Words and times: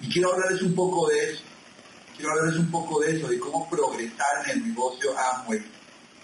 Y 0.00 0.08
quiero 0.10 0.32
hablarles 0.32 0.62
un 0.62 0.74
poco 0.74 1.08
de 1.08 1.30
eso. 1.30 1.42
Quiero 2.16 2.32
hablarles 2.32 2.58
un 2.58 2.70
poco 2.70 3.00
de 3.00 3.16
eso, 3.16 3.28
de 3.28 3.38
cómo 3.38 3.68
progresar 3.68 4.44
en 4.46 4.58
el 4.58 4.68
negocio 4.68 5.10
Amway. 5.18 5.62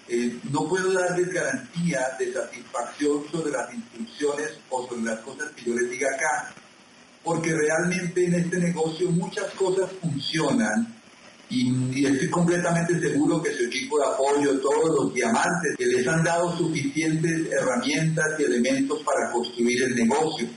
Eh, 0.07 0.37
no 0.51 0.67
puedo 0.67 0.91
darles 0.91 1.31
garantía 1.31 2.09
de 2.19 2.33
satisfacción 2.33 3.23
sobre 3.31 3.51
las 3.51 3.73
instrucciones 3.73 4.57
o 4.69 4.87
sobre 4.87 5.03
las 5.03 5.19
cosas 5.21 5.51
que 5.51 5.63
yo 5.63 5.75
les 5.75 5.89
diga 5.89 6.09
acá, 6.13 6.53
porque 7.23 7.53
realmente 7.53 8.25
en 8.25 8.35
este 8.35 8.57
negocio 8.57 9.09
muchas 9.11 9.49
cosas 9.53 9.89
funcionan 10.01 10.93
y, 11.49 11.69
y, 11.93 12.05
estoy 12.05 12.29
completamente 12.29 12.99
seguro 12.99 13.41
que 13.41 13.53
su 13.53 13.63
equipo 13.65 13.97
de 13.99 14.05
apoyo, 14.07 14.59
todos 14.59 15.03
los 15.03 15.13
diamantes, 15.13 15.75
que 15.77 15.85
les 15.85 16.07
han 16.07 16.23
dado 16.23 16.57
suficientes 16.57 17.51
herramientas 17.51 18.39
y 18.39 18.43
elementos 18.43 19.03
para 19.03 19.31
construir 19.31 19.83
el 19.83 19.95
negocio. 19.95 20.47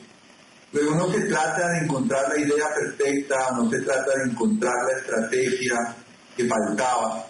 Pero 0.77 0.95
no 0.95 1.11
se 1.11 1.21
trata 1.23 1.71
de 1.71 1.85
encontrar 1.85 2.29
la 2.29 2.39
idea 2.39 2.67
perfecta, 2.75 3.51
no 3.57 3.71
se 3.71 3.81
trata 3.81 4.13
de 4.15 4.31
encontrar 4.31 4.75
la 4.85 4.99
estrategia 4.99 5.97
que 6.37 6.45
faltaba, 6.45 7.27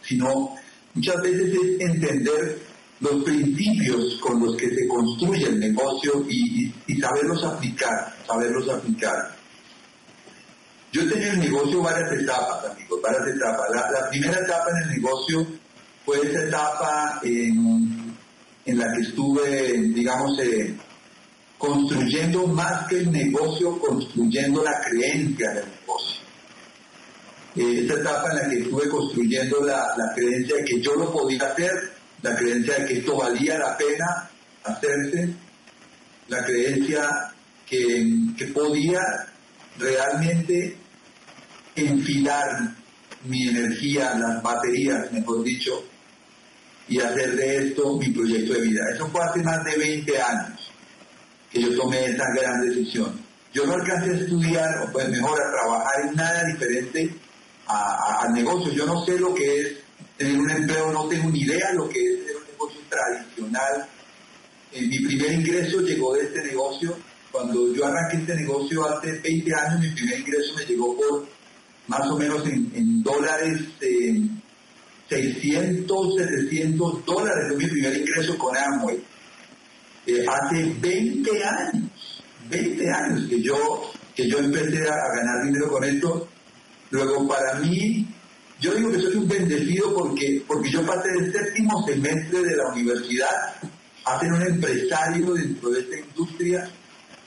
sino 0.00 0.56
muchas 0.94 1.20
veces 1.20 1.52
es 1.52 1.80
entender 1.82 2.58
los 3.00 3.24
principios 3.24 4.18
con 4.22 4.40
los 4.40 4.56
que 4.56 4.74
se 4.74 4.88
construye 4.88 5.48
el 5.48 5.60
negocio 5.60 6.24
y, 6.30 6.72
saberlos 6.98 7.44
aplicar, 7.44 8.16
saberlos 8.26 8.66
aplicar. 8.70 9.36
Yo 10.92 11.02
he 11.02 11.08
tenido 11.08 11.32
en 11.32 11.40
el 11.42 11.50
negocio 11.50 11.82
varias 11.82 12.10
etapas, 12.10 12.70
amigos, 12.70 13.02
varias 13.02 13.36
etapas. 13.36 13.66
La, 13.70 14.08
primera 14.08 14.40
etapa 14.40 14.70
en 14.70 14.88
el 14.88 14.96
negocio 14.96 15.46
fue 16.06 16.26
esa 16.26 16.44
etapa 16.44 17.20
en, 17.22 18.16
la 18.64 18.94
que 18.94 19.02
estuve, 19.02 19.72
digamos, 19.92 20.38
construyendo 21.58 22.46
más 22.46 22.86
que 22.86 22.98
el 22.98 23.10
negocio, 23.10 23.78
construyendo 23.78 24.62
la 24.62 24.80
creencia 24.80 25.50
del 25.50 25.64
negocio. 25.80 26.20
Eh, 27.56 27.84
esa 27.84 27.94
etapa 27.94 28.30
en 28.30 28.36
la 28.36 28.48
que 28.48 28.58
estuve 28.58 28.88
construyendo 28.88 29.64
la, 29.64 30.12
creencia 30.14 30.56
de 30.56 30.64
que 30.64 30.80
yo 30.80 30.94
lo 30.94 31.10
podía 31.12 31.44
hacer, 31.44 31.72
la 32.22 32.36
creencia 32.36 32.78
de 32.78 32.86
que 32.86 32.98
esto 32.98 33.16
valía 33.16 33.58
la 33.58 33.76
pena 33.76 34.30
hacerse, 34.64 35.34
la 36.28 36.44
creencia 36.44 37.08
que, 37.66 38.06
que 38.36 38.46
podía 38.48 39.00
realmente 39.78 40.76
enfilar 41.74 42.74
mi 43.24 43.48
energía, 43.48 44.14
las 44.14 44.42
baterías, 44.42 45.10
mejor 45.12 45.42
dicho, 45.42 45.84
y 46.88 47.00
hacer 47.00 47.34
de 47.34 47.56
esto 47.68 47.96
mi 47.96 48.10
proyecto 48.10 48.52
de 48.52 48.60
vida. 48.60 48.82
Eso 48.94 49.08
fue 49.08 49.22
hace 49.24 49.42
más 49.42 49.64
de 49.64 49.76
20 49.76 50.22
años 50.22 50.65
que 51.50 51.60
yo 51.60 51.76
tomé 51.76 52.06
esa 52.06 52.24
gran 52.34 52.60
decisión. 52.68 53.20
Yo 53.52 53.66
no 53.66 53.74
alcancé 53.74 54.10
a 54.10 54.14
estudiar, 54.14 54.82
o 54.82 54.92
pues 54.92 55.08
mejor 55.08 55.40
a 55.40 55.50
trabajar 55.50 56.08
en 56.08 56.14
nada 56.14 56.44
diferente 56.44 57.10
al 57.66 58.32
negocio. 58.32 58.72
Yo 58.72 58.86
no 58.86 59.04
sé 59.04 59.18
lo 59.18 59.34
que 59.34 59.60
es 59.60 59.72
tener 60.16 60.38
un 60.38 60.50
empleo, 60.50 60.92
no 60.92 61.08
tengo 61.08 61.30
ni 61.30 61.40
idea 61.40 61.72
lo 61.74 61.88
que 61.88 61.98
es 61.98 62.20
tener 62.20 62.36
un 62.36 62.46
negocio 62.52 62.80
tradicional. 62.88 63.88
Eh, 64.72 64.82
mi 64.82 64.98
primer 64.98 65.32
ingreso 65.32 65.80
llegó 65.80 66.14
de 66.14 66.24
este 66.24 66.44
negocio. 66.44 66.96
Cuando 67.32 67.72
yo 67.74 67.86
arranqué 67.86 68.18
este 68.18 68.34
negocio 68.36 68.86
hace 68.88 69.20
20 69.20 69.54
años, 69.54 69.80
mi 69.80 69.90
primer 69.90 70.20
ingreso 70.20 70.54
me 70.54 70.64
llegó 70.64 70.96
por 70.96 71.26
más 71.86 72.10
o 72.10 72.18
menos 72.18 72.44
en, 72.46 72.70
en 72.74 73.02
dólares, 73.02 73.60
eh, 73.80 74.20
600, 75.08 76.16
700 76.16 77.04
dólares 77.04 77.56
mi 77.56 77.66
primer 77.66 77.96
ingreso 77.96 78.36
con 78.36 78.56
Amway. 78.56 79.02
Hace 80.06 80.74
20 80.80 81.44
años, 81.44 82.22
20 82.48 82.90
años 82.90 83.28
que 83.28 83.42
yo, 83.42 83.90
que 84.14 84.28
yo 84.28 84.38
empecé 84.38 84.88
a, 84.88 84.94
ganar 85.16 85.44
dinero 85.44 85.68
con 85.68 85.84
esto. 85.84 86.28
Luego 86.90 87.26
para 87.26 87.54
mí, 87.54 88.06
yo 88.60 88.74
digo 88.74 88.90
que 88.90 89.00
soy 89.00 89.16
un 89.16 89.28
bendecido 89.28 89.94
porque, 89.94 90.42
porque 90.46 90.70
yo 90.70 90.86
pasé 90.86 91.08
el 91.18 91.32
séptimo 91.32 91.84
semestre 91.86 92.42
de 92.42 92.56
la 92.56 92.68
universidad 92.68 93.54
a 94.04 94.20
ser 94.20 94.32
un 94.32 94.42
empresario 94.42 95.34
dentro 95.34 95.70
de 95.70 95.80
esta 95.80 95.98
industria 95.98 96.70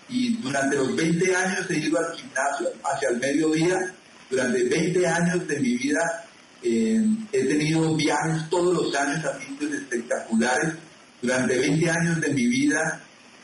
y 0.07 0.37
durante 0.37 0.77
los 0.77 0.95
20 0.95 1.35
años 1.35 1.69
he 1.69 1.77
ido 1.77 1.99
al 1.99 2.15
gimnasio 2.15 2.69
hacia 2.83 3.09
el 3.09 3.17
mediodía 3.17 3.93
durante 4.29 4.63
20 4.63 5.07
años 5.07 5.47
de 5.47 5.59
mi 5.59 5.77
vida 5.77 6.25
eh, 6.61 7.01
he 7.31 7.45
tenido 7.45 7.95
viajes 7.95 8.49
todos 8.49 8.75
los 8.75 8.95
años 8.95 9.23
a 9.25 9.39
sitios 9.39 9.73
espectaculares. 9.73 10.73
Durante 11.21 11.57
20 11.57 11.89
años 11.89 12.21
de 12.21 12.29
mi 12.33 12.47
vida 12.47 13.01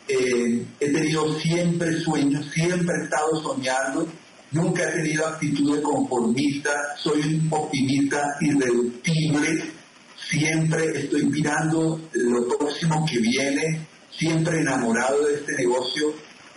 eh, 0.07 0.65
he 0.79 0.91
tenido 0.91 1.39
siempre 1.39 1.99
sueños, 1.99 2.45
siempre 2.53 2.95
he 2.99 3.03
estado 3.03 3.41
soñando. 3.41 4.07
Nunca 4.51 4.83
he 4.83 4.93
tenido 4.93 5.27
actitud 5.27 5.75
de 5.75 5.81
conformista, 5.81 6.71
soy 6.97 7.21
un 7.21 7.47
optimista 7.51 8.37
irreductible, 8.39 9.71
siempre 10.29 10.97
estoy 10.97 11.25
mirando 11.25 11.99
lo 12.13 12.57
próximo 12.57 13.05
que 13.05 13.19
viene, 13.19 13.85
siempre 14.11 14.59
enamorado 14.59 15.27
de 15.27 15.35
este 15.35 15.53
negocio. 15.55 16.13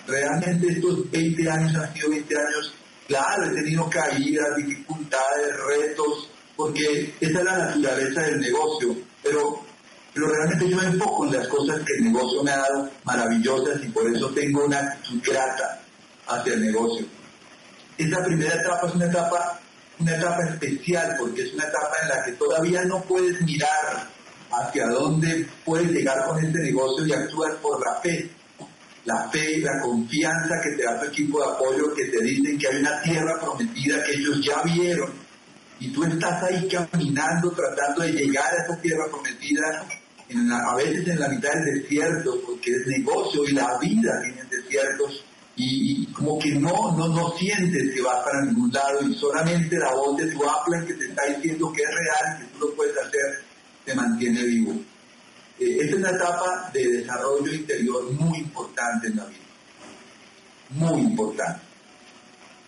Realmente 0.07 0.69
estos 0.69 1.11
20 1.11 1.51
años 1.51 1.75
han 1.75 1.93
sido 1.95 2.11
20 2.11 2.37
años 2.37 2.75
Claro, 3.09 3.47
he 3.47 3.55
tenido 3.55 3.89
caídas, 3.89 4.55
dificultades, 4.57 5.57
retos, 5.67 6.31
porque 6.55 7.15
esa 7.19 7.39
es 7.39 7.45
la 7.45 7.57
naturaleza 7.57 8.21
del 8.21 8.41
negocio, 8.41 8.97
pero, 9.23 9.65
pero 10.19 10.33
realmente 10.33 10.69
yo 10.69 10.83
enfoco 10.83 11.27
en 11.27 11.35
las 11.35 11.47
cosas 11.47 11.81
que 11.85 11.93
el 11.99 12.05
negocio 12.13 12.43
me 12.43 12.51
ha 12.51 12.57
dado 12.57 12.91
maravillosas 13.05 13.85
y 13.85 13.89
por 13.89 14.13
eso 14.13 14.29
tengo 14.31 14.65
una 14.65 14.79
actitud 14.79 15.23
grata 15.25 15.81
hacia 16.27 16.55
el 16.55 16.63
negocio. 16.63 17.07
Esa 17.97 18.25
primera 18.25 18.55
etapa 18.55 18.89
es 18.89 18.95
una 18.97 19.07
etapa, 19.07 19.61
una 20.01 20.17
etapa 20.17 20.43
especial 20.43 21.15
porque 21.21 21.43
es 21.43 21.55
una 21.55 21.65
etapa 21.65 21.93
en 22.03 22.09
la 22.09 22.25
que 22.25 22.33
todavía 22.33 22.85
no 22.85 23.01
puedes 23.03 23.41
mirar 23.43 24.09
hacia 24.51 24.89
dónde 24.89 25.47
puedes 25.65 25.89
llegar 25.93 26.27
con 26.27 26.45
este 26.45 26.59
negocio 26.63 27.07
y 27.07 27.13
actuar 27.13 27.55
por 27.59 27.81
la 27.87 28.01
fe 28.01 28.29
la 29.05 29.31
fe 29.31 29.53
y 29.53 29.61
la 29.61 29.81
confianza 29.81 30.61
que 30.63 30.73
te 30.73 30.83
da 30.83 31.01
tu 31.01 31.07
equipo 31.07 31.39
de 31.41 31.53
apoyo, 31.53 31.95
que 31.95 32.07
te 32.07 32.23
dicen 32.23 32.59
que 32.59 32.69
hay 32.69 32.77
una 32.77 33.01
tierra 33.01 33.41
prometida 33.41 34.05
que 34.05 34.13
ellos 34.13 34.45
ya 34.45 34.63
vieron 34.65 35.11
y 35.81 35.93
tú 35.93 36.05
estás 36.05 36.43
ahí 36.43 36.69
caminando 36.69 37.51
tratando 37.53 38.03
de 38.03 38.13
llegar 38.13 38.53
a 38.53 38.65
esa 38.65 38.81
tierra 38.83 39.05
prometida, 39.11 39.87
a 40.31 40.77
veces 40.77 41.09
en 41.09 41.21
la 41.21 41.29
mitad 41.29 41.51
del 41.53 41.83
desierto, 41.83 42.41
porque 42.45 42.71
es 42.71 42.87
negocio 42.87 43.45
y 43.45 43.53
la 43.53 43.79
vida 43.79 44.21
tiene 44.23 44.45
desiertos 44.51 45.25
y, 45.57 46.07
como 46.13 46.39
que 46.39 46.53
no, 46.53 46.97
no, 46.97 47.09
no 47.09 47.33
sientes 47.37 47.93
que 47.93 48.01
vas 48.01 48.23
para 48.25 48.45
ningún 48.45 48.71
lado 48.73 49.03
y 49.03 49.15
solamente 49.15 49.77
la 49.77 49.93
voz 49.93 50.17
de 50.17 50.31
tu 50.31 50.49
Apple 50.49 50.85
que 50.87 50.95
te 50.95 51.07
está 51.07 51.23
diciendo 51.27 51.73
que 51.73 51.83
es 51.83 51.89
real, 51.89 52.39
que 52.39 52.45
tú 52.53 52.67
lo 52.67 52.75
puedes 52.75 52.97
hacer, 52.97 53.43
te 53.85 53.95
mantiene 53.95 54.45
vivo. 54.45 54.73
Eh, 55.59 55.79
esta 55.81 55.85
es 55.85 55.95
una 55.95 56.11
etapa 56.11 56.71
de 56.73 56.89
desarrollo 56.89 57.53
interior 57.53 58.13
muy 58.13 58.39
importante 58.39 59.09
en 59.09 59.17
la 59.17 59.25
vida. 59.25 59.39
Muy 60.71 61.01
importante. 61.01 61.61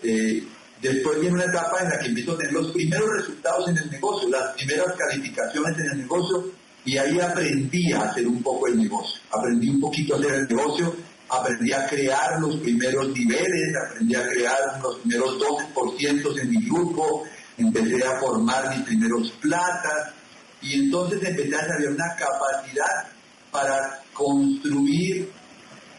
Eh, 0.02 0.42
después 0.82 1.20
viene 1.20 1.36
una 1.36 1.44
etapa 1.44 1.82
en 1.82 1.90
la 1.90 1.98
que 2.00 2.08
empiezo 2.08 2.32
a 2.32 2.38
tener 2.38 2.52
los 2.54 2.72
primeros 2.72 3.08
resultados 3.18 3.68
en 3.68 3.78
el 3.78 3.90
negocio, 3.90 4.28
las 4.28 4.54
primeras 4.54 4.96
calificaciones 4.96 5.78
en 5.78 5.90
el 5.90 5.98
negocio, 5.98 6.50
y 6.84 6.96
ahí 6.96 7.20
aprendí 7.20 7.92
a 7.92 8.02
hacer 8.02 8.26
un 8.26 8.42
poco 8.42 8.66
el 8.68 8.78
negocio. 8.78 9.20
Aprendí 9.30 9.68
un 9.68 9.80
poquito 9.80 10.14
a 10.14 10.18
hacer 10.18 10.32
el 10.32 10.48
negocio, 10.48 10.96
aprendí 11.28 11.72
a 11.72 11.86
crear 11.86 12.40
los 12.40 12.56
primeros 12.56 13.08
niveles, 13.10 13.74
aprendí 13.88 14.14
a 14.14 14.28
crear 14.28 14.80
los 14.82 14.98
primeros 14.98 15.38
12% 15.38 16.40
en 16.40 16.50
mi 16.50 16.64
grupo, 16.64 17.24
empecé 17.56 18.04
a 18.04 18.18
formar 18.18 18.76
mis 18.76 18.86
primeros 18.86 19.30
platas, 19.32 20.14
y 20.62 20.74
entonces 20.74 21.22
empecé 21.22 21.54
a 21.54 21.62
desarrollar 21.62 21.92
una 21.92 22.16
capacidad 22.16 23.08
para 23.50 24.02
construir 24.12 25.30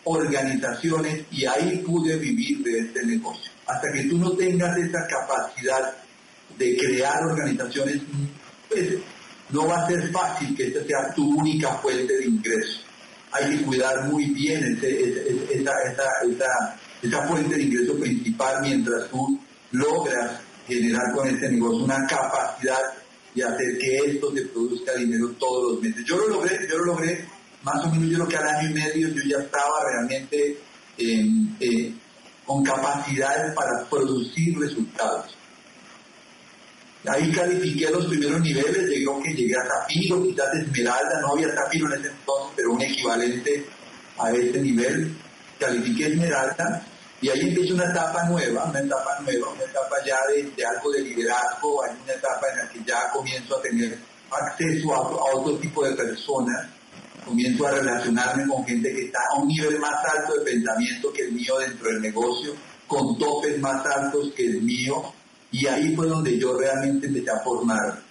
organizaciones 0.03 1.25
y 1.31 1.45
ahí 1.45 1.77
pude 1.85 2.17
vivir 2.17 2.63
de 2.63 2.79
este 2.79 3.05
negocio. 3.05 3.51
Hasta 3.67 3.91
que 3.91 4.03
tú 4.03 4.17
no 4.17 4.31
tengas 4.31 4.77
esa 4.77 5.05
capacidad 5.07 5.95
de 6.57 6.77
crear 6.77 7.23
organizaciones, 7.23 8.01
pues 8.67 8.97
no 9.51 9.67
va 9.67 9.83
a 9.83 9.87
ser 9.87 10.11
fácil 10.11 10.55
que 10.55 10.67
esta 10.67 10.83
sea 10.85 11.13
tu 11.13 11.39
única 11.39 11.73
fuente 11.75 12.17
de 12.17 12.25
ingreso. 12.25 12.81
Hay 13.31 13.57
que 13.57 13.63
cuidar 13.63 14.09
muy 14.09 14.25
bien 14.25 14.79
esa, 14.81 15.71
fuente 17.27 17.55
de 17.55 17.63
ingreso 17.63 17.97
principal 17.97 18.61
mientras 18.61 19.09
tú 19.09 19.39
logras 19.71 20.41
generar 20.67 21.13
con 21.15 21.27
ese 21.27 21.49
negocio 21.49 21.85
una 21.85 22.05
capacidad 22.07 22.79
de 23.33 23.43
hacer 23.43 23.77
que 23.77 23.97
esto 24.11 24.33
te 24.33 24.45
produzca 24.47 24.93
dinero 24.95 25.29
todos 25.39 25.73
los 25.73 25.81
meses. 25.81 26.03
Yo 26.05 26.17
lo 26.17 26.27
logré, 26.27 26.67
yo 26.69 26.77
lo 26.79 26.85
logré 26.85 27.25
más 27.63 27.85
o 27.85 27.89
menos 27.89 28.09
yo 28.09 28.17
creo 28.17 28.27
que 28.27 28.37
al 28.37 28.47
año 28.47 28.69
y 28.69 28.73
medio 28.73 29.07
yo 29.09 29.21
ya 29.27 29.43
estaba 29.43 29.85
realmente 29.85 30.57
eh, 30.97 31.93
con 32.45 32.63
capacidades 32.63 33.53
para 33.53 33.85
producir 33.89 34.59
resultados. 34.59 35.37
Ahí 37.07 37.31
califiqué 37.31 37.89
los 37.89 38.05
primeros 38.05 38.41
niveles, 38.41 38.87
llegó 38.87 39.21
que 39.23 39.33
llegué 39.33 39.55
a 39.55 39.65
Zafiro, 39.65 40.23
quizás 40.23 40.53
Esmeralda, 40.53 41.19
no 41.21 41.33
había 41.33 41.51
Zafiro 41.55 41.87
en 41.87 41.99
ese 41.99 42.09
entonces, 42.09 42.53
pero 42.55 42.73
un 42.73 42.81
equivalente 42.81 43.65
a 44.19 44.31
ese 44.31 44.61
nivel. 44.61 45.17
Califiqué 45.59 46.07
Esmeralda 46.07 46.85
y 47.21 47.29
ahí 47.29 47.41
empieza 47.41 47.73
una 47.73 47.85
etapa 47.85 48.23
nueva, 48.25 48.65
una 48.65 48.79
etapa 48.79 49.19
nueva, 49.21 49.49
una 49.49 49.63
etapa 49.63 49.95
ya 50.05 50.17
de, 50.27 50.65
algo 50.65 50.91
de 50.91 51.01
liderazgo, 51.01 51.83
hay 51.83 51.91
una 52.03 52.13
etapa 52.13 52.47
en 52.51 52.57
la 52.57 52.69
que 52.69 52.79
ya 52.83 53.09
comienzo 53.11 53.57
a 53.57 53.61
tener 53.61 53.97
acceso 54.31 54.93
a, 54.93 54.97
a 54.97 55.35
otro 55.35 55.57
tipo 55.57 55.83
de 55.85 55.95
personas, 55.95 56.67
comienzo 57.25 57.67
a 57.67 57.71
relacionarme 57.71 58.47
con 58.47 58.65
gente 58.65 58.91
que 58.91 59.05
está 59.05 59.19
a 59.31 59.39
un 59.39 59.47
nivel 59.47 59.79
más 59.79 60.03
alto 60.03 60.33
de 60.35 60.45
pensamiento 60.51 61.13
que 61.13 61.23
el 61.23 61.33
mío 61.33 61.57
dentro 61.59 61.89
del 61.89 62.01
negocio, 62.01 62.55
con 62.87 63.17
topes 63.17 63.59
más 63.59 63.85
altos 63.85 64.33
que 64.35 64.45
el 64.45 64.61
mío, 64.61 65.13
y 65.51 65.67
ahí 65.67 65.95
fue 65.95 66.07
donde 66.07 66.37
yo 66.37 66.57
realmente 66.57 67.07
empecé 67.07 67.29
a 67.29 67.39
formar. 67.43 68.01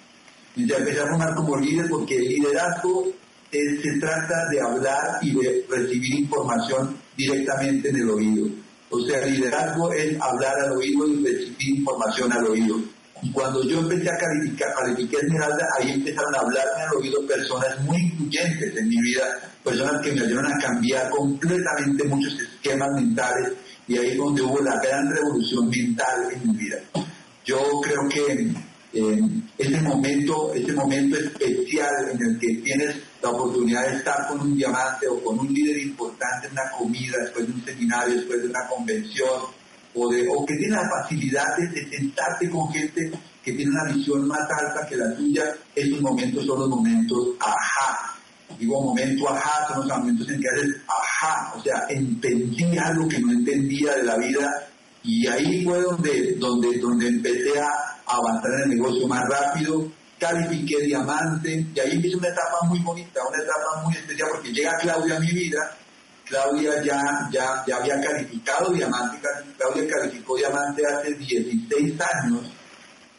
Y 0.56 0.62
empecé 0.62 1.00
a 1.00 1.06
formar 1.06 1.34
como 1.34 1.56
líder 1.56 1.88
porque 1.88 2.16
el 2.16 2.28
liderazgo 2.28 3.06
se 3.50 3.98
trata 3.98 4.48
de 4.50 4.60
hablar 4.60 5.18
y 5.22 5.32
de 5.32 5.66
recibir 5.68 6.20
información 6.20 6.96
directamente 7.16 7.88
en 7.88 7.96
el 7.96 8.10
oído. 8.10 8.48
O 8.90 9.00
sea, 9.06 9.24
liderazgo 9.24 9.92
es 9.92 10.20
hablar 10.20 10.54
al 10.60 10.72
oído 10.72 11.08
y 11.08 11.24
recibir 11.24 11.78
información 11.78 12.32
al 12.32 12.46
oído. 12.46 12.80
Y 13.22 13.30
cuando 13.32 13.62
yo 13.64 13.80
empecé 13.80 14.08
a 14.10 14.16
calificar, 14.16 14.74
calificar 14.74 15.20
Esmeralda, 15.22 15.68
ahí 15.78 15.92
empezaron 15.92 16.34
a 16.34 16.38
hablarme 16.38 16.82
al 16.82 16.96
oído 16.96 17.26
personas 17.26 17.80
muy 17.82 17.98
influyentes 17.98 18.76
en 18.76 18.88
mi 18.88 18.96
vida, 19.00 19.24
personas 19.62 20.02
que 20.02 20.12
me 20.12 20.22
ayudaron 20.22 20.52
a 20.52 20.58
cambiar 20.58 21.10
completamente 21.10 22.04
muchos 22.04 22.34
esquemas 22.40 22.88
mentales 22.94 23.52
y 23.86 23.98
ahí 23.98 24.10
es 24.10 24.16
donde 24.16 24.42
hubo 24.42 24.60
la 24.60 24.80
gran 24.80 25.10
revolución 25.10 25.68
mental 25.68 26.28
en 26.32 26.48
mi 26.48 26.56
vida. 26.56 26.78
Yo 27.44 27.58
creo 27.82 28.08
que 28.08 28.52
eh, 28.92 29.20
ese 29.56 29.80
momento, 29.82 30.52
ese 30.52 30.72
momento 30.72 31.16
especial 31.16 32.10
en 32.12 32.18
el 32.22 32.38
que 32.38 32.62
tienes 32.62 32.96
la 33.22 33.30
oportunidad 33.30 33.88
de 33.88 33.96
estar 33.96 34.26
con 34.28 34.40
un 34.40 34.56
diamante 34.56 35.06
o 35.06 35.22
con 35.22 35.38
un 35.38 35.52
líder 35.52 35.78
importante 35.78 36.48
en 36.48 36.52
una 36.52 36.70
comida, 36.76 37.16
después 37.22 37.46
de 37.46 37.52
un 37.52 37.64
seminario, 37.64 38.16
después 38.16 38.42
de 38.42 38.48
una 38.48 38.66
convención, 38.68 39.40
o, 39.94 40.10
de, 40.10 40.26
o 40.28 40.44
que 40.44 40.56
tiene 40.56 40.76
la 40.76 40.88
facilidad 40.88 41.44
de, 41.56 41.88
sentarte 41.90 42.50
con 42.50 42.68
gente 42.72 43.10
que 43.42 43.52
tiene 43.52 43.70
una 43.70 43.92
visión 43.92 44.26
más 44.26 44.40
alta 44.50 44.86
que 44.88 44.96
la 44.96 45.14
tuya, 45.16 45.44
esos 45.74 46.00
momentos 46.00 46.44
son 46.44 46.60
los 46.60 46.68
momentos 46.68 47.28
ajá. 47.40 48.16
Digo 48.58 48.82
momento 48.82 49.30
ajá, 49.30 49.68
son 49.68 49.88
los 49.88 49.98
momentos 49.98 50.28
en 50.28 50.40
que 50.40 50.48
haces 50.48 50.76
ajá, 50.86 51.52
o 51.56 51.62
sea, 51.62 51.86
entendí 51.88 52.76
algo 52.76 53.08
que 53.08 53.20
no 53.20 53.32
entendía 53.32 53.94
de 53.94 54.02
la 54.02 54.16
vida 54.18 54.68
y 55.02 55.26
ahí 55.26 55.64
fue 55.64 55.80
donde, 55.80 56.34
donde, 56.36 56.78
donde 56.78 57.08
empecé 57.08 57.58
a 57.58 57.70
avanzar 58.06 58.50
en 58.56 58.62
el 58.72 58.78
negocio 58.78 59.06
más 59.08 59.24
rápido, 59.28 59.90
califiqué 60.18 60.82
diamante 60.84 61.66
y 61.74 61.80
ahí 61.80 61.92
empieza 61.92 62.18
una 62.18 62.28
etapa 62.28 62.58
muy 62.64 62.80
bonita, 62.80 63.20
una 63.26 63.42
etapa 63.42 63.82
muy 63.84 63.94
especial 63.94 64.28
porque 64.30 64.52
llega 64.52 64.76
Claudia 64.78 65.16
a 65.16 65.20
mi 65.20 65.32
vida, 65.32 65.76
Claudia 66.26 66.82
ya, 66.82 67.28
ya, 67.32 67.64
ya 67.66 67.76
había 67.76 68.00
calificado 68.00 68.72
diamante, 68.72 69.18
Claudia 69.56 69.88
calificó 69.88 70.36
diamante 70.36 70.82
hace 70.86 71.14
16 71.14 71.94
años. 72.00 72.42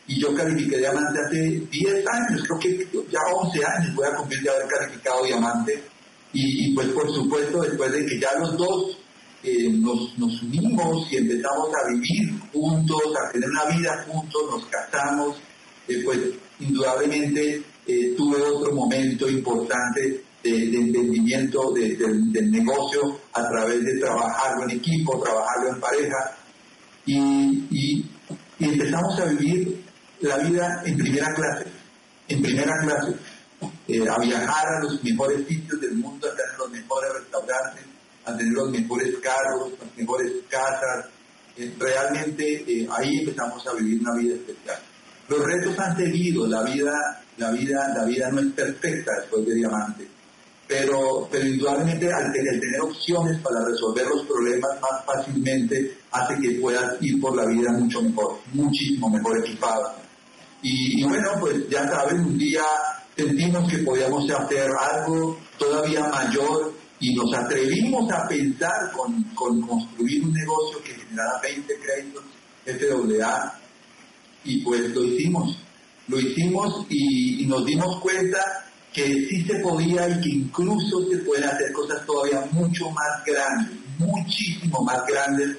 Y 0.08 0.20
yo 0.20 0.34
califiqué 0.36 0.78
diamante 0.78 1.20
hace 1.26 1.38
10 1.72 2.08
años, 2.08 2.44
creo 2.46 2.60
que 2.60 2.88
ya 3.10 3.20
11 3.34 3.66
años 3.66 3.96
voy 3.96 4.08
a 4.08 4.16
cumplir 4.16 4.42
de 4.42 4.50
haber 4.50 4.68
calificado 4.68 5.24
diamante. 5.26 5.84
Y, 6.34 6.68
y 6.68 6.76
pues 6.76 6.88
por 6.90 7.14
supuesto 7.14 7.62
después 7.62 7.92
de 7.92 8.06
que 8.06 8.20
ya 8.20 8.38
los 8.40 8.58
dos 8.58 8.98
eh, 9.44 9.72
nos, 9.72 10.14
unimos 10.44 11.12
y 11.12 11.18
empezamos 11.18 11.70
a 11.74 11.90
vivir 11.90 12.40
juntos, 12.54 13.02
a 13.18 13.32
tener 13.32 13.50
una 13.50 13.66
vida 13.76 14.06
juntos, 14.08 14.42
nos 14.52 14.66
casamos, 14.66 15.38
eh, 15.88 16.02
pues 16.06 16.20
indudablemente 16.60 17.64
eh, 17.88 18.14
tuve 18.16 18.40
otro 18.40 18.76
momento 18.76 19.28
importante 19.28 20.24
de, 20.44 20.64
entendimiento 20.64 21.72
del 21.74 22.52
negocio 22.52 23.20
a 23.34 23.50
través 23.50 23.84
de 23.84 24.00
trabajarlo 24.00 24.64
en 24.66 24.78
equipo, 24.78 25.20
trabajarlo 25.24 25.70
en 25.70 25.80
pareja 25.80 26.38
y, 27.08 27.18
y, 27.72 28.06
empezamos 28.60 29.20
a 29.20 29.26
vivir 29.26 29.84
la 30.20 30.38
vida 30.38 30.84
en 30.86 30.98
primera 30.98 31.34
clase, 31.34 31.66
en 32.28 32.42
primera 32.44 32.74
clase, 32.84 33.16
a 34.08 34.20
viajar 34.20 34.68
a 34.68 34.84
los 34.84 35.04
mejores 35.04 35.48
sitios 35.48 35.82
del 35.82 35.96
mundo, 35.96 36.28
a 36.28 36.36
tener 36.36 36.58
los 36.60 36.70
mejores 36.70 37.12
restaurantes, 37.14 37.91
a 38.26 38.38
tener 38.38 38.54
los 38.54 38.70
mejores 38.70 39.16
carros, 39.20 39.72
las 39.80 39.98
mejores 39.98 40.32
casas. 40.50 41.08
Eh, 41.58 41.74
realmente 41.78 42.64
eh, 42.68 42.88
ahí 42.92 43.20
empezamos 43.20 43.66
a 43.68 43.74
vivir 43.74 44.02
una 44.02 44.16
vida 44.16 44.36
especial. 44.36 44.80
Los 45.28 45.46
retos 45.46 45.80
han 45.80 45.96
seguido, 45.96 46.48
la 46.48 46.64
vida, 46.64 47.24
la 47.38 47.52
vida, 47.52 47.94
la 47.96 48.06
vida 48.06 48.30
no 48.32 48.42
es 48.42 48.48
perfecta 48.48 49.12
después 49.22 49.46
de 49.46 49.56
diamante, 49.56 50.08
pero, 50.68 51.28
pero 51.32 51.46
indudablemente 51.46 52.12
al 52.12 52.32
tener, 52.32 52.82
opciones 52.82 53.40
para 53.42 53.66
resolver 53.66 54.08
los 54.08 54.26
problemas 54.26 54.72
más 54.82 55.06
fácilmente 55.06 55.98
hace 56.12 56.36
que 56.42 56.60
puedas 56.60 57.02
ir 57.02 57.20
por 57.22 57.36
la 57.36 57.46
vida 57.46 57.72
mucho 57.72 58.02
mejor, 58.02 58.40
muchísimo 58.54 59.10
mejor 59.10 59.40
equipado. 59.40 59.94
Y, 60.62 61.02
y 61.02 61.04
bueno, 61.04 61.30
pues 61.40 61.68
ya 61.70 61.88
saben, 61.90 62.20
un 62.20 62.38
día 62.38 62.64
sentimos 63.16 63.70
que 63.70 63.80
podíamos 63.80 64.30
hacer 64.30 64.70
algo 64.80 65.38
todavía 65.58 66.08
mayor 66.08 66.74
y 67.02 67.16
nos 67.16 67.34
atrevimos 67.34 68.10
a 68.12 68.28
pensar 68.28 68.92
con, 68.94 69.24
construir 69.34 70.24
un 70.24 70.34
negocio 70.34 70.82
que 70.84 70.94
generara 70.94 71.42
20 71.42 71.74
créditos 71.80 72.24
FAA 72.64 73.60
y 74.44 74.62
pues 74.62 74.82
lo 74.92 75.04
hicimos, 75.04 75.58
lo 76.08 76.20
hicimos 76.20 76.86
y, 76.90 77.46
nos 77.48 77.66
dimos 77.66 78.00
cuenta 78.02 78.40
que 78.94 79.04
sí 79.28 79.44
se 79.44 79.56
podía 79.60 80.08
y 80.10 80.22
que 80.22 80.30
incluso 80.30 81.10
se 81.10 81.18
pueden 81.18 81.46
hacer 81.46 81.72
cosas 81.74 82.06
todavía 82.06 82.48
mucho 82.52 82.90
más 82.92 83.26
grandes, 83.26 83.78
muchísimo 83.98 84.84
más 84.84 85.04
grandes, 85.08 85.58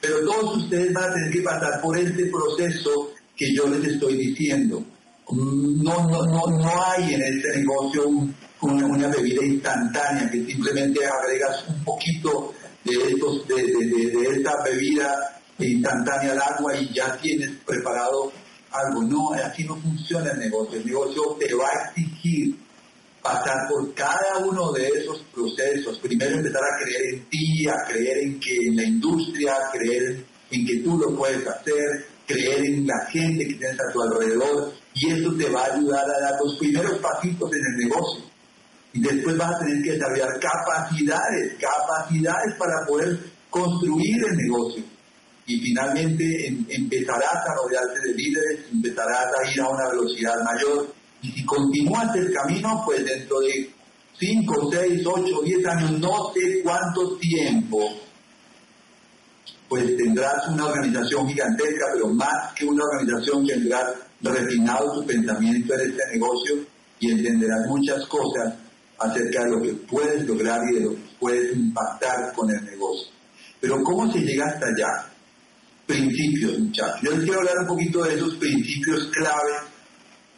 pero 0.00 0.20
todos 0.24 0.58
ustedes 0.58 0.92
van 0.92 1.10
a 1.10 1.14
tener 1.14 1.32
que 1.32 1.40
pasar 1.42 1.80
por 1.80 1.98
este 1.98 2.26
proceso 2.26 3.10
que 3.36 3.52
yo 3.52 3.66
les 3.66 3.84
estoy 3.84 4.16
diciendo. 4.16 4.84
No, 5.30 6.08
no, 6.08 6.26
no, 6.26 6.46
no 6.46 6.84
hay 6.84 7.14
en 7.14 7.22
este 7.22 7.58
negocio 7.58 8.06
un, 8.08 8.34
una, 8.72 9.08
bebida 9.08 9.44
instantánea 9.44 10.30
que 10.30 10.44
simplemente 10.44 11.06
agregas 11.06 11.64
un 11.68 11.84
poquito 11.84 12.54
de, 12.84 12.92
estos, 13.10 13.46
de, 13.48 14.28
esta 14.36 14.62
bebida 14.62 15.40
instantánea 15.58 16.32
al 16.32 16.42
agua 16.42 16.76
y 16.76 16.92
ya 16.92 17.16
tienes 17.16 17.50
preparado 17.66 18.32
algo. 18.70 19.02
No, 19.02 19.32
así 19.32 19.64
no 19.64 19.76
funciona 19.76 20.32
el 20.32 20.38
negocio. 20.38 20.78
El 20.78 20.86
negocio 20.86 21.36
te 21.38 21.54
va 21.54 21.66
a 21.66 21.90
exigir 21.90 22.56
pasar 23.22 23.68
por 23.68 23.94
cada 23.94 24.38
uno 24.44 24.72
de 24.72 24.86
esos 24.88 25.24
procesos. 25.34 25.98
Primero 25.98 26.36
empezar 26.36 26.62
a 26.62 26.84
creer 26.84 27.14
en 27.14 27.24
ti, 27.30 27.66
a 27.68 27.88
creer 27.88 28.18
en 28.18 28.40
que 28.40 28.54
en 28.68 28.76
la 28.76 28.84
industria, 28.84 29.54
a 29.54 29.70
creer 29.70 30.24
en 30.50 30.66
que 30.66 30.76
tú 30.80 30.98
lo 30.98 31.16
puedes 31.16 31.46
hacer, 31.46 32.06
creer 32.26 32.64
en 32.64 32.86
la 32.86 33.06
gente 33.10 33.46
que 33.46 33.54
tienes 33.54 33.80
a 33.80 33.92
tu 33.92 34.02
alrededor 34.02 34.72
y 34.94 35.10
eso 35.10 35.34
te 35.34 35.48
va 35.48 35.64
a 35.64 35.74
ayudar 35.74 36.04
a 36.04 36.20
dar 36.20 36.34
los 36.42 36.56
primeros 36.58 36.98
pasitos 36.98 37.50
en 37.52 37.62
el 37.72 37.88
negocio. 37.88 38.24
Y 38.94 39.00
después 39.00 39.36
vas 39.36 39.50
a 39.50 39.58
tener 39.58 39.82
que 39.82 39.92
desarrollar 39.92 40.40
capacidades, 40.40 41.56
capacidades 41.60 42.54
para 42.56 42.86
poder 42.86 43.18
construir 43.50 44.24
el 44.30 44.36
negocio. 44.36 44.84
Y 45.46 45.60
finalmente 45.60 46.46
empezarás 46.68 47.34
a 47.34 47.54
rodearte 47.54 48.00
de 48.06 48.14
líderes, 48.14 48.60
empezarás 48.72 49.26
a 49.26 49.52
ir 49.52 49.60
a 49.60 49.68
una 49.68 49.88
velocidad 49.90 50.34
mayor. 50.44 50.94
Y 51.22 51.32
si 51.32 51.44
continúas 51.44 52.14
el 52.16 52.32
camino, 52.32 52.82
pues 52.86 53.04
dentro 53.04 53.40
de 53.40 53.68
5, 54.18 54.70
6, 54.72 55.02
8, 55.04 55.42
10 55.44 55.66
años, 55.66 55.98
no 55.98 56.32
sé 56.32 56.62
cuánto 56.62 57.16
tiempo, 57.18 57.80
pues 59.68 59.96
tendrás 59.96 60.46
una 60.48 60.66
organización 60.66 61.28
gigantesca, 61.28 61.86
pero 61.94 62.08
más 62.10 62.54
que 62.54 62.64
una 62.64 62.84
organización 62.84 63.44
tendrás 63.44 63.86
refinado 64.20 65.00
tu 65.00 65.06
pensamiento 65.06 65.74
en 65.74 65.90
este 65.90 66.02
negocio 66.12 66.54
y 67.00 67.10
entenderás 67.10 67.66
muchas 67.66 68.06
cosas 68.06 68.54
acerca 68.98 69.44
de 69.44 69.50
lo 69.50 69.62
que 69.62 69.72
puedes 69.86 70.26
lograr 70.26 70.60
y 70.70 70.74
de 70.74 70.80
lo 70.80 70.90
que 70.90 71.02
puedes 71.18 71.56
impactar 71.56 72.32
con 72.34 72.50
el 72.50 72.64
negocio. 72.64 73.08
Pero 73.60 73.82
¿cómo 73.82 74.12
se 74.12 74.20
llega 74.20 74.46
hasta 74.46 74.66
allá? 74.66 75.10
Principios, 75.86 76.58
muchachos. 76.58 77.00
Yo 77.02 77.10
les 77.12 77.24
quiero 77.24 77.40
hablar 77.40 77.54
un 77.60 77.66
poquito 77.66 78.04
de 78.04 78.14
esos 78.14 78.34
principios 78.36 79.10
claves 79.12 79.62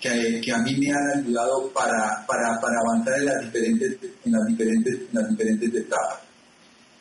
que, 0.01 0.41
que 0.41 0.53
a 0.53 0.59
mí 0.59 0.77
me 0.77 0.91
han 0.91 1.21
ayudado 1.21 1.69
para, 1.73 2.25
para, 2.27 2.59
avanzar 2.81 3.15
en 3.19 3.27
las 3.27 3.45
diferentes, 3.45 3.97
en 4.25 4.33
las 4.33 4.47
diferentes, 4.47 4.95
en 4.95 5.09
las 5.13 5.31
diferentes 5.31 5.75
etapas. 5.75 6.21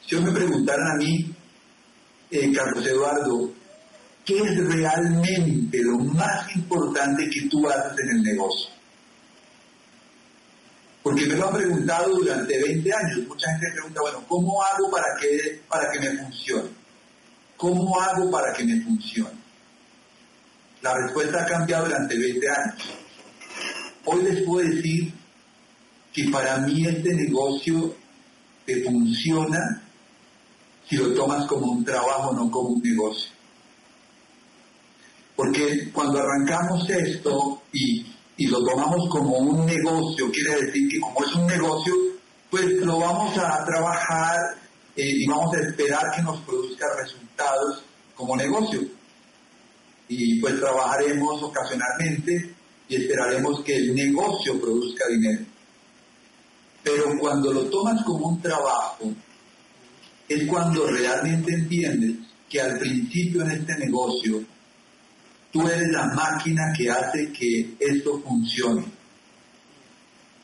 Si 0.05 0.15
yo 0.15 0.21
me 0.21 0.31
preguntaran 0.31 0.87
a 0.87 0.95
mí 0.97 1.33
eh, 2.31 2.51
Carlos 2.53 2.85
Eduardo, 2.85 3.51
¿qué 4.25 4.37
es 4.37 4.57
realmente 4.57 5.79
lo 5.83 5.97
más 5.99 6.55
importante 6.55 7.29
que 7.29 7.47
tú 7.49 7.67
haces 7.69 7.99
en 7.99 8.17
el 8.17 8.23
negocio? 8.23 8.74
Porque 11.05 11.27
me 11.27 11.35
lo 11.35 11.49
han 11.49 11.53
preguntado 11.53 12.15
durante 12.15 12.63
20 12.63 12.91
años. 12.91 13.27
Mucha 13.27 13.47
gente 13.51 13.67
pregunta, 13.73 14.01
bueno, 14.01 14.23
¿cómo 14.27 14.63
hago 14.63 14.89
para 14.89 15.05
que, 15.21 15.61
para 15.69 15.91
que 15.91 15.99
me 15.99 16.17
funcione? 16.17 16.69
¿Cómo 17.55 18.01
hago 18.01 18.31
para 18.31 18.51
que 18.51 18.63
me 18.63 18.81
funcione? 18.81 19.37
La 20.81 20.95
respuesta 20.95 21.43
ha 21.43 21.45
cambiado 21.45 21.85
durante 21.85 22.17
20 22.17 22.49
años. 22.49 22.83
Hoy 24.05 24.23
les 24.23 24.41
puedo 24.41 24.67
decir 24.67 25.13
que 26.11 26.27
para 26.29 26.57
mí 26.57 26.87
este 26.87 27.13
negocio 27.13 27.95
te 28.65 28.83
funciona 28.83 29.83
si 30.89 30.97
lo 30.97 31.13
tomas 31.13 31.45
como 31.45 31.71
un 31.71 31.85
trabajo, 31.85 32.33
no 32.33 32.49
como 32.49 32.69
un 32.69 32.81
negocio. 32.81 33.29
Porque 35.35 35.91
cuando 35.93 36.17
arrancamos 36.17 36.89
esto 36.89 37.61
y, 37.71 38.14
lo 38.37 38.63
tomamos 38.63 39.09
como 39.09 39.37
un 39.37 39.65
negocio, 39.65 40.29
quiere 40.31 40.65
decir 40.65 40.89
que 40.89 40.99
como 40.99 41.23
es 41.23 41.35
un 41.35 41.47
negocio, 41.47 41.93
pues 42.49 42.65
lo 42.81 42.99
vamos 42.99 43.37
a 43.37 43.63
trabajar 43.65 44.37
eh, 44.95 45.09
y 45.09 45.27
vamos 45.27 45.55
a 45.55 45.61
esperar 45.61 46.03
que 46.15 46.21
nos 46.21 46.39
produzca 46.41 46.85
resultados 47.01 47.83
como 48.15 48.35
negocio. 48.35 48.81
Y 50.07 50.39
pues 50.39 50.59
trabajaremos 50.59 51.41
ocasionalmente 51.41 52.55
y 52.87 52.95
esperaremos 52.95 53.61
que 53.63 53.75
el 53.75 53.95
negocio 53.95 54.59
produzca 54.59 55.05
dinero. 55.09 55.45
Pero 56.83 57.05
cuando 57.19 57.51
lo 57.51 57.65
tomas 57.65 58.03
como 58.03 58.27
un 58.27 58.41
trabajo, 58.41 59.11
es 60.27 60.47
cuando 60.47 60.85
realmente 60.87 61.53
entiendes 61.53 62.17
que 62.49 62.61
al 62.61 62.77
principio 62.77 63.41
en 63.41 63.51
este 63.51 63.77
negocio 63.77 64.43
tú 65.55 65.65
eres 65.69 65.87
la 65.89 66.07
máquina 66.07 66.73
que 66.77 66.91
hace 66.91 67.31
que 67.31 67.77
esto 67.79 68.19
funcione. 68.19 68.83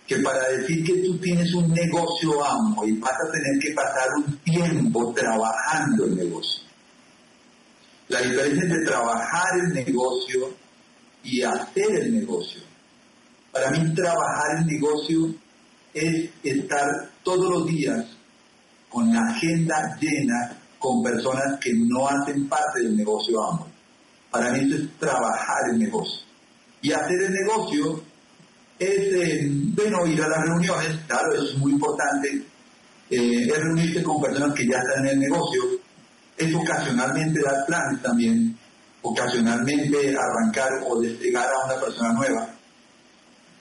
Que 0.07 0.19
para 0.19 0.47
decir 0.51 0.85
que 0.85 1.01
tú 1.03 1.17
tienes 1.17 1.53
un 1.53 1.69
negocio 1.69 2.41
amo 2.41 2.85
y 2.85 2.93
vas 2.93 3.11
a 3.11 3.29
tener 3.29 3.59
que 3.61 3.73
pasar 3.73 4.07
un 4.15 4.37
tiempo 4.37 5.13
trabajando 5.13 6.05
el 6.05 6.15
negocio. 6.15 6.63
La 8.07 8.21
diferencia 8.21 8.63
entre 8.63 8.85
trabajar 8.85 9.49
el 9.65 9.73
negocio 9.73 10.53
y 11.25 11.41
hacer 11.41 11.91
el 12.03 12.17
negocio. 12.17 12.61
Para 13.51 13.69
mí 13.71 13.93
trabajar 13.93 14.59
el 14.59 14.65
negocio 14.65 15.35
es 15.93 16.29
estar 16.41 16.87
todos 17.21 17.49
los 17.49 17.67
días 17.67 18.05
con 18.87 19.13
la 19.13 19.19
agenda 19.29 19.97
llena 19.99 20.57
con 20.79 21.03
personas 21.03 21.59
que 21.59 21.71
no 21.73 22.07
hacen 22.07 22.47
parte 22.47 22.79
del 22.79 22.95
negocio 22.95 23.43
AMO. 23.43 23.70
Para 24.31 24.51
mí 24.51 24.59
eso 24.65 24.81
es 24.81 24.97
trabajar 24.97 25.57
el 25.73 25.79
negocio. 25.79 26.21
Y 26.81 26.91
hacer 26.91 27.21
el 27.21 27.33
negocio 27.33 28.01
es, 28.79 29.13
eh, 29.13 29.47
bueno, 29.75 30.07
ir 30.07 30.21
a 30.23 30.29
las 30.29 30.39
reuniones, 30.47 30.97
claro, 31.05 31.33
eso 31.33 31.43
es 31.43 31.57
muy 31.57 31.73
importante, 31.73 32.43
eh, 33.09 33.47
es 33.47 33.57
reunirse 33.57 34.01
con 34.01 34.21
personas 34.21 34.55
que 34.55 34.65
ya 34.65 34.79
están 34.79 35.05
en 35.05 35.11
el 35.11 35.19
negocio, 35.19 35.61
es 36.37 36.55
ocasionalmente 36.55 37.41
dar 37.41 37.65
planes 37.67 38.01
también, 38.01 38.57
ocasionalmente 39.01 40.15
arrancar 40.17 40.69
o 40.87 40.99
desplegar 40.99 41.47
a 41.47 41.65
una 41.65 41.79
persona 41.79 42.13
nueva, 42.13 42.49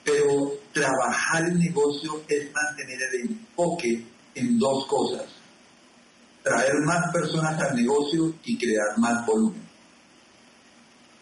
pero 0.04 0.52
trabajar 0.72 1.44
el 1.44 1.58
negocio 1.58 2.22
es 2.28 2.48
mantener 2.52 2.98
el 3.12 3.30
enfoque 3.30 4.06
en 4.34 4.58
dos 4.58 4.86
cosas. 4.86 5.26
Traer 6.42 6.74
más 6.86 7.12
personas 7.12 7.60
al 7.60 7.76
negocio 7.76 8.32
y 8.44 8.56
crear 8.56 8.96
más 8.96 9.26
volumen. 9.26 9.69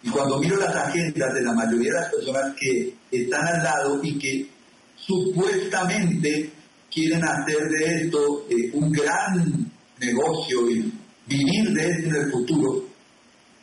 Y 0.03 0.11
cuando 0.11 0.39
miro 0.39 0.57
las 0.57 0.75
agendas 0.75 1.35
de 1.35 1.43
la 1.43 1.53
mayoría 1.53 1.93
de 1.93 2.01
las 2.01 2.11
personas 2.11 2.55
que 2.59 2.95
están 3.11 3.47
al 3.47 3.63
lado 3.65 4.01
y 4.03 4.19
que 4.19 4.49
supuestamente 4.97 6.53
quieren 6.91 7.25
hacer 7.25 7.69
de 7.69 8.03
esto 8.03 8.47
eh, 8.49 8.71
un 8.75 8.93
gran 8.93 9.71
negocio 9.99 10.71
y 10.71 10.93
vivir 11.27 11.71
de 11.73 11.89
esto 11.89 12.09
en 12.09 12.17
el 12.17 12.31
futuro, 12.31 12.85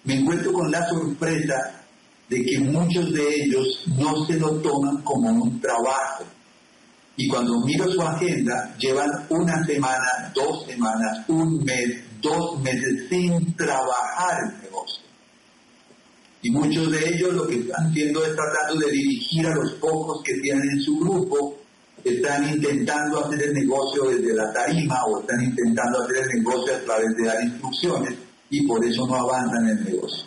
me 0.04 0.16
encuentro 0.16 0.54
con 0.54 0.72
la 0.72 0.88
sorpresa 0.88 1.82
de 2.30 2.44
que 2.44 2.60
muchos 2.60 3.14
de 3.14 3.44
ellos 3.44 3.84
no 3.98 4.26
se 4.26 4.38
lo 4.38 4.60
toman 4.62 5.02
como 5.04 5.30
un 5.30 5.60
trabajo, 5.62 6.26
y 7.18 7.28
cuando 7.30 7.62
miro 7.62 7.90
su 7.92 8.02
agenda, 8.02 8.76
llevan 8.78 9.10
una 9.30 9.66
semana, 9.66 10.32
dos 10.34 10.66
semanas, 10.66 11.24
un 11.30 11.64
mes, 11.64 12.04
dos 12.22 12.60
meses 12.62 13.08
sin 13.10 13.56
trabajar 13.56 14.38
el 14.44 14.64
negocio. 14.64 15.05
Y 16.46 16.52
muchos 16.52 16.92
de 16.92 17.00
ellos 17.10 17.34
lo 17.34 17.48
que 17.48 17.56
están 17.56 17.88
haciendo 17.88 18.24
es 18.24 18.36
tratando 18.36 18.86
de 18.86 18.92
dirigir 18.92 19.48
a 19.48 19.56
los 19.56 19.72
pocos 19.82 20.22
que 20.24 20.36
tienen 20.44 20.70
en 20.74 20.80
su 20.80 21.00
grupo, 21.00 21.58
están 22.04 22.48
intentando 22.48 23.26
hacer 23.26 23.42
el 23.48 23.54
negocio 23.56 24.04
desde 24.12 24.32
la 24.36 24.54
tarima 24.54 25.04
o 25.06 25.22
están 25.22 25.42
intentando 25.42 26.04
hacer 26.04 26.18
el 26.18 26.38
negocio 26.38 26.76
a 26.76 26.80
través 26.82 27.08
de 27.18 27.26
dar 27.26 27.44
instrucciones 27.44 28.14
y 28.52 28.68
por 28.68 28.86
eso 28.86 29.08
no 29.08 29.16
avanzan 29.16 29.70
en 29.70 29.78
el 29.80 29.86
negocio. 29.86 30.24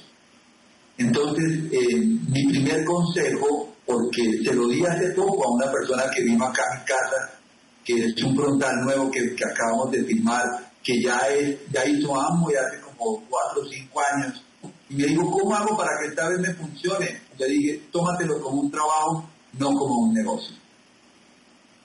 Entonces, 0.97 1.61
eh, 1.71 1.99
mi 1.99 2.49
primer 2.49 2.85
consejo 2.85 3.77
porque 3.87 4.43
se 4.45 4.55
lo 4.55 4.67
di 4.67 4.85
hace 4.85 5.11
poco 5.11 5.45
a 5.45 5.55
una 5.55 5.71
persona 5.71 6.11
que 6.11 6.25
vino 6.25 6.45
acá 6.45 6.65
a 6.65 6.81
mi 6.81 6.85
casa, 6.85 7.39
que 7.85 7.95
es 7.95 8.25
un 8.25 8.35
frontal 8.35 8.75
nuevo 8.81 9.09
que, 9.09 9.37
acabamos 9.49 9.93
de 9.93 10.03
firmar, 10.03 10.43
que 10.83 11.01
ya, 11.01 11.21
es, 11.29 11.59
ya 11.71 11.87
hizo 11.87 12.21
AMO 12.21 12.51
ya 12.51 12.63
hace 12.67 12.81
como 12.81 13.25
cuatro 13.31 13.63
o 13.63 13.69
cinco 13.69 14.01
años. 14.13 14.43
Y 14.91 14.95
me 14.95 15.05
dijo, 15.05 15.31
¿cómo 15.31 15.55
hago 15.55 15.77
para 15.77 15.91
que 16.01 16.09
esta 16.09 16.29
vez 16.29 16.39
me 16.41 16.55
funcione? 16.55 17.21
Le 17.39 17.47
dije, 17.47 17.83
tómatelo 17.93 18.41
como 18.41 18.63
un 18.63 18.71
trabajo, 18.71 19.29
no 19.59 19.69
como 19.69 19.95
un 20.07 20.15
negocio. 20.15 20.57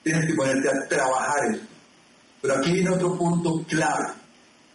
Tienes 0.03 0.25
que 0.25 0.33
ponerte 0.33 0.69
a 0.69 0.87
trabajar 0.87 1.37
esto. 1.53 1.67
Pero 2.41 2.55
aquí 2.55 2.71
viene 2.71 2.89
otro 2.89 3.17
punto 3.17 3.63
clave. 3.67 4.05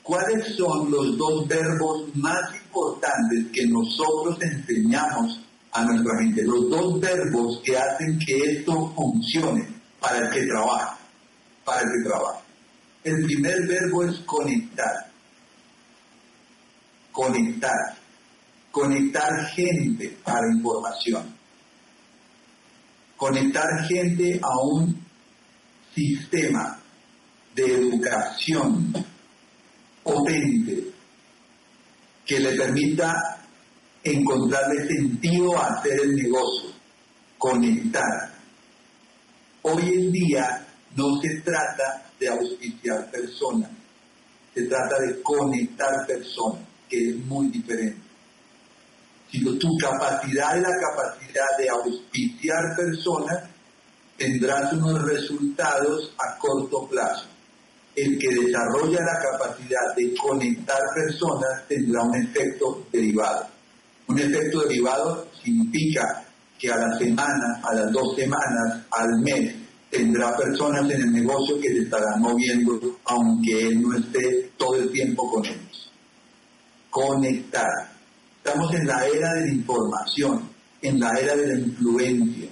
¿Cuáles 0.03 0.57
son 0.57 0.91
los 0.91 1.19
dos 1.19 1.47
verbos 1.47 2.15
más 2.15 2.55
importantes 2.55 3.47
que 3.53 3.67
nosotros 3.67 4.39
enseñamos 4.41 5.41
a 5.73 5.85
nuestra 5.85 6.19
gente. 6.21 6.43
Los 6.45 6.71
dos 6.71 7.01
verbos 7.01 7.61
que 7.65 7.77
hacen 7.77 8.19
que 8.19 8.37
esto 8.53 8.93
funcione 8.95 9.69
para 10.01 10.19
el 10.19 10.31
que 10.31 10.47
trabaja, 10.47 10.99
para 11.65 11.81
el 11.81 11.87
que 11.87 12.09
trabaja. 12.09 12.41
El 13.05 13.25
primer 13.25 13.67
verbo 13.67 14.05
es 14.05 14.19
conectar. 14.21 15.11
Conectar. 17.13 17.98
Conectar 18.71 19.47
gente 19.55 20.19
a 20.25 20.35
la 20.35 20.57
información. 20.57 21.35
Conectar 23.17 23.87
gente 23.89 24.41
a 24.43 24.65
un 24.65 25.05
sistema 25.95 26.79
de 27.55 27.65
educación 27.65 28.93
potente 30.03 30.93
que 32.25 32.39
le 32.39 32.57
permita 32.57 33.39
encontrarle 34.05 34.87
sentido 34.87 35.59
a 35.59 35.67
hacer 35.67 36.01
el 36.01 36.15
negocio, 36.15 36.71
conectar. 37.37 38.33
Hoy 39.63 39.83
en 39.83 40.13
día 40.13 40.67
no 40.95 41.21
se 41.21 41.41
trata 41.41 42.11
de 42.21 42.29
auspiciar 42.29 43.11
personas, 43.11 43.71
se 44.55 44.63
trata 44.65 45.01
de 45.01 45.23
conectar 45.23 46.07
personas, 46.07 46.63
que 46.89 47.11
es 47.11 47.17
muy 47.27 47.49
diferente. 47.49 48.08
Sino 49.31 49.53
tu 49.59 49.77
capacidad 49.77 50.57
y 50.57 50.61
la 50.61 50.73
capacidad 50.81 51.59
de 51.59 51.69
auspiciar 51.69 52.77
personas, 52.77 53.45
tendrás 54.17 54.73
unos 54.73 55.03
resultados 55.03 56.15
a 56.19 56.39
corto 56.39 56.89
plazo. 56.89 57.27
El 57.95 58.19
que 58.19 58.29
desarrolla 58.29 59.01
la 59.01 59.19
capacidad 59.21 59.95
de 59.97 60.15
conectar 60.17 60.81
personas 60.95 61.67
tendrá 61.69 62.03
un 62.03 62.15
efecto 62.17 62.87
derivado. 62.93 63.47
Un 64.07 64.19
efecto 64.19 64.63
derivado 64.63 65.29
significa 65.43 66.25
que 66.59 66.71
a 66.71 66.77
la 66.77 66.99
semana, 66.99 67.61
a 67.63 67.75
las 67.75 67.93
dos 67.93 68.17
semanas, 68.17 68.85
al 68.91 69.09
mes, 69.23 69.55
tendrá 69.91 70.37
personas 70.37 70.91
en 70.91 71.01
el 71.01 71.13
negocio 71.13 71.61
que 71.61 71.69
se 71.69 71.79
estarán 71.81 72.21
moviendo 72.21 72.99
aunque 73.05 73.69
él 73.69 73.83
no 73.83 73.97
esté 73.97 74.53
todo 74.57 74.77
el 74.77 74.91
tiempo 74.91 75.31
con 75.31 75.45
ellos. 75.45 75.93
Conectar. 76.91 77.98
Estamos 78.45 78.75
en 78.75 78.87
la 78.87 79.07
era 79.07 79.35
de 79.35 79.41
la 79.47 79.53
información, 79.53 80.49
en 80.83 81.01
la 81.01 81.13
era 81.19 81.37
de 81.37 81.47
la 81.47 81.59
influencia. 81.59 82.49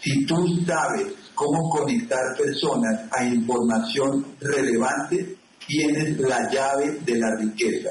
Si 0.00 0.24
tú 0.26 0.36
sabes 0.66 1.12
cómo 1.34 1.68
conectar 1.70 2.36
personas 2.36 3.08
a 3.12 3.24
información 3.24 4.26
relevante, 4.40 5.36
tienes 5.66 6.18
la 6.18 6.50
llave 6.50 6.98
de 7.04 7.18
la 7.18 7.36
riqueza. 7.36 7.90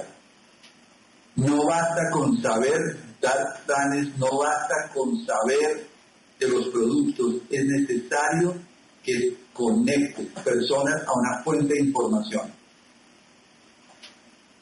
No 1.36 1.66
basta 1.66 2.10
con 2.12 2.42
saber 2.42 2.78
dar 3.22 3.64
planes, 3.66 4.18
no 4.18 4.40
basta 4.40 4.92
con 4.94 5.26
saber 5.26 5.88
de 6.40 6.48
los 6.48 6.68
productos, 6.70 7.36
es 7.50 7.66
necesario 7.66 8.56
que 9.04 9.38
conecte 9.54 10.24
personas 10.44 11.04
a 11.06 11.12
una 11.14 11.44
fuente 11.44 11.74
de 11.74 11.82
información. 11.82 12.59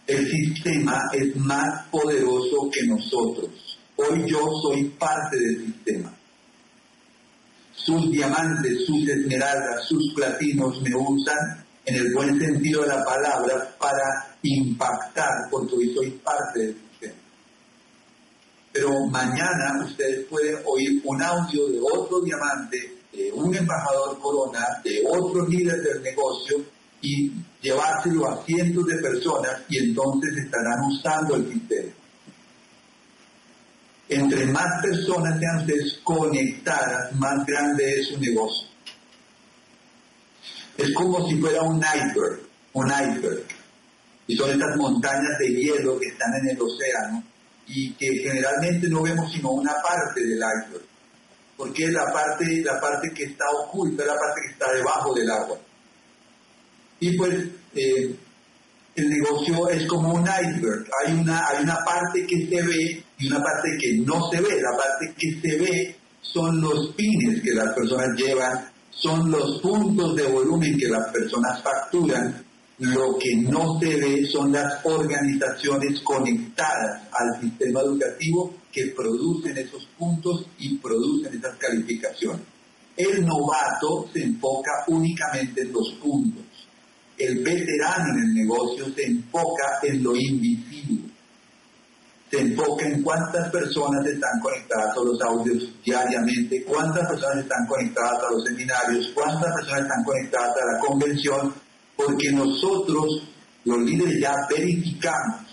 El 0.07 0.25
sistema 0.25 1.09
es 1.11 1.35
más 1.35 1.85
poderoso 1.91 2.69
que 2.71 2.87
nosotros. 2.87 3.77
Hoy 3.97 4.23
yo 4.25 4.39
soy 4.63 4.85
parte 4.97 5.37
del 5.37 5.65
sistema. 5.65 6.13
Sus 7.75 8.09
diamantes, 8.09 8.85
sus 8.85 9.07
esmeraldas, 9.07 9.85
sus 9.85 10.13
platinos 10.15 10.81
me 10.81 10.95
usan 10.95 11.65
en 11.85 11.95
el 11.95 12.13
buen 12.13 12.39
sentido 12.39 12.83
de 12.83 12.87
la 12.87 13.03
palabra 13.03 13.75
para 13.77 14.37
impactar, 14.43 15.49
porque 15.51 15.75
hoy 15.75 15.93
soy 15.93 16.11
parte 16.11 16.59
del 16.59 16.75
sistema. 16.75 17.21
Pero 18.71 18.89
mañana 19.09 19.85
ustedes 19.85 20.25
pueden 20.27 20.57
oír 20.65 21.01
un 21.03 21.21
audio 21.21 21.67
de 21.67 21.79
otro 21.81 22.21
diamante, 22.21 22.77
de 23.11 23.31
un 23.33 23.53
embajador 23.53 24.17
corona, 24.19 24.65
de 24.85 25.03
otro 25.05 25.45
líder 25.47 25.81
del 25.81 26.01
negocio 26.01 26.63
y 27.01 27.31
llevárselo 27.61 28.29
a 28.29 28.45
cientos 28.45 28.85
de 28.85 28.97
personas 28.97 29.61
y 29.69 29.77
entonces 29.77 30.37
estarán 30.37 30.79
usando 30.91 31.35
el 31.35 31.51
sistema. 31.51 31.93
Entre 34.09 34.45
más 34.45 34.81
personas 34.81 35.39
sean 35.39 35.57
ustedes 35.59 35.99
conectadas, 36.03 37.13
más 37.13 37.45
grande 37.45 37.99
es 37.99 38.07
su 38.07 38.19
negocio. 38.19 38.67
Es 40.77 40.93
como 40.93 41.27
si 41.27 41.35
fuera 41.37 41.63
un 41.63 41.77
iceberg, 41.77 42.41
un 42.73 42.87
iceberg. 42.87 43.43
Y 44.27 44.35
son 44.37 44.51
estas 44.51 44.77
montañas 44.77 45.37
de 45.39 45.47
hielo 45.49 45.99
que 45.99 46.07
están 46.07 46.31
en 46.41 46.55
el 46.55 46.61
océano 46.61 47.23
y 47.65 47.93
que 47.93 48.07
generalmente 48.23 48.87
no 48.87 49.01
vemos 49.01 49.31
sino 49.31 49.51
una 49.51 49.73
parte 49.81 50.21
del 50.21 50.37
iceberg. 50.37 50.85
Porque 51.57 51.85
es 51.85 51.91
la 51.91 52.13
parte, 52.13 52.45
la 52.63 52.79
parte 52.79 53.11
que 53.13 53.23
está 53.23 53.45
oculta, 53.63 54.05
la 54.05 54.13
parte 54.13 54.41
que 54.45 54.53
está 54.53 54.71
debajo 54.73 55.13
del 55.15 55.29
agua. 55.31 55.57
Y 56.99 57.15
pues 57.17 57.35
eh, 57.75 58.15
el 58.97 59.09
negocio 59.09 59.69
es 59.69 59.85
como 59.85 60.13
un 60.13 60.23
iceberg. 60.23 60.87
Hay 61.05 61.13
una, 61.13 61.47
hay 61.47 61.63
una 61.63 61.77
parte 61.85 62.25
que 62.25 62.47
se 62.47 62.63
ve 62.63 63.03
y 63.19 63.27
una 63.27 63.41
parte 63.43 63.77
que 63.79 63.97
no 63.99 64.29
se 64.31 64.41
ve. 64.41 64.59
La 64.59 64.75
parte 64.75 65.13
que 65.15 65.39
se 65.39 65.57
ve 65.57 65.95
son 66.21 66.59
los 66.59 66.95
pines 66.95 67.41
que 67.43 67.53
las 67.53 67.73
personas 67.73 68.17
llevan, 68.17 68.69
son 68.89 69.29
los 69.29 69.61
puntos 69.61 70.15
de 70.15 70.23
volumen 70.23 70.77
que 70.77 70.87
las 70.87 71.11
personas 71.11 71.61
facturan. 71.61 72.43
Lo 72.79 73.17
que 73.17 73.35
no 73.35 73.79
se 73.79 73.95
ve 73.95 74.25
son 74.31 74.51
las 74.51 74.83
organizaciones 74.83 75.99
conectadas 76.01 77.03
al 77.11 77.41
sistema 77.41 77.81
educativo 77.81 78.53
que 78.71 78.93
producen 78.95 79.57
esos 79.57 79.87
puntos 79.97 80.45
y 80.59 80.75
producen 80.77 81.37
esas 81.37 81.55
calificaciones. 81.57 82.41
El 82.95 83.25
novato 83.25 84.09
se 84.11 84.23
enfoca 84.23 84.71
únicamente 84.87 85.61
en 85.61 85.71
los 85.71 85.93
puntos 86.01 86.46
el 87.17 87.43
veterano 87.43 88.13
en 88.13 88.29
el 88.29 88.33
negocio 88.33 88.85
se 88.93 89.05
enfoca 89.05 89.79
en 89.83 90.03
lo 90.03 90.15
invisible. 90.15 91.09
Se 92.29 92.41
enfoca 92.41 92.85
en 92.85 93.01
cuántas 93.03 93.49
personas 93.51 94.05
están 94.05 94.39
conectadas 94.41 94.97
a 94.97 94.99
los 94.99 95.21
audios 95.21 95.73
diariamente, 95.83 96.63
cuántas 96.65 97.07
personas 97.07 97.43
están 97.43 97.65
conectadas 97.67 98.23
a 98.23 98.31
los 98.31 98.43
seminarios, 98.43 99.11
cuántas 99.13 99.53
personas 99.55 99.81
están 99.83 100.03
conectadas 100.03 100.55
a 100.61 100.73
la 100.73 100.79
convención, 100.79 101.53
porque 101.95 102.31
nosotros, 102.31 103.23
los 103.63 103.79
líderes, 103.79 104.19
ya 104.19 104.35
verificamos 104.49 105.47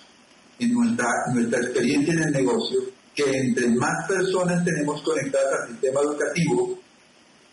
en 0.59 0.73
nuestra, 0.73 1.61
experiencia 1.61 2.12
en 2.12 2.23
el 2.25 2.33
negocio 2.33 2.80
que 3.14 3.25
entre 3.25 3.68
más 3.68 4.09
personas 4.09 4.64
tenemos 4.64 5.00
conectadas 5.02 5.62
al 5.62 5.68
sistema 5.68 6.00
educativo, 6.00 6.78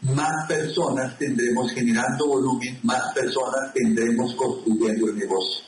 más 0.01 0.48
personas 0.48 1.17
tendremos 1.17 1.72
generando 1.74 2.27
volumen, 2.27 2.79
más 2.84 3.13
personas 3.13 3.74
tendremos 3.74 4.34
construyendo 4.36 5.08
el 5.08 5.17
negocio. 5.17 5.65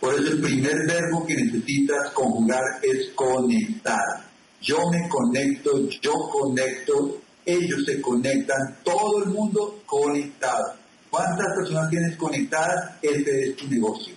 Por 0.00 0.14
eso 0.14 0.32
el 0.32 0.40
primer 0.40 0.86
verbo 0.86 1.24
que 1.26 1.36
necesitas 1.36 2.10
conjugar 2.12 2.62
es 2.82 3.10
conectar. 3.14 4.30
Yo 4.60 4.78
me 4.90 5.08
conecto, 5.08 5.88
yo 6.00 6.12
conecto, 6.30 7.20
ellos 7.44 7.84
se 7.84 8.00
conectan, 8.00 8.78
todo 8.82 9.24
el 9.24 9.30
mundo 9.30 9.82
conectado. 9.86 10.74
¿Cuántas 11.10 11.46
personas 11.56 11.90
tienes 11.90 12.16
conectadas? 12.16 12.96
Ese 13.02 13.50
es 13.50 13.56
tu 13.56 13.68
negocio. 13.68 14.14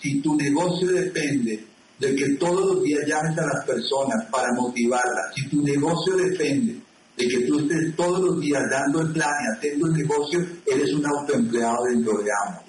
Si 0.00 0.20
tu 0.22 0.34
negocio 0.34 0.88
depende 0.88 1.66
de 1.98 2.16
que 2.16 2.36
todos 2.36 2.74
los 2.74 2.82
días 2.82 3.02
llames 3.06 3.36
a 3.38 3.46
las 3.46 3.66
personas 3.66 4.24
para 4.30 4.52
motivarlas, 4.54 5.34
si 5.34 5.48
tu 5.48 5.62
negocio 5.62 6.16
depende 6.16 6.80
de 7.20 7.28
que 7.28 7.46
tú 7.46 7.58
estés 7.58 7.94
todos 7.96 8.20
los 8.20 8.40
días 8.40 8.62
dando 8.70 9.02
el 9.02 9.12
plan 9.12 9.30
y 9.30 9.56
haciendo 9.56 9.86
el 9.88 9.92
negocio, 9.92 10.40
eres 10.66 10.92
un 10.94 11.06
autoempleado 11.06 11.84
dentro 11.84 12.18
de 12.18 12.30
Amway. 12.46 12.64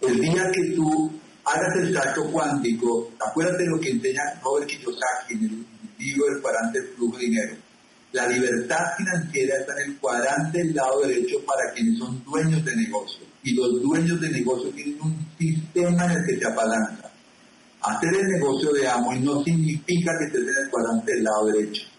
El 0.00 0.20
día 0.20 0.50
que 0.52 0.74
tú 0.74 1.12
hagas 1.44 1.76
el 1.76 1.94
salto 1.94 2.30
cuántico, 2.30 3.10
acuérdate 3.24 3.64
de 3.64 3.70
lo 3.70 3.80
que 3.80 3.90
enseña 3.90 4.22
Robert 4.42 4.68
Kiyosaki 4.68 5.34
en 5.34 5.44
el 5.44 5.66
libro 5.98 6.26
del 6.26 6.42
cuadrante 6.42 6.80
del 6.80 6.88
flujo 6.90 7.18
de 7.18 7.24
dinero. 7.24 7.56
La 8.12 8.26
libertad 8.26 8.84
financiera 8.96 9.58
está 9.60 9.72
en 9.80 9.90
el 9.90 9.98
cuadrante 9.98 10.58
del 10.58 10.74
lado 10.74 11.00
derecho 11.02 11.36
para 11.46 11.72
quienes 11.74 11.98
son 11.98 12.24
dueños 12.24 12.64
de 12.64 12.76
negocio. 12.76 13.26
Y 13.44 13.54
los 13.54 13.82
dueños 13.82 14.20
de 14.20 14.30
negocio 14.30 14.70
tienen 14.70 15.00
un 15.02 15.26
sistema 15.38 16.06
en 16.06 16.10
el 16.12 16.26
que 16.26 16.38
se 16.38 16.46
apalanca. 16.46 17.10
Hacer 17.80 18.10
el 18.16 18.26
negocio 18.28 18.72
de 18.72 18.88
Amway 18.88 19.20
no 19.20 19.44
significa 19.44 20.12
que 20.18 20.24
estés 20.26 20.42
en 20.42 20.64
el 20.64 20.70
cuadrante 20.70 21.12
del 21.12 21.24
lado 21.24 21.46
derecho 21.46 21.97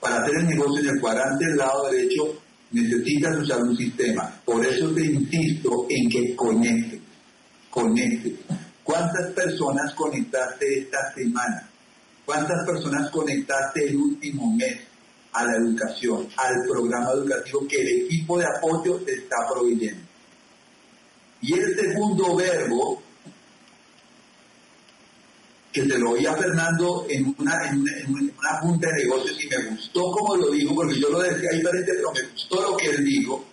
para 0.00 0.22
hacer 0.22 0.36
el 0.36 0.46
negocio 0.48 0.80
en 0.80 0.88
el 0.96 1.00
cuadrante 1.00 1.46
del 1.46 1.56
lado 1.56 1.90
derecho 1.90 2.40
necesitas 2.72 3.36
usar 3.38 3.62
un 3.62 3.76
sistema. 3.76 4.40
Por 4.44 4.64
eso 4.64 4.92
te 4.94 5.04
insisto 5.04 5.86
en 5.88 6.08
que 6.08 6.36
conectes, 6.36 7.00
conectes. 7.68 8.32
¿Cuántas 8.82 9.32
personas 9.32 9.94
conectaste 9.94 10.80
esta 10.80 11.12
semana? 11.14 11.68
¿Cuántas 12.24 12.64
personas 12.66 13.10
conectaste 13.10 13.88
el 13.88 13.96
último 13.96 14.54
mes 14.56 14.80
a 15.32 15.44
la 15.44 15.56
educación, 15.56 16.28
al 16.36 16.54
programa 16.68 17.12
educativo 17.12 17.66
que 17.68 17.80
el 17.80 18.04
equipo 18.04 18.38
de 18.38 18.46
apoyo 18.46 18.96
te 19.04 19.12
está 19.12 19.36
proveyendo? 19.52 20.02
Y 21.42 21.54
el 21.54 21.74
segundo 21.74 22.36
verbo 22.36 23.02
que 25.72 25.82
se 25.82 25.98
lo 25.98 26.10
oí 26.10 26.26
a 26.26 26.34
Fernando 26.34 27.06
en 27.08 27.34
una, 27.38 27.54
una 28.40 28.60
junta 28.60 28.88
de 28.88 29.04
negocios 29.04 29.36
y 29.42 29.48
me 29.48 29.70
gustó 29.70 30.10
como 30.12 30.36
lo 30.36 30.50
dijo, 30.50 30.74
porque 30.74 30.98
yo 30.98 31.10
lo 31.10 31.20
decía 31.20 31.50
diferente, 31.52 31.92
pero 31.94 32.12
me 32.12 32.32
gustó 32.32 32.62
lo 32.62 32.76
que 32.76 32.86
él 32.86 33.04
dijo. 33.04 33.44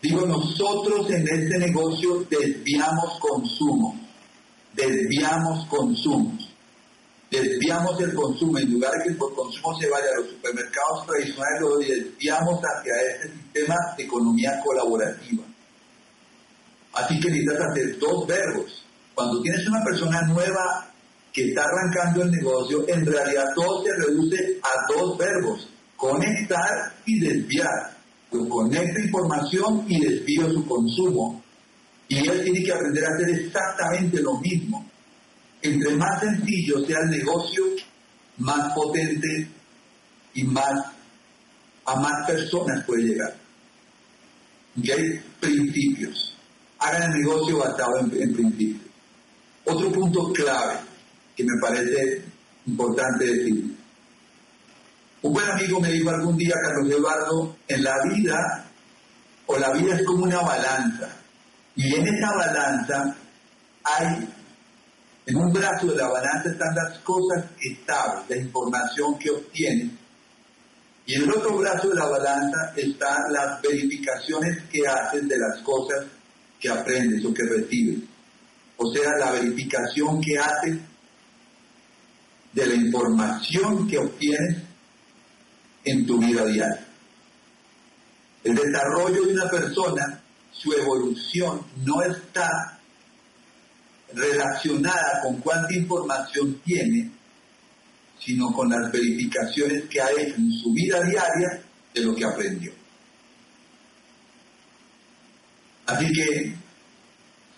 Digo, 0.00 0.26
nosotros 0.26 1.08
en 1.10 1.28
este 1.28 1.58
negocio 1.58 2.26
desviamos 2.28 3.20
consumo, 3.20 4.00
desviamos 4.74 5.66
consumos, 5.68 6.48
desviamos 7.30 8.00
el 8.00 8.12
consumo, 8.14 8.58
en 8.58 8.72
lugar 8.72 8.92
de 8.98 9.04
que 9.04 9.10
el 9.10 9.18
consumo 9.18 9.78
se 9.78 9.88
vaya 9.88 10.06
a 10.12 10.20
los 10.20 10.30
supermercados 10.30 11.06
tradicionales, 11.06 11.60
lo 11.60 11.78
desviamos 11.78 12.60
hacia 12.60 12.94
este 13.14 13.32
sistema 13.32 13.76
de 13.96 14.02
economía 14.02 14.60
colaborativa. 14.64 15.44
Así 16.94 17.20
que 17.20 17.28
necesitas 17.28 17.60
hacer 17.70 17.98
dos 17.98 18.26
verbos. 18.26 18.84
Cuando 19.14 19.40
tienes 19.40 19.66
una 19.68 19.84
persona 19.84 20.22
nueva 20.22 20.91
que 21.32 21.48
está 21.48 21.62
arrancando 21.64 22.22
el 22.22 22.30
negocio, 22.30 22.84
en 22.88 23.06
realidad 23.06 23.46
todo 23.54 23.82
se 23.82 23.90
reduce 24.06 24.60
a 24.62 24.92
dos 24.92 25.16
verbos, 25.16 25.68
conectar 25.96 26.94
y 27.06 27.20
desviar. 27.20 27.96
Yo 28.30 28.48
conecto 28.48 29.00
información 29.00 29.84
y 29.88 30.00
desvío 30.00 30.50
su 30.50 30.66
consumo. 30.66 31.42
Y 32.08 32.28
él 32.28 32.42
tiene 32.44 32.62
que 32.62 32.72
aprender 32.72 33.04
a 33.04 33.14
hacer 33.14 33.28
exactamente 33.30 34.20
lo 34.20 34.38
mismo. 34.40 34.86
Entre 35.62 35.96
más 35.96 36.20
sencillo 36.20 36.84
sea 36.84 36.98
el 37.04 37.10
negocio, 37.10 37.64
más 38.38 38.74
potente 38.74 39.48
y 40.34 40.44
más 40.44 40.92
a 41.84 41.96
más 41.96 42.26
personas 42.26 42.84
puede 42.84 43.02
llegar. 43.02 43.34
Y 44.76 44.90
hay 44.90 45.20
principios. 45.40 46.36
Hagan 46.78 47.12
el 47.12 47.20
negocio 47.20 47.58
basado 47.58 48.00
en 48.00 48.34
principios. 48.34 48.82
Otro 49.64 49.92
punto 49.92 50.32
clave 50.32 50.91
que 51.36 51.44
me 51.44 51.60
parece 51.60 52.24
importante 52.66 53.24
decir. 53.24 53.76
Un 55.22 55.32
buen 55.32 55.50
amigo 55.50 55.80
me 55.80 55.92
dijo 55.92 56.10
algún 56.10 56.36
día, 56.36 56.54
Carlos 56.62 56.92
Eduardo, 56.92 57.56
en 57.68 57.84
la 57.84 57.94
vida, 58.12 58.64
o 59.46 59.58
la 59.58 59.72
vida 59.72 59.96
es 59.96 60.04
como 60.04 60.24
una 60.24 60.40
balanza, 60.40 61.08
y 61.76 61.94
en 61.94 62.06
esa 62.06 62.32
balanza 62.34 63.16
hay, 63.84 64.28
en 65.26 65.36
un 65.36 65.52
brazo 65.52 65.86
de 65.86 65.96
la 65.96 66.08
balanza 66.08 66.50
están 66.50 66.74
las 66.74 66.98
cosas 67.00 67.44
estables, 67.60 68.28
la 68.28 68.36
información 68.36 69.18
que 69.18 69.30
obtienes, 69.30 69.92
y 71.06 71.14
en 71.14 71.22
el 71.22 71.30
otro 71.30 71.56
brazo 71.58 71.88
de 71.88 71.96
la 71.96 72.06
balanza 72.06 72.72
están 72.76 73.32
las 73.32 73.60
verificaciones 73.60 74.62
que 74.70 74.86
haces 74.86 75.28
de 75.28 75.36
las 75.36 75.60
cosas 75.62 76.06
que 76.60 76.68
aprendes 76.68 77.24
o 77.24 77.34
que 77.34 77.42
recibes. 77.42 78.04
O 78.76 78.92
sea, 78.92 79.10
la 79.18 79.32
verificación 79.32 80.20
que 80.20 80.38
haces 80.38 80.78
de 82.52 82.66
la 82.66 82.74
información 82.74 83.88
que 83.88 83.98
obtienes 83.98 84.62
en 85.84 86.06
tu 86.06 86.18
vida 86.18 86.44
diaria. 86.44 86.86
El 88.44 88.54
desarrollo 88.54 89.24
de 89.24 89.32
una 89.32 89.48
persona, 89.48 90.22
su 90.50 90.72
evolución, 90.72 91.64
no 91.84 92.02
está 92.02 92.78
relacionada 94.14 95.22
con 95.22 95.40
cuánta 95.40 95.74
información 95.74 96.60
tiene, 96.64 97.10
sino 98.18 98.52
con 98.52 98.68
las 98.68 98.90
verificaciones 98.92 99.84
que 99.88 100.00
ha 100.00 100.10
hecho 100.10 100.36
en 100.36 100.52
su 100.52 100.72
vida 100.72 101.00
diaria 101.02 101.62
de 101.94 102.00
lo 102.02 102.14
que 102.14 102.24
aprendió. 102.24 102.72
Así 105.86 106.06
que 106.12 106.54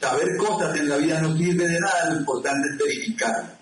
saber 0.01 0.29
cosas 0.39 0.77
en 0.79 0.89
la 0.89 0.97
vida 0.97 1.21
no 1.21 1.37
sirve 1.37 1.67
de 1.67 1.81
nada, 1.81 2.11
lo 2.11 2.21
importante 2.21 2.69
es 2.69 2.79
verificarlas. 2.79 3.54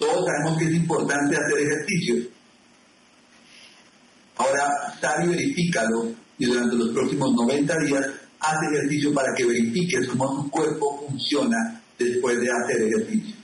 Todos 0.00 0.24
sabemos 0.24 0.58
que 0.58 0.64
es 0.64 0.74
importante 0.76 1.36
hacer 1.36 1.58
ejercicios. 1.58 2.28
Ahora, 4.38 4.96
sal 4.98 5.26
y 5.26 5.28
verifícalo 5.28 6.12
y 6.38 6.46
durante 6.46 6.74
los 6.74 6.88
próximos 6.88 7.34
90 7.34 7.74
días 7.84 8.06
haz 8.40 8.56
ejercicio 8.72 9.12
para 9.12 9.34
que 9.36 9.44
verifiques 9.44 10.08
cómo 10.08 10.42
tu 10.42 10.50
cuerpo 10.50 11.04
funciona 11.06 11.82
después 11.98 12.40
de 12.40 12.48
hacer 12.50 12.82
ejercicio. 12.82 13.36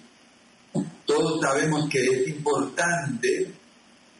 Todos 1.05 1.43
sabemos 1.43 1.91
que 1.91 2.03
es 2.03 2.29
importante 2.29 3.53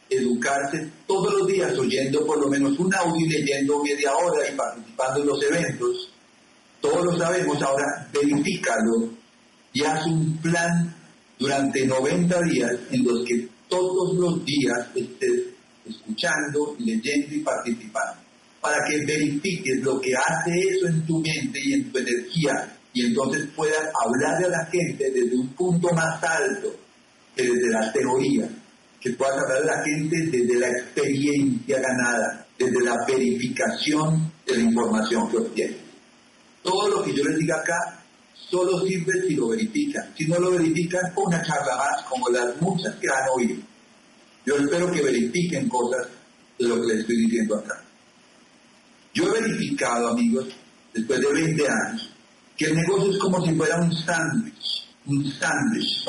educarse 0.07 0.91
todos 1.07 1.33
los 1.33 1.47
días 1.47 1.75
oyendo 1.75 2.23
por 2.23 2.39
lo 2.39 2.49
menos 2.49 2.77
un 2.77 2.93
audio 2.93 3.25
y 3.25 3.29
leyendo 3.29 3.83
media 3.83 4.13
hora 4.15 4.47
y 4.47 4.55
participando 4.55 5.21
en 5.21 5.27
los 5.27 5.43
eventos. 5.43 6.13
Todos 6.79 7.03
lo 7.03 7.17
sabemos, 7.17 7.59
ahora 7.63 8.07
verifícalo 8.13 9.09
y 9.73 9.83
haz 9.83 10.05
un 10.05 10.37
plan 10.37 10.96
durante 11.39 11.85
90 11.85 12.41
días 12.43 12.71
en 12.91 13.03
los 13.03 13.25
que 13.25 13.47
todos 13.67 14.15
los 14.15 14.45
días 14.45 14.87
estés 14.95 15.43
escuchando, 15.87 16.75
leyendo 16.79 17.35
y 17.35 17.39
participando, 17.39 18.21
para 18.61 18.77
que 18.87 19.05
verifiques 19.05 19.83
lo 19.83 19.99
que 19.99 20.11
hace 20.15 20.51
eso 20.59 20.87
en 20.87 21.05
tu 21.05 21.19
mente 21.19 21.59
y 21.63 21.73
en 21.73 21.91
tu 21.91 21.97
energía 21.99 22.77
y 22.97 23.05
entonces 23.05 23.47
puedas 23.55 23.91
hablarle 24.03 24.47
a 24.47 24.49
la 24.49 24.65
gente 24.65 25.11
desde 25.11 25.35
un 25.35 25.49
punto 25.49 25.93
más 25.93 26.23
alto 26.23 26.75
que 27.35 27.43
desde 27.43 27.69
la 27.69 27.91
teoría, 27.93 28.49
que 28.99 29.11
puedas 29.11 29.37
hablar 29.37 29.61
a 29.61 29.77
la 29.77 29.83
gente 29.83 30.17
desde 30.31 30.59
la 30.59 30.69
experiencia 30.69 31.79
ganada, 31.79 32.47
desde 32.57 32.81
la 32.83 32.95
verificación 33.07 34.31
de 34.47 34.55
la 34.55 34.63
información 34.63 35.29
que 35.29 35.37
obtienes. 35.37 35.77
Todo 36.63 36.89
lo 36.89 37.03
que 37.03 37.13
yo 37.13 37.23
les 37.23 37.37
diga 37.37 37.57
acá 37.57 38.03
solo 38.49 38.85
sirve 38.85 39.13
si 39.27 39.35
lo 39.35 39.49
verifican. 39.49 40.13
Si 40.17 40.25
no 40.25 40.39
lo 40.39 40.51
verifican, 40.51 41.01
una 41.15 41.41
charla 41.43 41.75
más 41.75 42.03
como 42.03 42.29
las 42.29 42.59
muchas 42.61 42.95
que 42.95 43.07
han 43.07 43.29
oído. 43.35 43.61
Yo 44.45 44.55
espero 44.55 44.91
que 44.91 45.01
verifiquen 45.01 45.67
cosas 45.67 46.07
de 46.57 46.67
lo 46.67 46.75
que 46.81 46.87
les 46.87 46.99
estoy 46.99 47.17
diciendo 47.17 47.57
acá. 47.57 47.83
Yo 49.13 49.35
he 49.35 49.41
verificado, 49.41 50.09
amigos, 50.09 50.47
después 50.93 51.19
de 51.19 51.33
20 51.33 51.67
años, 51.67 52.13
que 52.55 52.65
el 52.65 52.75
negocio 52.75 53.11
es 53.11 53.17
como 53.19 53.45
si 53.45 53.53
fuera 53.53 53.77
un 53.77 53.91
sándwich, 53.93 54.87
un 55.05 55.31
sándwich. 55.31 56.05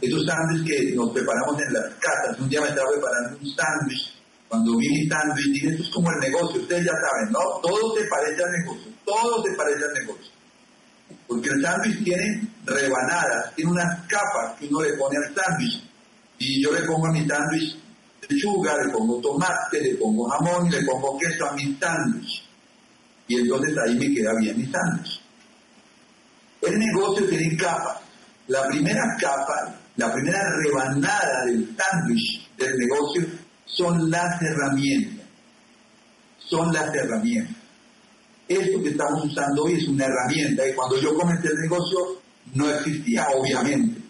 Esos 0.00 0.24
sándwiches 0.24 0.90
que 0.90 0.96
nos 0.96 1.10
preparamos 1.10 1.60
en 1.60 1.72
las 1.74 1.94
casas. 1.96 2.38
Un 2.38 2.48
día 2.48 2.60
me 2.62 2.68
estaba 2.68 2.88
preparando 2.90 3.38
un 3.38 3.54
sándwich. 3.54 4.14
Cuando 4.48 4.76
vi 4.78 4.88
mi 4.88 5.06
sándwich 5.08 5.52
dije, 5.52 5.68
esto 5.68 5.82
es 5.82 5.90
como 5.90 6.10
el 6.10 6.18
negocio. 6.20 6.60
Ustedes 6.60 6.84
ya 6.84 6.92
saben, 6.92 7.32
¿no? 7.32 7.40
Todo 7.62 7.96
se 7.96 8.06
parece 8.06 8.42
al 8.42 8.50
negocio. 8.50 8.92
Todo 9.04 9.42
se 9.44 9.52
parece 9.56 9.84
al 9.84 9.92
negocio. 9.94 10.39
Porque 11.26 11.48
el 11.48 11.62
sándwich 11.62 12.04
tiene 12.04 12.48
rebanadas, 12.64 13.54
tiene 13.54 13.70
unas 13.70 14.06
capas 14.06 14.58
que 14.58 14.66
uno 14.66 14.82
le 14.82 14.94
pone 14.94 15.16
al 15.16 15.34
sándwich. 15.34 15.82
Y 16.38 16.62
yo 16.62 16.72
le 16.72 16.82
pongo 16.82 17.06
a 17.06 17.12
mi 17.12 17.26
sándwich 17.26 17.76
lechuga, 18.28 18.76
le 18.84 18.92
pongo 18.92 19.20
tomate, 19.20 19.80
le 19.80 19.94
pongo 19.96 20.28
jamón 20.28 20.70
le 20.70 20.82
pongo 20.84 21.18
queso 21.18 21.46
a 21.46 21.52
mi 21.54 21.76
sándwich. 21.80 22.44
Y 23.28 23.36
entonces 23.36 23.76
ahí 23.78 23.94
me 23.96 24.14
queda 24.14 24.32
bien 24.38 24.56
mi 24.56 24.66
sándwich. 24.66 25.20
El 26.62 26.78
negocio 26.78 27.28
tiene 27.28 27.56
capas. 27.56 28.00
La 28.48 28.66
primera 28.66 29.02
capa, 29.20 29.76
la 29.96 30.12
primera 30.12 30.40
rebanada 30.64 31.44
del 31.46 31.76
sándwich 31.76 32.48
del 32.56 32.76
negocio 32.76 33.26
son 33.64 34.10
las 34.10 34.42
herramientas. 34.42 35.26
Son 36.38 36.72
las 36.72 36.92
herramientas 36.94 37.59
esto 38.50 38.82
que 38.82 38.90
estamos 38.90 39.24
usando 39.24 39.62
hoy 39.62 39.74
es 39.74 39.86
una 39.86 40.06
herramienta 40.06 40.68
y 40.68 40.74
cuando 40.74 41.00
yo 41.00 41.14
comencé 41.14 41.48
el 41.48 41.60
negocio 41.62 41.98
no 42.54 42.68
existía, 42.68 43.28
obviamente. 43.36 44.00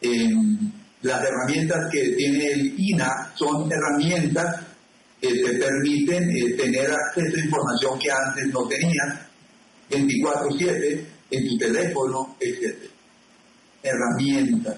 Em, 0.00 0.72
las 1.02 1.22
herramientas 1.22 1.90
que 1.92 2.14
tiene 2.16 2.52
el 2.52 2.74
INA 2.78 3.32
son 3.34 3.70
herramientas 3.70 4.62
que 5.20 5.28
te 5.28 5.52
permiten 5.58 6.30
eh, 6.30 6.54
tener 6.56 6.90
acceso 6.90 7.36
a 7.36 7.44
información 7.44 7.98
que 7.98 8.10
antes 8.10 8.46
no 8.46 8.66
tenías, 8.66 9.20
24/7, 9.90 11.06
en 11.30 11.48
tu 11.48 11.58
teléfono, 11.58 12.36
etc. 12.40 12.90
Herramientas. 13.82 14.76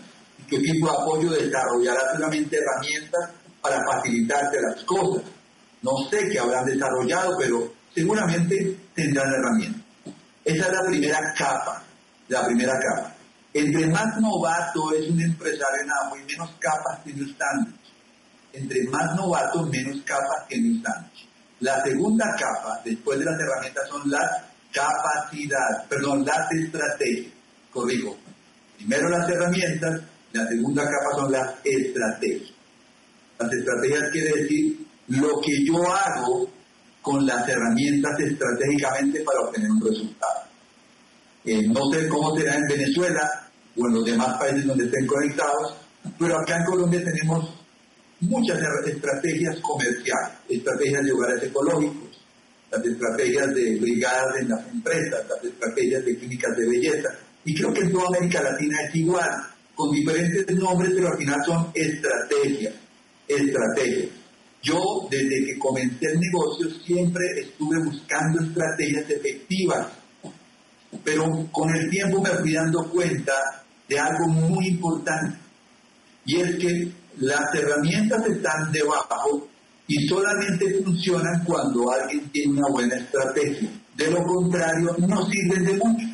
¿Qué 0.49 0.59
tipo 0.59 0.89
de 0.89 0.93
apoyo 0.93 1.31
desarrollará 1.31 2.01
solamente 2.15 2.57
herramientas 2.57 3.31
para 3.63 3.81
facilitarte 3.85 4.59
las 4.61 4.83
cosas? 4.85 5.23
No 5.83 5.93
sé 6.11 6.29
qué 6.31 6.39
habrán 6.41 6.65
desarrollado, 6.65 7.37
pero 7.39 7.73
seguramente 7.95 8.77
tendrán 8.95 9.33
herramientas. 9.33 9.83
Esa 10.45 10.67
es 10.67 10.73
la 10.73 10.87
primera 10.87 11.19
capa, 11.37 11.83
la 12.29 12.47
primera 12.47 12.73
capa. 12.73 13.15
Entre 13.53 13.87
más 13.87 14.21
novato 14.21 14.93
es 14.93 15.09
un 15.09 15.21
empresario 15.21 15.83
en 15.85 15.91
agua 15.91 16.19
menos 16.27 16.51
capas 16.59 17.05
tiene 17.05 17.23
un 17.23 17.37
sándwich. 17.39 17.81
Entre 18.53 18.85
más 18.89 19.15
novato, 19.15 19.67
menos 19.67 20.03
capas 20.05 20.47
tiene 20.49 20.71
un 20.71 20.83
sándwich. 20.83 21.29
La 21.61 21.83
segunda 21.83 22.27
capa, 22.39 22.81
después 22.85 23.19
de 23.19 23.25
las 23.25 23.41
herramientas, 23.41 23.89
son 23.89 24.11
las 24.11 24.43
capacidades, 24.73 25.87
perdón, 25.89 26.25
las 26.25 26.51
estrategias. 26.51 27.33
Corrijo. 27.71 28.17
Primero 28.77 29.09
las 29.09 29.29
herramientas, 29.29 30.01
la 30.33 30.47
segunda 30.49 30.83
capa 30.83 31.17
son 31.17 31.33
las 31.33 31.55
estrategias. 31.65 32.51
Las 33.39 33.53
estrategias 33.53 34.11
quiere 34.11 34.43
decir 34.43 34.87
lo 35.09 35.41
que 35.41 35.65
yo 35.65 35.93
hago 35.93 36.51
con 37.05 37.27
las 37.27 37.47
herramientas 37.47 38.19
estratégicamente 38.19 39.21
para 39.21 39.41
obtener 39.41 39.71
un 39.71 39.81
resultado. 39.83 40.41
Eh, 41.45 41.69
no 41.69 41.83
sé 41.93 42.09
cómo 42.09 42.35
será 42.35 42.57
en 42.57 42.63
Venezuela 42.67 43.31
o 43.77 43.87
en 43.87 43.95
los 43.95 44.05
demás 44.07 44.39
países 44.39 44.65
donde 44.65 44.87
estén 44.87 45.07
conectados, 45.07 45.77
pero 46.19 46.39
acá 46.39 46.57
en 46.57 46.65
Colombia 46.65 47.05
tenemos 47.05 47.61
muchas 48.21 48.59
estrategias 48.87 49.61
comerciales, 49.61 50.33
estrategias 50.49 51.05
de 51.05 51.13
hogares 51.13 51.43
ecológicos, 51.43 52.23
las 52.71 52.87
estrategias 52.87 53.55
de 53.55 53.79
brigadas 53.81 54.41
en 54.41 54.49
las 54.49 54.67
empresas, 54.67 55.27
las 55.29 55.45
estrategias 55.45 56.05
de 56.07 56.17
clínicas 56.17 56.57
de 56.57 56.67
belleza. 56.67 57.09
Y 57.45 57.55
creo 57.55 57.75
que 57.75 57.81
en 57.83 57.93
toda 57.93 58.07
América 58.17 58.43
Latina 58.43 58.79
es 58.89 58.95
igual, 58.95 59.31
con 59.75 59.93
diferentes 59.93 60.57
nombres, 60.57 60.93
pero 60.95 61.09
al 61.09 61.19
final 61.19 61.45
son 61.45 61.71
estrategias, 61.75 62.73
estrategias. 63.29 64.24
Yo, 64.65 64.81
desde 65.11 65.45
que 65.45 65.59
comencé 65.59 66.07
el 66.07 66.19
negocio, 66.19 66.71
siempre 66.85 67.23
estuve 67.37 67.77
buscando 67.85 68.43
estrategias 68.43 69.11
efectivas, 69.11 69.89
pero 71.05 71.27
con 71.53 71.69
el 71.75 71.91
tiempo 71.91 72.23
me 72.23 72.31
fui 72.31 72.55
dando 72.55 72.91
cuenta 72.91 73.33
de 73.87 73.99
algo 73.99 74.27
muy 74.29 74.69
importante, 74.69 75.37
y 76.25 76.41
es 76.41 76.57
que 76.57 76.93
las 77.19 77.55
herramientas 77.55 78.27
están 78.27 78.73
debajo 78.73 79.47
y 79.87 80.09
solamente 80.09 80.83
funcionan 80.83 81.45
cuando 81.45 81.93
alguien 81.93 82.31
tiene 82.31 82.53
una 82.53 82.69
buena 82.73 82.97
estrategia. 82.97 83.69
De 83.97 84.11
lo 84.11 84.23
contrario, 84.25 84.97
no 85.07 85.27
sirven 85.27 85.65
de 85.65 85.73
mucho. 85.75 86.07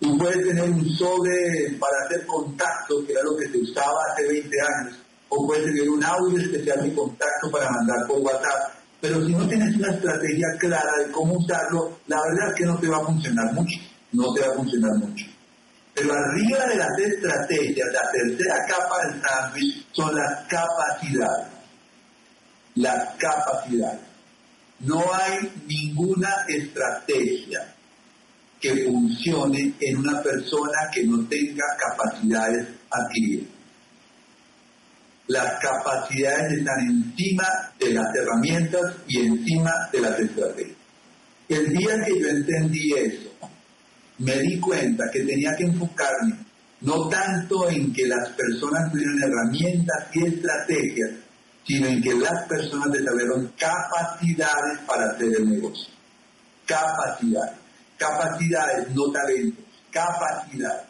Tú 0.00 0.18
puedes 0.18 0.46
tener 0.46 0.68
un 0.68 0.88
sobre 0.90 1.76
para 1.78 2.04
hacer 2.04 2.26
contacto, 2.26 3.04
que 3.06 3.12
era 3.12 3.22
lo 3.22 3.36
que 3.36 3.48
se 3.48 3.58
usaba 3.58 3.98
hace 4.12 4.28
20 4.28 4.56
años, 4.60 4.98
o 5.30 5.46
puedes 5.46 5.64
tener 5.64 5.88
un 5.88 6.04
audio 6.04 6.38
especial 6.38 6.82
de 6.82 6.94
contacto 6.94 7.50
para 7.50 7.70
mandar 7.70 8.06
por 8.06 8.18
WhatsApp. 8.18 8.74
Pero 9.00 9.24
si 9.24 9.32
no 9.32 9.48
tienes 9.48 9.76
una 9.76 9.92
estrategia 9.92 10.46
clara 10.58 10.92
de 10.98 11.10
cómo 11.12 11.34
usarlo, 11.34 11.98
la 12.08 12.20
verdad 12.20 12.50
es 12.50 12.54
que 12.56 12.66
no 12.66 12.78
te 12.78 12.88
va 12.88 12.98
a 12.98 13.06
funcionar 13.06 13.52
mucho. 13.54 13.78
No 14.12 14.34
te 14.34 14.40
va 14.40 14.52
a 14.52 14.56
funcionar 14.56 14.90
mucho. 14.98 15.24
Pero 15.94 16.12
arriba 16.12 16.66
de 16.66 16.76
las 16.76 16.98
estrategias, 16.98 17.88
la 17.92 18.10
tercera 18.10 18.56
capa 18.68 19.06
del 19.06 19.22
sándwich 19.22 19.86
son 19.92 20.14
las 20.16 20.46
capacidades. 20.48 21.46
Las 22.74 23.14
capacidades. 23.16 24.00
No 24.80 25.04
hay 25.14 25.48
ninguna 25.66 26.44
estrategia 26.48 27.72
que 28.60 28.84
funcione 28.84 29.74
en 29.80 29.96
una 29.96 30.20
persona 30.22 30.90
que 30.92 31.04
no 31.04 31.24
tenga 31.28 31.64
capacidades 31.78 32.66
adquiridas 32.90 33.59
las 35.30 35.60
capacidades 35.60 36.58
están 36.58 36.80
encima 36.80 37.46
de 37.78 37.94
las 37.94 38.06
herramientas 38.16 38.96
y 39.06 39.26
encima 39.26 39.70
de 39.92 40.00
las 40.00 40.18
estrategias. 40.18 40.76
El 41.48 41.68
día 41.68 41.94
que 42.04 42.20
yo 42.20 42.28
entendí 42.28 42.92
eso, 42.96 43.30
me 44.18 44.36
di 44.40 44.58
cuenta 44.58 45.04
que 45.12 45.20
tenía 45.20 45.54
que 45.56 45.64
enfocarme 45.64 46.36
no 46.80 47.08
tanto 47.08 47.68
en 47.70 47.92
que 47.92 48.08
las 48.08 48.30
personas 48.30 48.90
tuvieran 48.90 49.22
herramientas 49.22 50.08
y 50.14 50.26
estrategias, 50.26 51.10
sino 51.64 51.86
en 51.86 52.02
que 52.02 52.14
las 52.14 52.48
personas 52.48 52.90
desarrollaron 52.90 53.52
capacidades 53.56 54.80
para 54.84 55.12
hacer 55.12 55.28
el 55.38 55.48
negocio. 55.48 55.94
Capacidades. 56.66 57.56
Capacidades, 57.96 58.88
no 58.92 59.12
talentos. 59.12 59.64
capacidad, 59.92 60.84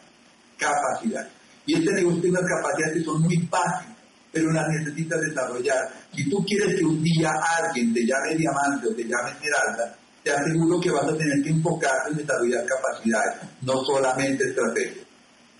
capacidad. 0.57 1.27
Y 1.67 1.75
este 1.75 1.93
negocio 1.93 2.21
tiene 2.21 2.39
unas 2.39 2.49
capacidades 2.49 2.97
que 2.97 3.03
son 3.03 3.21
muy 3.21 3.37
básicas, 3.37 4.00
pero 4.31 4.51
las 4.51 4.67
necesitas 4.69 5.19
desarrollar. 5.21 5.79
Si 6.15 6.29
tú 6.29 6.37
quieres 6.45 6.77
que 6.77 6.85
un 6.85 7.03
día 7.03 7.31
alguien 7.59 7.93
te 7.93 8.01
llame 8.01 8.35
diamante 8.37 8.87
o 8.87 8.95
te 8.95 9.03
llame 9.03 9.31
esmeralda, 9.31 9.95
te 10.23 10.31
aseguro 10.31 10.79
que 10.79 10.91
vas 10.91 11.03
a 11.03 11.17
tener 11.17 11.43
que 11.43 11.49
enfocarte 11.49 12.11
en 12.11 12.17
desarrollar 12.17 12.65
capacidades, 12.65 13.41
no 13.61 13.83
solamente 13.83 14.43
estrategias. 14.45 15.05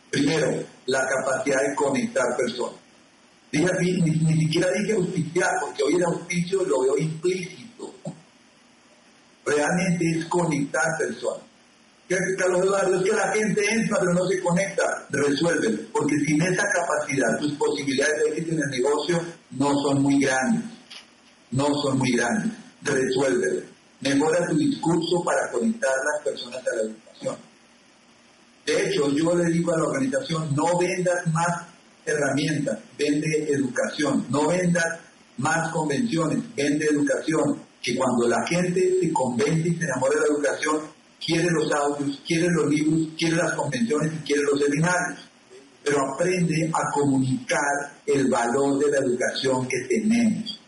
Primero, 0.09 0.63
la 0.87 1.07
capacidad 1.07 1.61
de 1.67 1.75
conectar 1.75 2.25
personas. 2.37 2.79
ni, 3.51 4.01
ni, 4.01 4.41
siquiera 4.41 4.67
dije 4.71 4.93
auspiciar, 4.93 5.51
porque 5.61 5.83
hoy 5.83 5.95
el 5.95 6.03
auspicio 6.03 6.63
lo 6.65 6.81
veo 6.81 6.97
implícito. 6.97 7.93
Realmente 9.45 10.05
es 10.17 10.25
conectar 10.25 10.85
personas. 10.97 11.50
Carlos 12.37 12.65
Eduardo, 12.65 12.95
es 12.97 13.03
que 13.03 13.15
la 13.15 13.31
gente 13.31 13.61
entra 13.69 13.97
pero 13.99 14.13
no 14.13 14.25
se 14.27 14.39
conecta. 14.41 15.07
Resuelve, 15.09 15.69
porque 15.91 16.15
sin 16.25 16.41
esa 16.41 16.63
capacidad 16.69 17.39
tus 17.39 17.53
posibilidades 17.53 18.23
de 18.23 18.29
éxito 18.29 18.51
en 18.53 18.61
el 18.63 18.69
negocio 18.69 19.21
no 19.51 19.73
son 19.83 20.01
muy 20.01 20.19
grandes. 20.19 20.63
No 21.51 21.67
son 21.83 21.97
muy 21.97 22.11
grandes. 22.11 22.51
Resuelve. 22.83 23.63
Mejora 24.01 24.47
tu 24.47 24.57
discurso 24.57 25.23
para 25.23 25.51
conectar 25.51 25.91
a 25.91 26.15
las 26.15 26.23
personas 26.23 26.59
a 26.59 26.75
la 26.75 26.81
educación. 26.81 27.35
De 28.65 28.87
hecho, 28.87 29.09
yo 29.11 29.35
le 29.35 29.45
digo 29.51 29.73
a 29.73 29.77
la 29.77 29.83
organización, 29.83 30.55
no 30.55 30.77
vendas 30.79 31.27
más 31.27 31.67
herramientas, 32.05 32.79
vende 32.97 33.51
educación. 33.51 34.25
No 34.29 34.47
vendas 34.47 34.99
más 35.37 35.71
convenciones, 35.71 36.39
vende 36.55 36.85
educación. 36.85 37.61
Que 37.81 37.95
cuando 37.95 38.27
la 38.27 38.45
gente 38.47 38.99
se 39.01 39.11
convence 39.11 39.69
y 39.69 39.75
se 39.75 39.85
enamora 39.85 40.13
de 40.13 40.19
la 40.19 40.33
educación, 40.35 40.81
quiere 41.23 41.47
los 41.51 41.71
audios, 41.71 42.21
quiere 42.25 42.47
los 42.49 42.67
libros, 42.67 43.09
quiere 43.17 43.35
las 43.37 43.53
convenciones 43.53 44.13
y 44.13 44.17
quiere 44.25 44.41
los 44.43 44.59
seminarios. 44.59 45.19
Pero 45.83 46.13
aprende 46.13 46.71
a 46.73 46.91
comunicar 46.93 47.91
el 48.05 48.27
valor 48.27 48.79
de 48.79 48.91
la 48.91 48.97
educación 48.97 49.67
que 49.67 49.77
tenemos. 49.87 50.59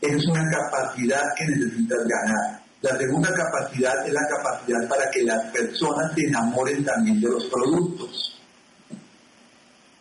Es 0.00 0.26
una 0.26 0.50
capacidad 0.50 1.22
que 1.36 1.46
necesitas 1.46 1.98
ganar. 1.98 2.62
La 2.80 2.98
segunda 2.98 3.32
capacidad 3.32 4.04
es 4.04 4.12
la 4.12 4.26
capacidad 4.26 4.88
para 4.88 5.08
que 5.10 5.22
las 5.22 5.52
personas 5.52 6.12
se 6.14 6.26
enamoren 6.26 6.84
también 6.84 7.20
de 7.20 7.28
los 7.28 7.44
productos. 7.44 8.40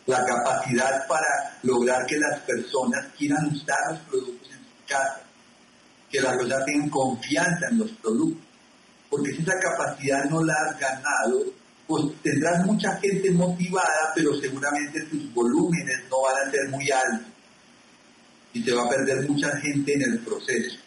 La 0.08 0.26
capacidad 0.26 1.08
para 1.08 1.60
lograr 1.62 2.04
que 2.08 2.18
las 2.18 2.40
personas 2.40 3.06
quieran 3.16 3.46
usar 3.46 3.78
los 3.92 4.00
productos 4.00 4.50
en 4.50 4.58
su 4.58 4.88
casa. 4.88 5.22
Que 6.10 6.20
las 6.20 6.36
personas 6.36 6.66
tengan 6.66 6.90
confianza 6.90 7.68
en 7.70 7.78
los 7.78 7.92
productos 7.92 8.51
porque 9.12 9.34
si 9.34 9.42
esa 9.42 9.60
capacidad 9.60 10.24
no 10.30 10.42
la 10.42 10.54
has 10.54 10.80
ganado, 10.80 11.44
pues 11.86 12.06
tendrás 12.24 12.66
mucha 12.66 12.96
gente 12.96 13.30
motivada, 13.32 14.14
pero 14.16 14.40
seguramente 14.40 15.02
tus 15.02 15.34
volúmenes 15.34 16.04
no 16.10 16.22
van 16.22 16.48
a 16.48 16.52
ser 16.52 16.70
muy 16.70 16.90
altos 16.90 17.28
y 18.54 18.64
se 18.64 18.74
va 18.74 18.84
a 18.86 18.90
perder 18.90 19.30
mucha 19.30 19.52
gente 19.58 19.94
en 19.94 20.02
el 20.02 20.20
proceso. 20.20 20.78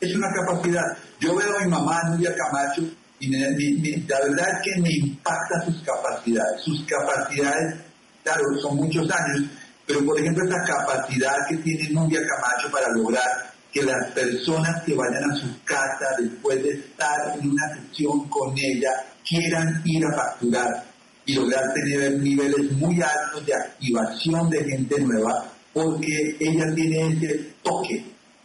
Es 0.00 0.14
una 0.14 0.28
capacidad. 0.32 0.96
Yo 1.18 1.34
veo 1.34 1.58
a 1.58 1.64
mi 1.64 1.70
mamá, 1.70 2.00
Nuria 2.10 2.34
Camacho, 2.36 2.82
y 3.18 3.28
la 3.28 4.20
verdad 4.20 4.48
es 4.48 4.58
que 4.62 4.80
me 4.80 4.90
impacta 4.92 5.64
sus 5.66 5.82
capacidades. 5.82 6.62
Sus 6.64 6.84
capacidades, 6.86 7.80
claro, 8.22 8.44
son 8.62 8.76
muchos 8.76 9.10
años, 9.10 9.50
pero 9.86 10.04
por 10.04 10.18
ejemplo 10.20 10.44
esa 10.44 10.62
capacidad 10.64 11.34
que 11.48 11.56
tiene 11.56 11.90
Nuria 11.90 12.20
Camacho 12.20 12.70
para 12.70 12.86
lograr 12.94 13.49
que 13.72 13.82
las 13.82 14.10
personas 14.12 14.82
que 14.84 14.94
vayan 14.94 15.30
a 15.30 15.36
su 15.36 15.46
casa 15.64 16.06
después 16.18 16.62
de 16.62 16.70
estar 16.70 17.38
en 17.38 17.50
una 17.50 17.68
sesión 17.74 18.28
con 18.28 18.52
ella 18.56 18.90
quieran 19.26 19.82
ir 19.84 20.04
a 20.06 20.14
facturar 20.14 20.84
y 21.24 21.34
lograr 21.34 21.62
tener 21.74 22.18
niveles 22.18 22.72
muy 22.72 23.00
altos 23.00 23.46
de 23.46 23.54
activación 23.54 24.50
de 24.50 24.64
gente 24.64 25.00
nueva 25.00 25.52
porque 25.72 26.36
ella 26.40 26.74
tiene 26.74 27.12
ese 27.12 27.54
toque 27.62 28.04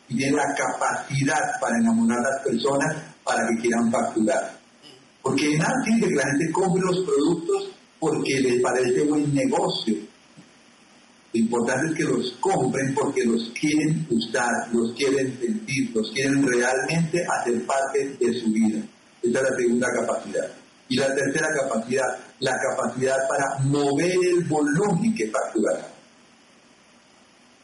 y 0.09 0.17
tiene 0.17 0.37
la 0.37 0.53
capacidad 0.53 1.59
para 1.59 1.77
enamorar 1.77 2.19
a 2.19 2.29
las 2.29 2.43
personas 2.43 2.95
para 3.23 3.47
que 3.47 3.61
quieran 3.61 3.91
facturar. 3.91 4.59
Porque 5.23 5.57
nada 5.57 5.73
tiene 5.83 6.07
que 6.07 6.15
la 6.15 6.23
gente 6.23 6.51
compre 6.51 6.83
los 6.85 6.99
productos 6.99 7.71
porque 7.99 8.39
les 8.41 8.61
parece 8.61 9.03
buen 9.05 9.33
negocio 9.33 9.95
lo 11.35 11.41
importante 11.41 11.91
es 11.91 11.97
que 11.97 12.03
los 12.05 12.31
compren 12.39 12.95
porque 12.95 13.25
los 13.25 13.51
quieren 13.59 14.07
usar, 14.09 14.49
los 14.71 14.93
quieren 14.93 15.37
sentir, 15.37 15.91
los 15.93 16.09
quieren 16.11 16.47
realmente 16.47 17.25
hacer 17.27 17.65
parte 17.65 18.15
de 18.17 18.39
su 18.39 18.51
vida. 18.53 18.79
Esa 19.21 19.39
es 19.39 19.49
la 19.49 19.57
segunda 19.57 19.87
capacidad. 19.99 20.47
Y 20.87 20.95
la 20.95 21.13
tercera 21.13 21.47
capacidad, 21.61 22.05
la 22.39 22.53
capacidad 22.57 23.17
para 23.27 23.59
mover 23.65 24.13
el 24.13 24.45
volumen 24.45 25.13
que 25.13 25.29
factura. 25.29 25.71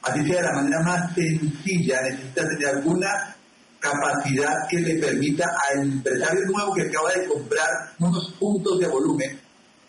Así 0.02 0.26
sea 0.26 0.36
de 0.36 0.48
la 0.48 0.54
manera 0.54 0.80
más 0.82 1.16
sencilla, 1.16 2.02
necesita 2.02 2.44
tener 2.50 2.76
alguna 2.76 3.38
capacidad 3.80 4.68
que 4.70 4.80
le 4.82 5.00
permita 5.00 5.46
al 5.70 5.84
empresario 5.84 6.42
nuevo 6.48 6.74
que 6.74 6.82
acaba 6.82 7.14
de 7.14 7.26
comprar 7.26 7.70
unos 8.00 8.34
puntos 8.38 8.80
de 8.82 8.88
volumen, 8.88 9.40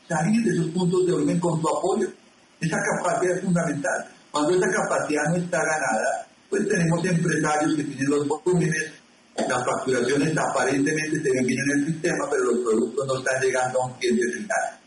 salir 0.09 0.45
de 0.45 0.53
esos 0.53 0.71
puntos 0.71 1.05
de 1.05 1.12
volumen 1.12 1.40
con 1.40 1.61
su 1.61 1.68
apoyo 1.68 2.21
esa 2.62 2.79
capacidad 2.96 3.37
es 3.37 3.42
fundamental. 3.42 4.09
Cuando 4.31 4.55
esa 4.55 4.70
capacidad 4.70 5.25
no 5.31 5.37
está 5.37 5.59
ganada, 5.59 6.27
pues 6.48 6.68
tenemos 6.68 7.05
empresarios 7.05 7.75
que 7.77 7.85
tienen 7.85 8.11
los 8.11 8.29
volúmenes, 8.29 8.92
las 9.37 9.64
facturaciones 9.64 10.37
aparentemente 10.37 11.22
se 11.22 11.31
ven 11.31 11.46
bien 11.46 11.59
en 11.61 11.81
el 11.81 11.87
sistema, 11.87 12.29
pero 12.31 12.44
los 12.44 12.59
productos 12.61 13.07
no 13.07 13.18
están 13.18 13.42
llegando 13.42 13.83
a 13.83 13.87
un 13.87 13.92
cliente 13.94 14.33
final. 14.33 14.79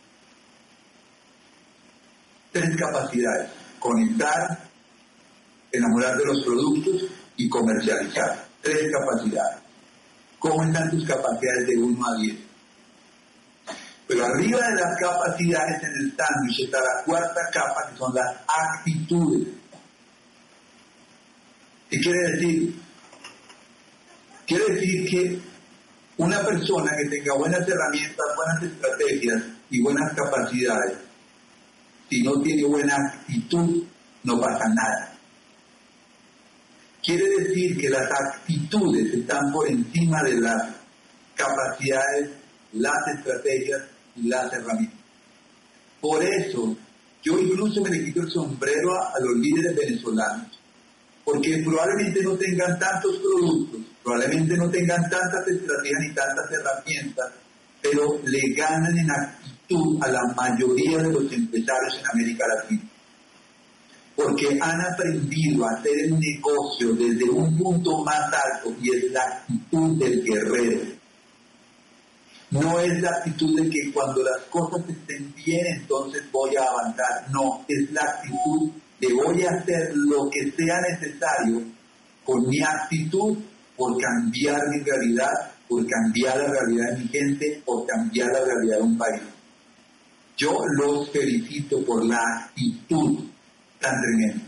Tres 2.51 2.77
capacidades. 2.77 3.49
Conectar, 3.79 4.59
enamorar 5.71 6.17
de 6.17 6.25
los 6.25 6.43
productos 6.45 7.05
y 7.35 7.49
comercializar. 7.49 8.45
Tres 8.61 8.91
capacidades. 8.91 9.59
¿Cómo 10.39 10.63
están 10.63 10.89
tus 10.91 11.05
capacidades 11.05 11.67
de 11.67 11.77
1 11.77 12.05
a 12.05 12.17
10? 12.21 12.44
Pero 14.07 14.25
arriba 14.25 14.59
de 14.69 14.75
las 14.75 14.99
capacidades 14.99 15.81
en 15.83 15.91
el 16.03 16.15
sándwich 16.15 16.59
está 16.65 16.79
la 16.79 17.03
cuarta 17.05 17.41
capa, 17.51 17.89
que 17.89 17.97
son 17.97 18.13
las 18.13 18.35
actitudes. 18.47 19.47
¿Qué 21.89 21.99
quiere 21.99 22.31
decir? 22.31 22.75
Quiere 24.45 24.73
decir 24.73 25.09
que 25.09 25.39
una 26.17 26.45
persona 26.45 26.91
que 26.95 27.09
tenga 27.09 27.33
buenas 27.35 27.67
herramientas, 27.67 28.25
buenas 28.35 28.63
estrategias 28.63 29.43
y 29.71 29.81
buenas 29.81 30.13
capacidades, 30.13 30.97
si 32.09 32.21
no 32.21 32.39
tiene 32.41 32.63
buena 32.63 32.95
actitud, 32.95 33.83
no 34.23 34.39
pasa 34.39 34.65
nada. 34.69 35.13
Quiere 37.03 37.27
decir 37.39 37.77
que 37.79 37.89
las 37.89 38.09
actitudes 38.11 39.13
están 39.13 39.51
por 39.51 39.67
encima 39.67 40.21
de 40.23 40.39
las 40.39 40.75
capacidades, 41.35 42.29
las 42.73 43.07
estrategias 43.15 43.81
las 44.23 44.51
herramientas. 44.54 44.99
Por 45.99 46.23
eso, 46.23 46.75
yo 47.23 47.39
incluso 47.39 47.82
me 47.82 47.89
le 47.89 48.06
quito 48.06 48.21
el 48.21 48.30
sombrero 48.30 48.93
a, 48.93 49.19
los 49.19 49.38
líderes 49.38 49.75
venezolanos, 49.75 50.60
porque 51.23 51.62
probablemente 51.63 52.21
no 52.21 52.36
tengan 52.38 52.78
tantos 52.78 53.17
productos, 53.17 53.82
probablemente 54.04 54.56
no 54.56 54.69
tengan 54.69 55.01
tantas 55.10 55.47
estrategias 55.47 55.99
ni 56.01 56.13
tantas 56.13 56.45
herramientas, 56.51 57.32
pero 57.82 58.19
le 58.23 58.41
ganan 58.56 58.97
en 58.97 59.12
actitud 59.12 59.97
a 60.04 60.08
la 60.10 60.21
mayoría 60.36 60.99
de 60.99 61.12
los 61.12 61.32
empresarios 61.32 61.99
en 61.99 62.06
América 62.13 62.45
Latina. 62.47 62.84
Porque 64.15 64.58
han 64.62 64.82
aprendido 64.82 65.65
a 65.65 65.71
hacer 65.78 66.12
un 66.12 66.19
negocio 66.19 66.93
desde 66.93 67.30
un 67.30 67.58
punto 67.58 68.04
más 68.04 68.32
alto 68.32 68.73
y 68.82 68.95
es 68.95 69.12
la 69.12 69.21
actitud 69.21 69.97
del 69.97 70.23
guerrero 70.23 70.95
no 72.61 72.79
es 72.79 73.01
la 73.01 73.09
actitud 73.09 73.55
de 73.55 73.69
que 73.69 73.91
cuando 73.93 74.23
las 74.23 74.43
cosas 74.49 74.89
estén 74.89 75.33
bien, 75.35 75.65
entonces 75.79 76.23
voy 76.31 76.55
a 76.55 76.63
avanzar. 76.63 77.29
No, 77.31 77.65
es 77.67 77.91
la 77.91 78.01
actitud 78.01 78.71
de 78.99 79.13
voy 79.13 79.43
a 79.43 79.49
hacer 79.51 79.91
lo 79.93 80.29
que 80.29 80.51
sea 80.51 80.79
necesario 80.89 81.61
con 82.23 82.47
mi 82.47 82.61
actitud 82.61 83.37
por 83.75 84.01
cambiar 84.01 84.59
mi 84.69 84.83
realidad, 84.83 85.31
por 85.67 85.85
cambiar 85.85 86.37
la 86.37 86.47
realidad 86.47 86.91
de 86.91 87.03
mi 87.03 87.07
gente, 87.09 87.61
por 87.65 87.85
cambiar 87.85 88.27
la 88.31 88.45
realidad 88.45 88.77
de 88.77 88.83
un 88.83 88.97
país. 88.97 89.21
Yo 90.37 90.57
los 90.79 91.09
felicito 91.11 91.83
por 91.85 92.05
la 92.05 92.19
actitud 92.19 93.25
tan 93.79 93.93
tremenda. 94.01 94.45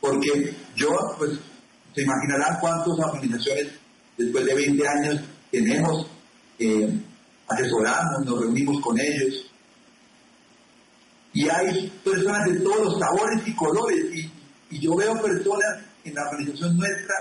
Porque 0.00 0.54
yo, 0.76 0.90
pues, 1.18 1.38
se 1.94 2.02
imaginarán 2.02 2.58
cuántas 2.60 2.88
organizaciones 2.98 3.68
después 4.18 4.44
de 4.44 4.54
20 4.54 4.88
años 4.88 5.20
tenemos 5.50 6.10
eh, 6.58 7.00
asesoramos, 7.48 8.24
nos 8.24 8.40
reunimos 8.40 8.80
con 8.80 8.98
ellos. 8.98 9.50
Y 11.32 11.48
hay 11.48 11.92
personas 12.04 12.44
de 12.46 12.60
todos 12.60 12.84
los 12.84 12.98
sabores 12.98 13.42
y 13.46 13.54
colores. 13.54 14.04
Y, 14.14 14.30
yo 14.80 14.96
veo 14.96 15.14
personas 15.22 15.84
en 16.04 16.14
la 16.14 16.22
organización 16.28 16.76
nuestra 16.76 17.14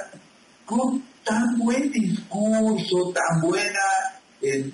con 0.65 1.03
tan 1.23 1.57
buen 1.59 1.91
discurso, 1.91 3.13
tan 3.13 3.41
buena, 3.41 3.79
eh, 4.41 4.71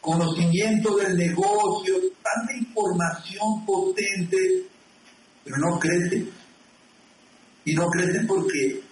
conocimiento 0.00 0.96
del 0.96 1.16
negocio, 1.16 1.94
tanta 2.22 2.52
información 2.58 3.64
potente, 3.64 4.66
pero 5.44 5.56
no 5.58 5.78
crecen. 5.78 6.30
Y 7.64 7.74
no 7.74 7.86
crecen 7.88 8.26
porque 8.26 8.82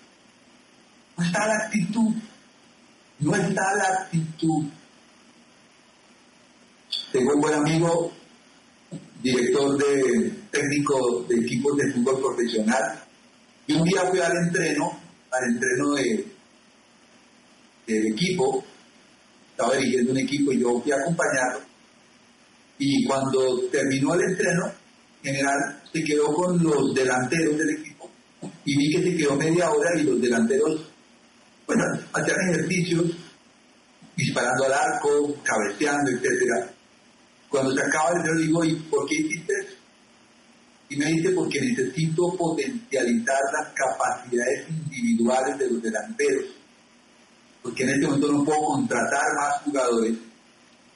no 1.17 1.25
está 1.25 1.47
la 1.47 1.57
actitud, 1.65 2.15
no 3.19 3.35
está 3.35 3.75
la 3.75 3.89
actitud. 4.03 4.65
Tengo 7.19 7.35
un 7.35 7.41
buen 7.41 7.55
amigo, 7.55 8.13
director 9.21 9.77
de 9.77 10.33
técnico 10.53 11.27
de 11.29 11.35
equipos 11.35 11.77
de 11.77 11.93
fútbol 11.93 12.21
profesional, 12.21 13.03
y 13.67 13.73
un 13.73 13.83
día 13.83 14.03
fui 14.09 14.21
al 14.21 14.37
entreno, 14.37 15.01
al 15.33 15.53
entreno 15.53 15.95
de, 15.95 16.27
del 17.89 18.07
equipo, 18.13 18.65
estaba 19.51 19.75
dirigiendo 19.75 20.13
un 20.13 20.19
equipo 20.19 20.53
y 20.53 20.61
yo 20.61 20.81
fui 20.81 20.93
a 20.93 20.95
acompañarlo. 20.95 21.61
Y 22.79 23.05
cuando 23.05 23.69
terminó 23.73 24.15
el 24.15 24.21
entreno, 24.21 24.73
general 25.21 25.83
se 25.93 26.05
quedó 26.05 26.33
con 26.33 26.63
los 26.63 26.95
delanteros 26.95 27.59
del 27.59 27.71
equipo 27.71 28.09
y 28.65 28.77
vi 28.77 28.93
que 28.93 29.03
se 29.03 29.17
quedó 29.17 29.35
media 29.35 29.73
hora 29.73 29.91
y 29.99 30.05
los 30.05 30.21
delanteros, 30.21 30.89
bueno, 31.67 31.83
hacían 32.13 32.37
ejercicios, 32.51 33.07
disparando 34.15 34.67
al 34.67 34.73
arco, 34.73 35.35
cabeceando, 35.43 36.13
etcétera. 36.13 36.78
Cuando 37.49 37.75
se 37.75 37.81
acaba 37.81 38.11
el 38.11 38.17
entreno 38.17 38.41
digo, 38.41 38.65
¿y 38.65 38.75
por 38.75 39.07
qué 39.09 39.15
hiciste 39.17 39.53
eso? 39.61 39.77
Y 40.91 40.97
me 40.97 41.07
dice, 41.07 41.31
porque 41.31 41.61
necesito 41.61 42.35
potencializar 42.37 43.39
las 43.59 43.73
capacidades 43.75 44.69
individuales 44.69 45.59
de 45.59 45.71
los 45.71 45.83
delanteros. 45.83 46.47
Porque 47.63 47.83
en 47.83 47.91
este 47.91 48.07
momento 48.07 48.33
no 48.33 48.45
puedo 48.45 48.61
contratar 48.61 49.25
más 49.37 49.63
jugadores 49.63 50.15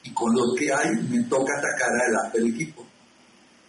y 0.03 0.11
con 0.13 0.33
los 0.33 0.55
que 0.57 0.73
hay 0.73 0.89
me 1.09 1.23
toca 1.23 1.53
sacar 1.55 1.89
adelante 1.89 2.37
el 2.39 2.47
equipo. 2.53 2.85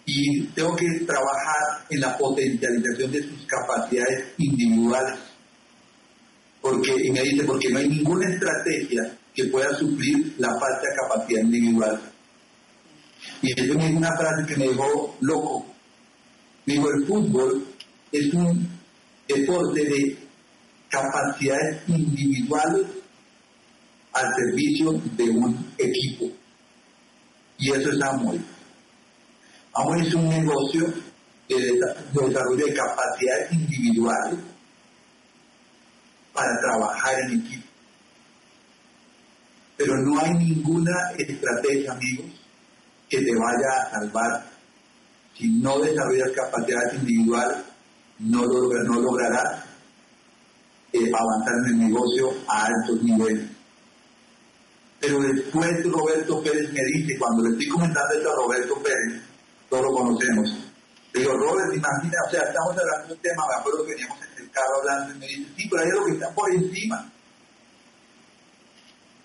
Y 0.06 0.46
tengo 0.48 0.74
que 0.76 0.86
trabajar 1.06 1.86
en 1.90 2.00
la 2.00 2.16
potencialización 2.16 3.12
de 3.12 3.22
sus 3.22 3.46
capacidades 3.46 4.32
individuales. 4.38 5.18
Porque, 6.60 6.94
y 7.04 7.10
me 7.10 7.22
dice, 7.22 7.44
porque 7.44 7.68
no 7.70 7.78
hay 7.78 7.88
ninguna 7.88 8.28
estrategia 8.32 9.18
que 9.34 9.44
pueda 9.44 9.74
suplir 9.76 10.34
la 10.38 10.48
falta 10.48 10.80
de 10.80 10.96
capacidad 10.96 11.40
individual. 11.42 12.13
Y 13.42 13.52
eso 13.52 13.78
es 13.78 13.90
una 13.90 14.16
frase 14.16 14.46
que 14.46 14.56
me 14.56 14.68
dejó 14.68 15.16
loco, 15.20 15.74
Digo, 16.66 16.88
el 16.90 17.06
fútbol 17.06 17.66
es 18.10 18.32
un 18.32 18.66
deporte 19.28 19.84
de 19.84 20.18
capacidades 20.88 21.82
individuales 21.88 22.86
al 24.12 24.34
servicio 24.34 24.92
de 25.16 25.30
un 25.30 25.74
equipo. 25.76 26.30
Y 27.58 27.70
eso 27.70 27.90
es 27.90 28.02
Amway. 28.02 28.40
Amway 29.74 30.06
es 30.06 30.14
un 30.14 30.28
negocio 30.28 30.94
de 31.48 31.56
desarrollo 32.24 32.66
de 32.66 32.74
capacidades 32.74 33.52
individuales 33.52 34.38
para 36.32 36.60
trabajar 36.60 37.20
en 37.20 37.40
equipo. 37.40 37.66
Pero 39.76 39.96
no 39.98 40.18
hay 40.20 40.30
ninguna 40.34 40.92
estrategia, 41.18 41.92
amigos, 41.92 42.43
que 43.08 43.18
te 43.18 43.34
vaya 43.34 43.82
a 43.82 43.90
salvar 43.90 44.54
si 45.36 45.48
no 45.48 45.80
desarrollas 45.80 46.30
capacidades 46.30 46.94
individuales, 46.94 47.58
no, 48.20 48.42
no 48.42 49.00
lograrás 49.00 49.64
eh, 50.92 51.10
avanzar 51.12 51.54
en 51.66 51.72
el 51.72 51.88
negocio 51.88 52.30
a 52.48 52.66
altos 52.66 53.02
niveles. 53.02 53.50
Pero 55.00 55.20
después 55.20 55.84
Roberto 55.84 56.42
Pérez 56.42 56.72
me 56.72 56.80
dice, 56.94 57.18
cuando 57.18 57.42
le 57.42 57.50
estoy 57.50 57.68
comentando 57.68 58.14
esto 58.14 58.30
a 58.30 58.36
Roberto 58.36 58.74
Pérez, 58.82 59.22
todos 59.68 59.82
lo 59.82 59.92
conocemos, 59.92 60.56
le 61.12 61.20
digo, 61.20 61.32
Robert, 61.36 61.74
imagina, 61.74 62.16
o 62.26 62.30
sea, 62.30 62.42
estamos 62.42 62.76
hablando 62.78 63.06
de 63.08 63.12
un 63.14 63.20
tema, 63.20 63.44
me 63.48 63.60
acuerdo 63.60 63.84
que 63.84 63.92
veníamos 63.92 64.18
en 64.18 64.44
el 64.44 64.50
carro 64.50 64.80
hablando 64.80 65.14
y 65.14 65.18
me 65.18 65.26
dice, 65.26 65.52
sí, 65.56 65.68
pero 65.68 65.82
hay 65.82 65.90
algo 65.90 66.06
que 66.06 66.12
está 66.12 66.34
por 66.34 66.50
encima. 66.52 67.12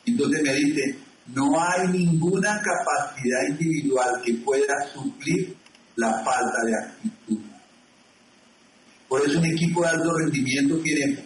Entonces 0.06 0.42
me 0.42 0.54
dice, 0.54 1.00
no 1.34 1.62
hay 1.62 1.88
ninguna 1.90 2.62
capacidad 2.62 3.48
individual 3.50 4.22
que 4.24 4.34
pueda 4.36 4.76
suplir 4.94 5.56
la 5.96 6.24
falta 6.24 6.64
de 6.66 6.76
actitud. 6.76 7.40
Por 9.08 9.26
eso 9.26 9.40
un 9.40 9.46
equipo 9.46 9.82
de 9.82 9.88
alto 9.90 10.18
rendimiento 10.18 10.78
tiene 10.80 11.26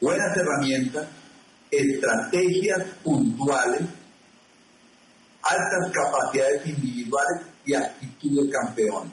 buenas 0.00 0.36
herramientas, 0.36 1.06
estrategias 1.70 2.84
puntuales, 3.02 3.82
altas 5.42 5.92
capacidades 5.92 6.66
individuales 6.66 7.46
y 7.64 7.74
actitud 7.74 8.44
de 8.44 8.50
campeón. 8.50 9.12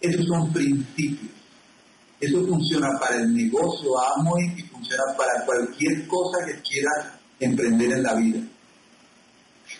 Esos 0.00 0.26
son 0.26 0.52
principios. 0.52 1.32
Eso 2.20 2.46
funciona 2.46 2.88
para 3.00 3.16
el 3.16 3.34
negocio 3.34 3.90
amo 4.16 4.36
y 4.38 4.62
funciona 4.62 5.02
para 5.16 5.44
cualquier 5.44 6.06
cosa 6.06 6.44
que 6.46 6.60
quieras 6.60 7.21
emprender 7.44 7.92
en 7.92 8.02
la 8.02 8.14
vida. 8.14 8.40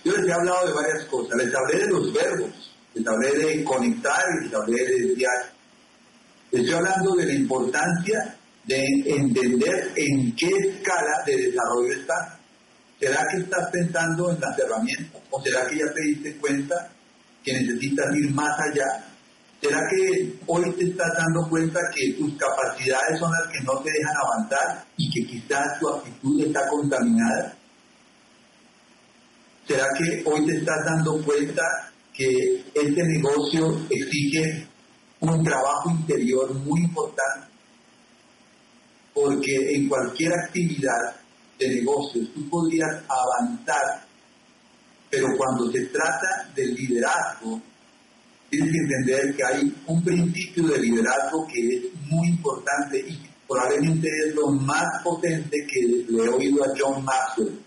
Yo 0.04 0.16
les 0.16 0.26
he 0.26 0.32
hablado 0.32 0.66
de 0.66 0.72
varias 0.72 1.04
cosas, 1.04 1.36
les 1.36 1.54
hablé 1.54 1.78
de 1.78 1.88
los 1.88 2.12
verbos, 2.12 2.74
les 2.94 3.06
hablé 3.06 3.32
de 3.32 3.64
conectar 3.64 4.24
les 4.42 4.54
hablé 4.54 4.84
de 4.84 5.00
desviar. 5.00 5.52
Estoy 6.50 6.72
hablando 6.72 7.14
de 7.14 7.26
la 7.26 7.34
importancia 7.34 8.36
de 8.64 8.84
entender 9.06 9.92
en 9.96 10.34
qué 10.36 10.46
escala 10.46 11.22
de 11.26 11.36
desarrollo 11.36 11.92
estás. 11.92 12.38
¿Será 13.00 13.26
que 13.30 13.38
estás 13.38 13.70
pensando 13.70 14.30
en 14.30 14.40
las 14.40 14.58
herramientas? 14.58 15.22
¿O 15.30 15.42
será 15.42 15.66
que 15.66 15.76
ya 15.76 15.92
te 15.92 16.02
diste 16.02 16.36
cuenta 16.36 16.90
que 17.42 17.52
necesitas 17.52 18.14
ir 18.14 18.30
más 18.32 18.58
allá? 18.60 19.11
¿Será 19.62 19.78
que 19.88 20.34
hoy 20.48 20.72
te 20.72 20.86
estás 20.86 21.08
dando 21.16 21.48
cuenta 21.48 21.78
que 21.94 22.14
tus 22.14 22.36
capacidades 22.36 23.20
son 23.20 23.30
las 23.30 23.46
que 23.46 23.60
no 23.60 23.78
te 23.78 23.92
dejan 23.92 24.16
avanzar 24.16 24.84
y 24.96 25.08
que 25.08 25.24
quizás 25.24 25.78
tu 25.78 25.88
actitud 25.88 26.42
está 26.44 26.66
contaminada? 26.66 27.56
¿Será 29.68 29.84
que 29.96 30.24
hoy 30.26 30.44
te 30.46 30.56
estás 30.56 30.84
dando 30.84 31.22
cuenta 31.22 31.62
que 32.12 32.64
este 32.74 33.02
negocio 33.04 33.86
exige 33.88 34.66
un 35.20 35.44
trabajo 35.44 35.90
interior 35.90 36.52
muy 36.54 36.80
importante? 36.80 37.46
Porque 39.14 39.76
en 39.76 39.88
cualquier 39.88 40.32
actividad 40.44 41.14
de 41.60 41.68
negocios 41.76 42.34
tú 42.34 42.50
podrías 42.50 43.00
avanzar, 43.08 44.04
pero 45.08 45.28
cuando 45.36 45.70
se 45.70 45.86
trata 45.86 46.50
del 46.52 46.74
liderazgo, 46.74 47.62
tienes 48.52 48.70
que 48.70 48.78
entender 48.78 49.34
que 49.34 49.44
hay 49.44 49.74
un 49.86 50.04
principio 50.04 50.68
de 50.68 50.78
liderazgo 50.78 51.46
que 51.46 51.58
es 51.58 51.82
muy 52.10 52.28
importante 52.28 52.98
y 52.98 53.18
probablemente 53.48 54.08
es 54.26 54.34
lo 54.34 54.48
más 54.48 55.02
potente 55.02 55.66
que 55.66 56.04
le 56.06 56.24
he 56.24 56.28
oído 56.28 56.62
a 56.62 56.68
John 56.78 57.02
Maxwell 57.02 57.58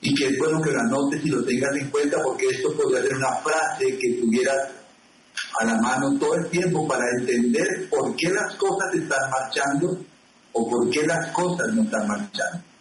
y 0.00 0.14
que 0.16 0.26
es 0.26 0.38
bueno 0.38 0.60
que 0.60 0.72
lo 0.72 0.80
anotes 0.80 1.24
y 1.24 1.28
lo 1.28 1.44
tengas 1.44 1.76
en 1.76 1.90
cuenta 1.90 2.20
porque 2.24 2.46
esto 2.48 2.74
podría 2.74 3.02
ser 3.02 3.14
una 3.14 3.36
frase 3.36 3.98
que 3.98 4.14
tuvieras 4.20 4.70
a 5.60 5.64
la 5.64 5.80
mano 5.80 6.18
todo 6.18 6.34
el 6.34 6.48
tiempo 6.48 6.88
para 6.88 7.04
entender 7.20 7.88
por 7.88 8.16
qué 8.16 8.30
las 8.30 8.56
cosas 8.56 8.92
están 8.94 9.30
marchando 9.30 10.04
o 10.52 10.68
por 10.68 10.90
qué 10.90 11.06
las 11.06 11.30
cosas 11.30 11.72
no 11.72 11.84
están 11.84 12.08
marchando. 12.08 12.73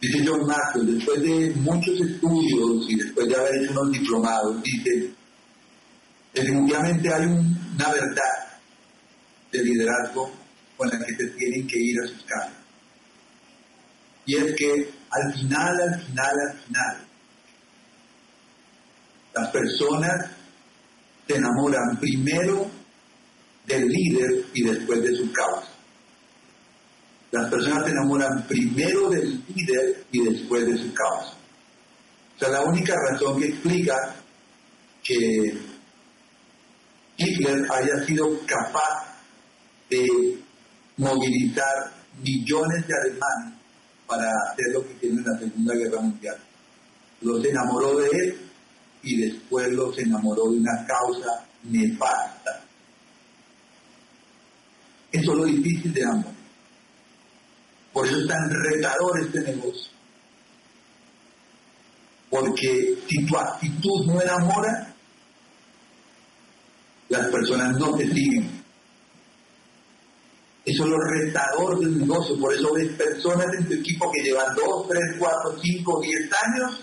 Dice 0.00 0.24
John 0.26 0.46
Maxwell, 0.46 0.96
después 0.96 1.22
de 1.22 1.52
muchos 1.56 2.00
estudios 2.00 2.86
y 2.88 2.96
después 2.96 3.28
de 3.28 3.36
haber 3.36 3.62
hecho 3.62 3.72
unos 3.72 3.92
diplomados, 3.92 4.62
dice, 4.62 5.10
definitivamente 6.32 7.12
hay 7.12 7.26
una 7.26 7.92
verdad 7.92 8.58
de 9.52 9.62
liderazgo 9.62 10.32
con 10.76 10.88
la 10.88 10.98
que 11.04 11.14
se 11.14 11.26
tienen 11.30 11.66
que 11.66 11.78
ir 11.78 12.00
a 12.02 12.08
sus 12.08 12.24
casas. 12.24 12.54
Y 14.24 14.36
es 14.36 14.54
que 14.56 14.90
al 15.10 15.34
final, 15.34 15.80
al 15.80 16.02
final, 16.02 16.34
al 16.48 16.58
final, 16.60 16.96
las 19.34 19.50
personas 19.50 20.30
se 21.26 21.36
enamoran 21.36 21.98
primero 22.00 22.70
del 23.66 23.86
líder 23.86 24.46
y 24.54 24.62
después 24.64 25.02
de 25.02 25.14
su 25.14 25.30
causa. 25.32 25.69
Las 27.30 27.48
personas 27.48 27.84
se 27.84 27.92
enamoran 27.92 28.46
primero 28.46 29.08
del 29.08 29.42
líder 29.54 30.04
y 30.10 30.24
después 30.24 30.66
de 30.66 30.76
su 30.76 30.92
causa. 30.92 31.34
O 32.36 32.38
sea, 32.38 32.48
la 32.48 32.62
única 32.62 32.94
razón 33.10 33.38
que 33.38 33.48
explica 33.48 33.94
que 35.02 35.58
Hitler 37.16 37.66
haya 37.70 38.04
sido 38.04 38.40
capaz 38.46 39.14
de 39.88 40.38
movilizar 40.96 41.92
millones 42.22 42.86
de 42.86 42.94
alemanes 42.94 43.60
para 44.06 44.24
hacer 44.50 44.66
lo 44.72 44.86
que 44.86 44.94
hicieron 44.94 45.18
en 45.18 45.24
la 45.24 45.38
Segunda 45.38 45.74
Guerra 45.74 46.00
Mundial. 46.00 46.36
Los 47.20 47.44
enamoró 47.44 47.98
de 47.98 48.08
él 48.08 48.40
y 49.02 49.16
después 49.20 49.68
los 49.72 49.96
enamoró 49.98 50.50
de 50.50 50.58
una 50.58 50.86
causa 50.86 51.46
nefasta. 51.64 52.64
Eso 55.12 55.32
es 55.32 55.38
lo 55.38 55.44
difícil 55.44 55.92
de 55.92 56.04
amor. 56.04 56.39
Por 57.92 58.06
eso 58.06 58.18
es 58.20 58.26
tan 58.26 58.50
retador 58.50 59.20
este 59.20 59.40
negocio. 59.40 59.90
Porque 62.28 62.98
si 63.08 63.26
tu 63.26 63.36
actitud 63.36 64.06
no 64.06 64.22
enamora, 64.22 64.94
las 67.08 67.26
personas 67.26 67.76
no 67.76 67.96
te 67.96 68.06
siguen. 68.06 68.60
Eso 70.64 70.84
es 70.84 70.90
lo 70.90 70.98
retador 70.98 71.80
del 71.80 71.98
negocio. 71.98 72.38
Por 72.38 72.54
eso 72.54 72.72
ves 72.72 72.92
personas 72.92 73.46
en 73.58 73.66
tu 73.66 73.74
equipo 73.74 74.10
que 74.12 74.22
llevan 74.22 74.54
2, 74.54 74.88
3, 74.88 75.00
4, 75.18 75.58
5, 75.60 76.00
10 76.00 76.30
años 76.44 76.80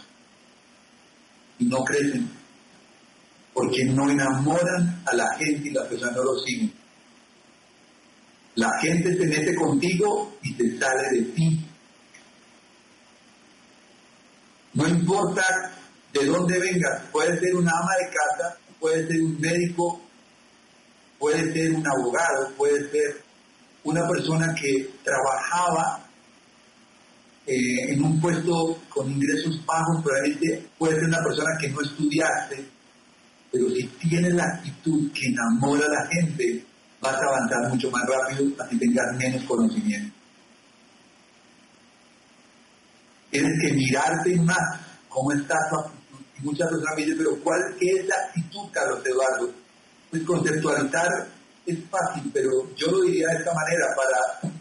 y 1.60 1.66
no 1.66 1.84
crecen. 1.86 2.30
Porque 3.54 3.86
no 3.86 4.10
enamoran 4.10 5.02
a 5.06 5.16
la 5.16 5.34
gente 5.38 5.70
y 5.70 5.72
las 5.72 5.88
personas 5.88 6.16
no 6.18 6.24
lo 6.24 6.40
siguen. 6.40 6.74
La 8.58 8.72
gente 8.82 9.16
se 9.16 9.28
mete 9.28 9.54
contigo 9.54 10.36
y 10.42 10.52
se 10.54 10.80
sale 10.80 11.04
de 11.12 11.22
ti. 11.26 11.66
No 14.74 14.88
importa 14.88 15.44
de 16.12 16.26
dónde 16.26 16.60
vengas, 16.60 17.04
puede 17.12 17.40
ser 17.40 17.56
una 17.56 17.72
ama 17.72 17.92
de 18.00 18.06
casa, 18.08 18.58
puede 18.80 19.08
ser 19.08 19.22
un 19.22 19.40
médico, 19.40 20.02
puede 21.20 21.54
ser 21.54 21.74
un 21.74 21.86
abogado, 21.88 22.52
puede 22.58 22.90
ser 22.90 23.22
una 23.84 24.08
persona 24.08 24.56
que 24.56 24.90
trabajaba 25.04 26.04
eh, 27.46 27.94
en 27.94 28.04
un 28.04 28.20
puesto 28.20 28.82
con 28.90 29.12
ingresos 29.12 29.64
bajos, 29.68 30.04
probablemente 30.04 30.68
puede 30.80 30.96
ser 30.96 31.06
una 31.06 31.24
persona 31.24 31.58
que 31.62 31.70
no 31.70 31.82
estudiaste, 31.82 32.66
pero 33.52 33.70
si 33.70 33.84
tienes 34.10 34.34
la 34.34 34.46
actitud 34.46 35.12
que 35.14 35.28
enamora 35.28 35.86
a 35.86 36.04
la 36.04 36.08
gente, 36.08 36.66
vas 37.02 37.16
a 37.16 37.26
avanzar 37.26 37.70
mucho 37.70 37.92
más 37.92 38.04
rápido, 38.08 38.52
así 38.64 38.78
tengas 38.78 39.16
menos 39.18 39.44
conocimiento. 39.44 40.16
Tienes 43.30 43.54
que 43.62 43.74
mirarte 43.74 44.36
más 44.38 44.80
cómo 45.10 45.32
está 45.34 45.56
tu 45.70 45.76
actitud. 45.80 46.26
Y 46.40 46.46
muchas 46.46 46.70
personas 46.70 46.96
me 46.98 47.16
pero 47.16 47.40
¿cuál 47.44 47.60
es 47.80 48.08
la 48.08 48.16
actitud, 48.16 48.72
Carlos 48.72 49.06
Eduardo? 49.06 49.54
Pues 50.10 50.24
conceptualizar 50.24 51.28
es 51.66 51.80
fácil, 51.90 52.32
pero 52.34 52.50
yo 52.76 52.88
lo 52.92 53.02
diría 53.02 53.28
de 53.28 53.36
esta 53.36 53.54
manera 53.54 53.86
para, 53.96 54.54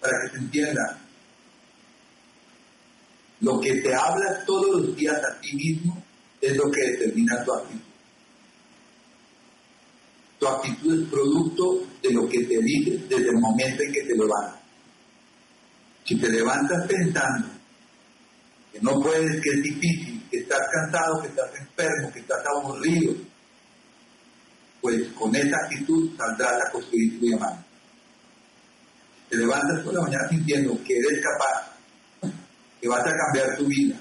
para 0.00 0.22
que 0.22 0.30
se 0.30 0.38
entienda. 0.38 0.98
Lo 3.40 3.60
que 3.60 3.80
te 3.82 3.94
hablas 3.94 4.44
todos 4.44 4.80
los 4.80 4.96
días 4.96 5.16
a 5.16 5.40
ti 5.40 5.54
mismo 5.54 6.02
es 6.40 6.56
lo 6.56 6.70
que 6.70 6.90
determina 6.90 7.44
tu 7.44 7.52
actitud. 7.54 7.85
Tu 10.46 10.52
actitud 10.52 11.02
es 11.02 11.10
producto 11.10 11.86
de 12.02 12.12
lo 12.12 12.28
que 12.28 12.44
te 12.44 12.62
dices 12.62 13.08
desde 13.08 13.30
el 13.30 13.38
momento 13.38 13.82
en 13.82 13.92
que 13.92 14.02
te 14.02 14.14
levantas. 14.14 14.60
Si 16.04 16.16
te 16.16 16.28
levantas 16.28 16.86
pensando 16.86 17.48
que 18.72 18.80
no 18.80 19.00
puedes, 19.00 19.42
que 19.42 19.50
es 19.50 19.62
difícil, 19.62 20.22
que 20.30 20.38
estás 20.38 20.60
cansado, 20.72 21.22
que 21.22 21.28
estás 21.28 21.50
enfermo, 21.60 22.12
que 22.12 22.20
estás 22.20 22.38
aburrido, 22.46 23.14
pues 24.80 25.08
con 25.18 25.34
esa 25.34 25.56
actitud 25.64 26.16
saldrás 26.16 26.64
a 26.64 26.70
construir 26.70 27.18
tu 27.18 27.26
diamante. 27.26 27.64
Te 29.28 29.36
levantas 29.38 29.82
por 29.82 29.94
la 29.94 30.02
mañana 30.02 30.28
sintiendo 30.28 30.78
que 30.84 30.96
eres 30.96 31.24
capaz, 31.24 32.32
que 32.80 32.88
vas 32.88 33.00
a 33.00 33.12
cambiar 33.12 33.56
tu 33.56 33.66
vida, 33.66 33.96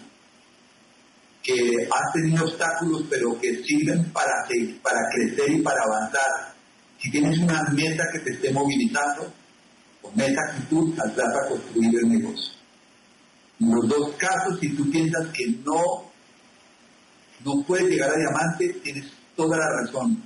que 1.46 1.88
has 1.91 2.14
tenido 2.14 2.43
obstáculos 2.46 3.04
pero 3.08 3.39
que 3.39 3.64
sirven 3.64 4.12
para, 4.12 4.32
crecer 4.48 5.52
y 5.52 5.62
para 5.62 5.84
avanzar. 5.84 6.56
Si 7.00 7.12
tienes 7.12 7.38
una 7.38 7.62
meta 7.72 8.04
que 8.12 8.20
te 8.20 8.32
esté 8.32 8.52
movilizando, 8.52 9.32
con 10.02 10.20
esa 10.20 10.41
actitud 10.50 10.96
saldrás 10.96 11.36
a 11.36 11.50
construir 11.50 12.00
el 12.02 12.10
negocio. 12.10 12.54
En 13.60 13.76
los 13.76 13.88
dos 13.88 14.16
casos, 14.18 14.60
si 14.60 14.76
tú 14.76 14.89
piensas 14.89 15.28
que 15.34 15.46
no, 15.64 16.12
no 17.43 17.64
puedes 17.68 17.89
llegar 17.89 18.10
a 18.10 18.18
diamante, 18.18 18.80
tienes 18.84 19.06
toda 19.36 19.58
la 19.58 19.68
razón. 19.82 20.22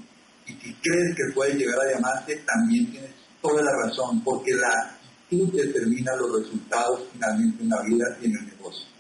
Y 0.48 0.54
si 0.54 0.74
crees 0.74 1.16
que 1.16 1.34
puedes 1.36 1.56
llegar 1.56 1.80
a 1.80 1.90
diamante, 1.90 2.44
también 2.46 2.92
tienes 2.92 3.12
toda 3.42 3.62
la 3.62 3.72
razón, 3.86 4.24
porque 4.24 4.54
la 4.54 4.72
actitud 4.72 5.54
determina 5.54 6.16
los 6.16 6.44
resultados 6.44 7.08
finalmente 7.12 7.64
en 7.64 7.70
la 7.70 7.82
vida 7.84 8.06
y 8.22 8.26
en 8.26 8.38
el 8.38 8.46
negocio. 8.48 8.99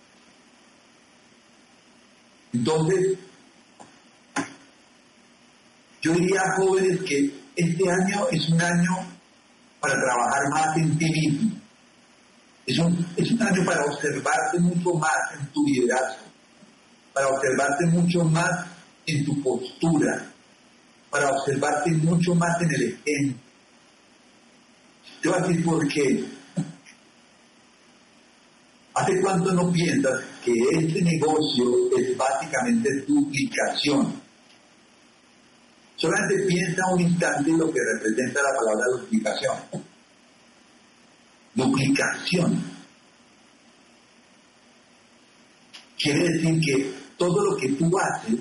Entonces, 2.53 3.17
yo 6.01 6.13
diría 6.13 6.41
a 6.41 6.55
jóvenes 6.55 6.99
que 7.01 7.33
este 7.55 7.91
año 7.91 8.27
es 8.31 8.49
un 8.49 8.61
año 8.61 8.91
para 9.79 9.93
trabajar 9.93 10.41
más 10.51 10.77
en 10.77 10.97
ti 10.97 11.05
mismo. 11.11 11.51
Es 12.65 12.77
un, 12.79 13.07
es 13.17 13.31
un 13.31 13.41
año 13.41 13.65
para 13.65 13.83
observarte 13.85 14.59
mucho 14.59 14.93
más 14.93 15.39
en 15.39 15.47
tu 15.47 15.63
liderazgo, 15.65 16.23
para 17.13 17.27
observarte 17.27 17.85
mucho 17.87 18.23
más 18.25 18.65
en 19.05 19.25
tu 19.25 19.41
postura, 19.41 20.25
para 21.09 21.31
observarte 21.31 21.91
mucho 21.91 22.35
más 22.35 22.61
en 22.61 22.71
el 22.71 22.83
ejemplo. 22.83 23.43
Te 25.21 25.29
voy 25.29 25.37
a 25.37 25.41
decir 25.41 25.65
por 25.65 25.87
qué. 25.87 26.38
¿Hace 28.99 29.21
cuánto 29.21 29.53
no 29.53 29.71
piensas 29.71 30.21
que 30.43 30.51
este 30.71 31.01
negocio 31.01 31.65
es 31.97 32.17
básicamente 32.17 32.89
duplicación? 33.07 34.21
Solamente 35.95 36.43
piensa 36.45 36.81
un 36.91 37.01
instante 37.01 37.49
lo 37.51 37.71
que 37.71 37.79
representa 37.93 38.41
la 38.41 38.57
palabra 38.57 38.85
duplicación. 38.99 39.57
Duplicación. 41.55 42.63
Quiere 45.97 46.19
decir 46.33 46.59
que 46.59 46.93
todo 47.17 47.51
lo 47.51 47.55
que 47.55 47.69
tú 47.69 47.89
haces 47.97 48.35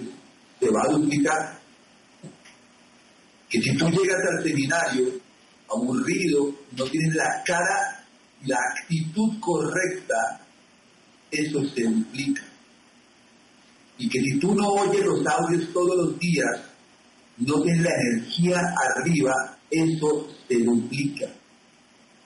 te 0.58 0.70
va 0.70 0.82
a 0.82 0.92
duplicar. 0.92 1.60
Que 3.48 3.62
si 3.62 3.76
tú 3.76 3.88
llegas 3.90 4.18
al 4.36 4.42
seminario 4.42 5.04
aburrido, 5.72 6.52
no 6.76 6.84
tienes 6.84 7.14
la 7.14 7.44
cara, 7.46 8.04
la 8.44 8.56
actitud 8.56 9.38
correcta, 9.38 10.47
eso 11.30 11.64
se 11.74 11.82
duplica. 11.84 12.42
Y 13.98 14.08
que 14.08 14.20
si 14.20 14.38
tú 14.38 14.54
no 14.54 14.66
oyes 14.68 15.04
los 15.04 15.26
audios 15.26 15.72
todos 15.72 15.96
los 15.96 16.18
días, 16.18 16.60
no 17.38 17.62
tienes 17.62 17.82
la 17.82 17.90
energía 17.90 18.60
arriba, 18.96 19.34
eso 19.70 20.28
se 20.48 20.58
duplica. 20.60 21.26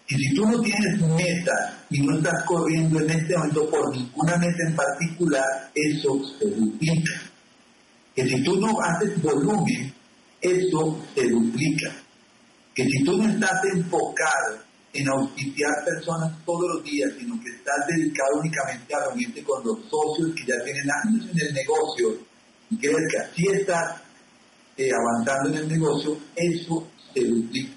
Y 0.09 0.15
si 0.15 0.35
tú 0.35 0.47
no 0.47 0.61
tienes 0.61 1.01
metas 1.01 1.75
y 1.91 2.01
no 2.01 2.17
estás 2.17 2.45
corriendo 2.45 3.01
en 3.01 3.11
este 3.11 3.37
momento 3.37 3.71
por 3.71 3.97
ninguna 3.97 4.37
meta 4.37 4.69
en 4.69 4.77
particular, 4.77 5.71
eso 5.75 6.21
se 6.39 6.47
duplica. 6.51 7.23
Que 8.15 8.29
si 8.29 8.43
tú 8.43 8.61
no 8.61 8.79
haces 8.83 9.23
volumen, 9.23 9.93
eso 10.41 11.03
se 11.15 11.29
duplica. 11.29 11.95
Que 12.75 12.85
si 12.85 13.05
tú 13.05 13.17
no 13.17 13.29
estás 13.29 13.65
enfocado 13.75 14.59
en 14.95 15.09
auspiciar 15.09 15.73
personas 15.85 16.45
todos 16.45 16.75
los 16.75 16.85
días, 16.85 17.11
sino 17.19 17.41
que 17.43 17.51
estás 17.51 17.87
dedicado 17.89 18.41
únicamente 18.41 18.95
a 18.95 19.07
reunirte 19.07 19.43
con 19.43 19.65
los 19.65 19.79
socios 19.89 20.35
que 20.37 20.45
ya 20.47 20.63
tienen 20.65 20.87
años 21.05 21.31
en 21.31 21.41
el 21.41 21.55
negocio 21.55 22.19
y 22.71 22.77
crees 22.77 23.09
que 23.11 23.19
así 23.19 23.47
estás 23.53 24.03
eh, 24.77 24.91
avanzando 24.91 25.51
en 25.51 25.65
el 25.65 25.69
negocio, 25.69 26.19
eso 26.35 26.89
se 27.13 27.25
duplica. 27.25 27.73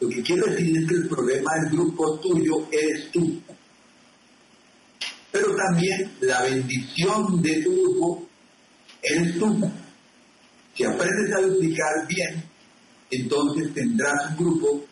Lo 0.00 0.08
que 0.08 0.22
quiero 0.22 0.46
decir 0.46 0.76
es 0.76 0.88
que 0.88 0.94
el 0.94 1.08
problema 1.08 1.50
del 1.60 1.72
grupo 1.72 2.18
tuyo 2.20 2.68
eres 2.70 3.10
tú. 3.10 3.40
Pero 5.32 5.56
también 5.56 6.12
la 6.20 6.42
bendición 6.42 7.42
de 7.42 7.62
tu 7.62 7.72
grupo 7.72 8.28
eres 9.02 9.38
tú. 9.38 9.70
Si 10.76 10.84
aprendes 10.84 11.34
a 11.36 11.40
duplicar 11.40 12.06
bien, 12.06 12.44
entonces 13.10 13.74
tendrás 13.74 14.30
un 14.30 14.36
grupo 14.36 14.84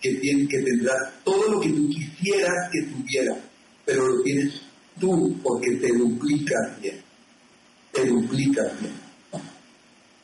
que, 0.00 0.14
tiene, 0.14 0.48
que 0.48 0.58
tendrá 0.62 0.94
todo 1.24 1.50
lo 1.52 1.60
que 1.60 1.70
tú 1.70 1.88
quisieras 1.88 2.70
que 2.70 2.82
tuviera, 2.82 3.36
pero 3.84 4.06
lo 4.06 4.22
tienes 4.22 4.60
tú 4.98 5.36
porque 5.42 5.70
te 5.76 5.88
duplicas 5.92 6.80
bien. 6.80 7.02
Te 7.92 8.04
duplicas 8.04 8.80
bien. 8.80 9.08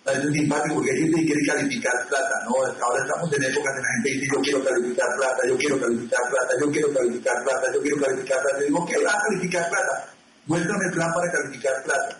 Es 0.05 0.21
simpático 0.35 0.75
porque 0.75 0.91
hay 0.91 0.99
gente 0.99 1.21
que 1.21 1.27
quiere 1.27 1.41
calificar 1.47 1.93
plata, 2.09 2.35
¿no? 2.45 2.51
Ahora 2.85 3.03
estamos 3.03 3.33
en 3.33 3.43
épocas 3.43 3.73
en 3.75 3.83
la 3.83 3.89
gente 3.95 4.11
dice 4.11 4.27
yo 4.35 4.41
quiero 4.43 4.65
calificar 4.65 5.07
plata, 5.17 5.49
yo 5.49 5.57
quiero 5.57 5.81
calificar 5.81 6.21
plata, 6.29 6.55
yo 6.61 6.71
quiero 6.71 6.93
calificar 6.93 7.45
plata, 7.45 7.73
yo 7.73 7.81
quiero 7.81 7.97
calificar 7.97 8.43
plata. 8.43 8.59
Y 8.61 8.67
digo, 8.67 8.87
¿qué 8.87 8.99
va 8.99 9.13
a 9.13 9.23
calificar 9.23 9.71
plata? 9.71 10.15
Muéstrame 10.45 10.85
el 10.85 10.93
plan 10.93 11.11
para 11.15 11.33
calificar 11.33 11.85
plata. 11.85 12.19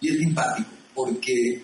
Y 0.00 0.10
es 0.10 0.18
simpático 0.18 0.68
porque 0.94 1.62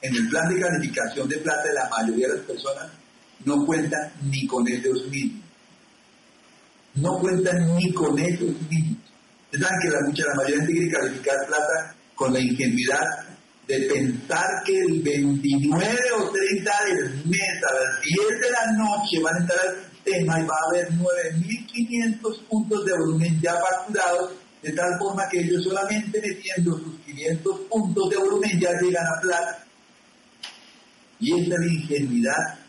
en 0.00 0.16
el 0.16 0.28
plan 0.28 0.48
de 0.48 0.60
calificación 0.60 1.28
de 1.28 1.36
plata 1.38 1.68
de 1.68 1.74
la 1.74 1.88
mayoría 1.90 2.28
de 2.28 2.36
las 2.36 2.46
personas 2.46 3.01
no 3.44 3.64
cuentan 3.66 4.12
ni 4.30 4.46
con 4.46 4.66
ellos 4.68 5.06
mismos. 5.08 5.42
No 6.94 7.18
cuentan 7.18 7.76
ni 7.76 7.92
con 7.92 8.18
ellos 8.18 8.54
mismos. 8.70 8.98
Saben 9.52 9.78
que 9.82 9.90
la, 9.90 10.00
mucha, 10.06 10.24
la 10.26 10.34
mayoría 10.34 10.66
quiere 10.66 10.90
calificar 10.90 11.46
plata 11.46 11.94
con 12.14 12.32
la 12.32 12.40
ingenuidad 12.40 13.26
de 13.66 13.80
pensar 13.82 14.46
que 14.64 14.78
el 14.78 15.02
29 15.02 15.86
o 16.18 16.30
30 16.30 16.72
del 16.86 17.26
mes 17.26 17.62
a 17.68 17.74
las 17.74 18.02
10 18.02 18.40
de 18.40 18.50
la 18.50 18.72
noche 18.76 19.20
van 19.22 19.36
a 19.36 19.40
estar 19.40 19.92
sistema 20.04 20.40
y 20.40 20.46
va 20.46 20.54
a 20.54 20.70
haber 20.70 20.92
9.500 20.92 22.46
puntos 22.48 22.84
de 22.84 22.92
volumen 22.92 23.40
ya 23.40 23.54
facturados, 23.54 24.32
de 24.62 24.72
tal 24.72 24.98
forma 24.98 25.28
que 25.28 25.40
ellos 25.40 25.62
solamente 25.64 26.20
metiendo 26.20 26.78
sus 26.78 26.98
500 27.06 27.60
puntos 27.70 28.10
de 28.10 28.16
volumen 28.16 28.60
ya 28.60 28.70
llegan 28.80 29.06
a 29.06 29.20
plata. 29.20 29.64
Y 31.20 31.40
esa 31.40 31.54
es 31.54 31.60
la 31.60 31.66
ingenuidad 31.66 32.61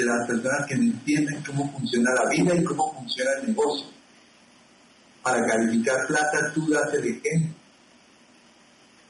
de 0.00 0.06
las 0.06 0.26
personas 0.26 0.66
que 0.66 0.76
no 0.76 0.82
entienden 0.82 1.42
cómo 1.44 1.72
funciona 1.72 2.10
la 2.14 2.30
vida 2.30 2.54
y 2.56 2.64
cómo 2.64 2.94
funciona 2.94 3.30
el 3.40 3.48
negocio. 3.48 3.86
Para 5.22 5.44
calificar 5.46 6.06
plata 6.06 6.52
tú 6.54 6.68
das 6.68 6.94
el 6.94 7.04
ejemplo. 7.04 7.54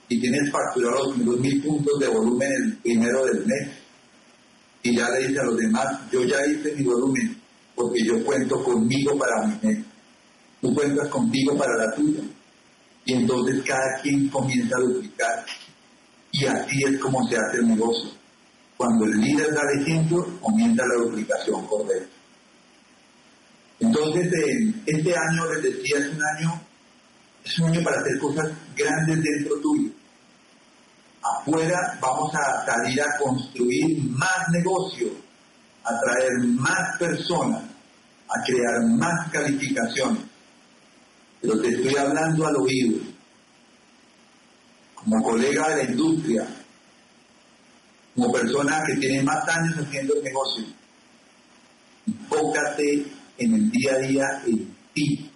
Y 0.08 0.20
tienes 0.20 0.50
facturados 0.50 1.18
los 1.18 1.38
mil 1.38 1.62
puntos 1.62 1.98
de 2.00 2.08
volumen 2.08 2.50
el 2.50 2.76
primero 2.78 3.26
del 3.26 3.44
mes 3.46 3.68
y 4.82 4.96
ya 4.96 5.08
le 5.10 5.26
dice 5.26 5.40
a 5.40 5.44
los 5.44 5.56
demás, 5.56 5.98
yo 6.10 6.24
ya 6.24 6.46
hice 6.46 6.74
mi 6.74 6.84
volumen 6.84 7.36
porque 7.74 8.02
yo 8.04 8.24
cuento 8.24 8.62
conmigo 8.64 9.16
para 9.18 9.46
mi 9.46 9.58
mes, 9.62 9.84
tú 10.60 10.74
cuentas 10.74 11.08
contigo 11.08 11.56
para 11.56 11.76
la 11.76 11.94
tuya. 11.94 12.22
Y 13.04 13.14
entonces 13.14 13.62
cada 13.64 14.00
quien 14.02 14.28
comienza 14.28 14.76
a 14.76 14.80
duplicar. 14.80 15.46
Y 16.32 16.44
así 16.44 16.84
es 16.84 16.98
como 16.98 17.26
se 17.28 17.36
hace 17.36 17.58
el 17.58 17.68
negocio. 17.68 18.10
Cuando 18.78 19.04
el 19.04 19.20
líder 19.20 19.52
da 19.52 19.60
el 19.70 19.82
ejemplo, 19.82 20.26
comienza 20.40 20.86
la 20.86 21.04
duplicación 21.04 21.66
correcta. 21.66 22.16
Entonces, 23.80 24.32
este 24.86 25.14
año, 25.14 25.52
les 25.52 25.62
decía, 25.62 25.98
es 25.98 26.08
un 26.14 26.22
año, 26.22 26.62
es 27.44 27.58
un 27.58 27.66
año 27.66 27.84
para 27.84 28.00
hacer 28.00 28.18
cosas 28.18 28.50
grandes 28.74 29.22
dentro 29.22 29.60
tuyo 29.60 29.90
afuera 31.22 31.98
vamos 32.00 32.34
a 32.34 32.64
salir 32.64 33.00
a 33.02 33.18
construir 33.18 34.02
más 34.10 34.48
negocio, 34.50 35.08
a 35.84 36.00
traer 36.00 36.38
más 36.46 36.98
personas, 36.98 37.62
a 38.28 38.44
crear 38.44 38.84
más 38.98 39.30
calificaciones. 39.30 40.22
Pero 41.40 41.60
te 41.60 41.68
estoy 41.68 41.96
hablando 41.96 42.46
al 42.46 42.56
oído, 42.56 43.00
como 44.94 45.22
colega 45.22 45.68
de 45.70 45.84
la 45.84 45.90
industria, 45.90 46.46
como 48.18 48.32
persona 48.32 48.82
que 48.84 48.96
tiene 48.96 49.22
más 49.22 49.48
años 49.48 49.78
haciendo 49.78 50.14
el 50.14 50.24
negocio. 50.24 50.64
Enfócate 52.04 53.06
en 53.38 53.54
el 53.54 53.70
día 53.70 53.92
a 53.92 53.98
día 53.98 54.42
en 54.44 54.76
ti, 54.92 55.30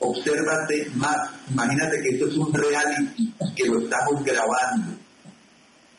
obsérvate 0.00 0.90
más. 0.96 1.16
Imagínate 1.50 2.02
que 2.02 2.08
esto 2.10 2.28
es 2.28 2.36
un 2.36 2.52
reality, 2.52 3.32
que 3.56 3.64
lo 3.64 3.84
estamos 3.84 4.22
grabando 4.22 4.98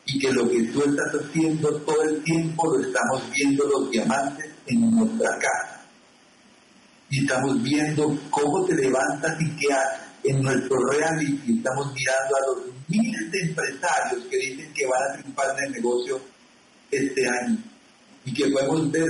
y 0.04 0.18
que 0.20 0.32
lo 0.32 0.48
que 0.48 0.62
tú 0.64 0.84
estás 0.84 1.20
haciendo 1.20 1.76
todo 1.80 2.02
el 2.04 2.22
tiempo 2.22 2.76
lo 2.76 2.86
estamos 2.86 3.22
viendo 3.32 3.66
los 3.66 3.90
diamantes 3.90 4.46
en 4.66 4.90
nuestra 4.92 5.30
casa. 5.38 5.80
Y 7.10 7.24
estamos 7.24 7.60
viendo 7.64 8.16
cómo 8.30 8.64
te 8.64 8.76
levantas 8.76 9.40
y 9.40 9.56
qué 9.56 9.72
haces. 9.72 10.05
En 10.28 10.42
nuestro 10.42 10.76
reality 10.90 11.56
estamos 11.56 11.94
mirando 11.94 12.36
a 12.36 12.40
los 12.48 12.74
miles 12.88 13.30
de 13.30 13.40
empresarios 13.42 14.24
que 14.28 14.36
dicen 14.36 14.72
que 14.74 14.84
van 14.84 15.02
a 15.08 15.12
triunfar 15.18 15.56
en 15.56 15.64
el 15.66 15.72
negocio 15.72 16.20
este 16.90 17.28
año 17.28 17.58
y 18.24 18.34
que 18.34 18.50
podemos 18.50 18.90
ver 18.90 19.06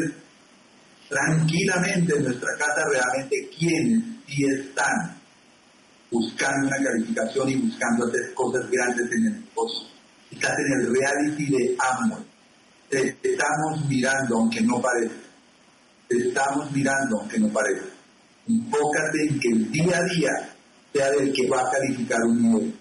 tranquilamente 1.09 2.17
en 2.17 2.25
nuestra 2.25 2.51
casa 2.59 2.85
realmente 2.91 3.49
quiénes 3.59 4.05
sí 4.27 4.45
están 4.45 5.17
buscando 6.11 6.69
una 6.69 6.77
calificación 6.85 7.49
y 7.49 7.55
buscando 7.57 8.09
hacer 8.09 8.35
cosas 8.35 8.71
grandes 8.71 9.11
en 9.11 9.27
el 9.27 9.41
negocio. 9.41 9.89
Estás 10.31 10.53
en 10.59 10.81
el 10.81 10.95
reality 10.95 11.47
de 11.47 11.77
amor. 11.79 12.25
Te 12.91 13.17
estamos 13.23 13.87
mirando 13.89 14.37
aunque 14.37 14.61
no 14.61 14.83
parezca. 14.83 15.17
Te 16.09 16.29
estamos 16.29 16.71
mirando 16.73 17.21
aunque 17.21 17.39
no 17.39 17.49
parezca. 17.49 17.89
Enfócate 18.47 19.29
en 19.29 19.41
que 19.41 19.49
el 19.49 19.73
día 19.73 19.97
a 19.97 20.05
día 20.05 20.56
sea 20.97 21.11
del 21.11 21.33
que 21.33 21.49
va 21.49 21.61
a 21.61 21.71
calificar 21.71 22.19
un 22.25 22.43
nivel. 22.43 22.75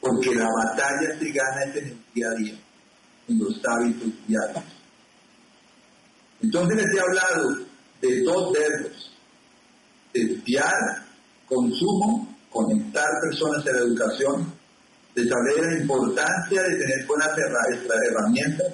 Porque 0.00 0.34
la 0.34 0.46
batalla 0.46 1.18
se 1.18 1.30
gana 1.30 1.62
en 1.64 1.76
el 1.76 1.96
día 2.14 2.26
a 2.28 2.34
día, 2.34 2.54
en 3.28 3.38
los 3.38 3.60
hábitos 3.64 4.08
diarios. 4.26 4.64
Entonces 6.42 6.76
les 6.76 6.96
he 6.96 7.00
hablado 7.00 7.58
de 8.00 8.22
dos 8.22 8.52
verbos, 8.52 9.12
espiar, 10.14 11.06
consumo, 11.46 12.34
conectar 12.50 13.06
personas 13.28 13.66
a 13.66 13.72
la 13.72 13.78
educación, 13.78 14.52
de 15.14 15.28
saber 15.28 15.66
la 15.66 15.80
importancia 15.82 16.62
de 16.62 16.76
tener 16.78 17.06
buenas 17.06 17.30
herramientas, 17.36 18.66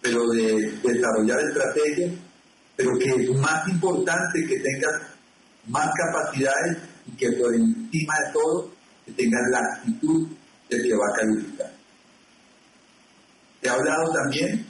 pero 0.00 0.28
de 0.28 0.72
desarrollar 0.82 1.40
estrategias, 1.40 2.12
pero 2.76 2.90
que 2.98 3.24
es 3.24 3.30
más 3.40 3.66
importante 3.68 4.46
que 4.46 4.60
tengas 4.60 5.02
más 5.66 5.90
capacidades 5.94 6.78
que 7.16 7.32
por 7.32 7.54
encima 7.54 8.14
de 8.26 8.32
todo 8.32 8.70
que 9.06 9.28
la 9.50 9.58
actitud 9.58 10.28
del 10.68 10.82
que 10.82 10.94
va 10.94 11.06
a 11.06 11.18
calificar. 11.18 11.72
He 13.62 13.68
hablado 13.68 14.12
también 14.12 14.66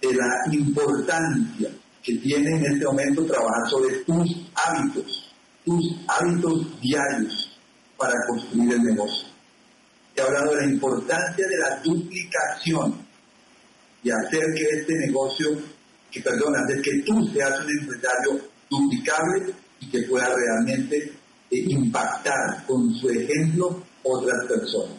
de 0.00 0.14
la 0.14 0.52
importancia 0.52 1.70
que 2.02 2.14
tiene 2.16 2.56
en 2.56 2.72
este 2.72 2.84
momento 2.84 3.26
trabajar 3.26 3.68
sobre 3.68 3.96
tus 4.04 4.50
hábitos, 4.54 5.32
tus 5.64 5.96
hábitos 6.06 6.80
diarios 6.80 7.58
para 7.96 8.14
construir 8.28 8.72
el 8.72 8.82
negocio. 8.82 9.28
He 10.14 10.20
hablado 10.20 10.54
de 10.54 10.66
la 10.66 10.72
importancia 10.72 11.46
de 11.46 11.58
la 11.58 11.80
duplicación 11.82 13.06
y 14.02 14.10
hacer 14.10 14.44
que 14.56 14.78
este 14.80 14.94
negocio, 15.06 15.58
que 16.10 16.20
perdón, 16.20 16.54
hacer 16.56 16.80
que 16.80 17.02
tú 17.04 17.26
seas 17.32 17.60
un 17.60 17.70
empresario 17.70 18.48
duplicable 18.70 19.54
y 19.80 19.90
que 19.90 20.02
pueda 20.02 20.28
realmente 20.34 20.96
eh, 21.50 21.64
impactar 21.68 22.64
con 22.66 22.94
su 22.94 23.08
ejemplo 23.10 23.82
otras 24.02 24.46
personas. 24.46 24.96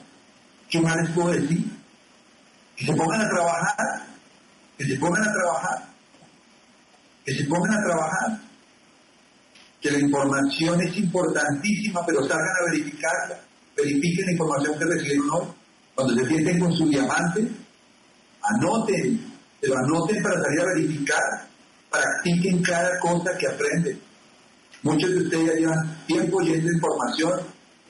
¿Qué 0.70 0.80
más 0.82 0.96
les 0.98 1.12
puedo 1.12 1.32
decir? 1.32 1.66
Que 2.76 2.86
se 2.86 2.94
pongan 2.94 3.22
a 3.22 3.30
trabajar 3.30 4.10
que 4.80 4.86
se 4.86 4.96
pongan 4.96 5.22
a 5.22 5.34
trabajar, 5.34 5.90
que 7.26 7.36
se 7.36 7.44
pongan 7.44 7.74
a 7.74 7.84
trabajar, 7.84 8.40
que 9.82 9.92
la 9.92 10.00
información 10.00 10.82
es 10.82 10.98
importantísima, 10.98 12.06
pero 12.06 12.22
salgan 12.22 12.48
a 12.48 12.72
verificarla, 12.72 13.40
verifiquen 13.76 14.26
la 14.26 14.32
información 14.32 14.80
que 14.80 14.86
recibieron 14.86 15.30
hoy, 15.32 15.48
cuando 15.94 16.16
se 16.16 16.28
sienten 16.30 16.60
con 16.60 16.72
su 16.72 16.88
diamante, 16.88 17.52
anoten, 18.42 19.34
pero 19.60 19.74
anoten 19.80 20.24
para 20.24 20.42
salir 20.44 20.62
a 20.62 20.66
verificar, 20.76 21.48
practiquen 21.92 22.62
cada 22.64 23.00
cosa 23.00 23.38
que 23.38 23.48
aprenden. 23.48 24.00
Muchos 24.84 25.10
de 25.10 25.18
ustedes 25.24 25.46
ya 25.48 25.54
llevan 25.54 26.06
tiempo 26.08 26.38
oyendo 26.38 26.72
información, 26.72 27.42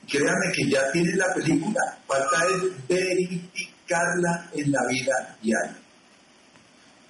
créanme 0.08 0.52
que 0.54 0.70
ya 0.70 0.90
tienen 0.92 1.18
la 1.18 1.34
película, 1.34 1.80
falta 2.06 2.36
es 2.46 2.88
verificarla 2.88 4.50
en 4.54 4.72
la 4.72 4.80
vida 4.88 5.36
diaria. 5.40 5.76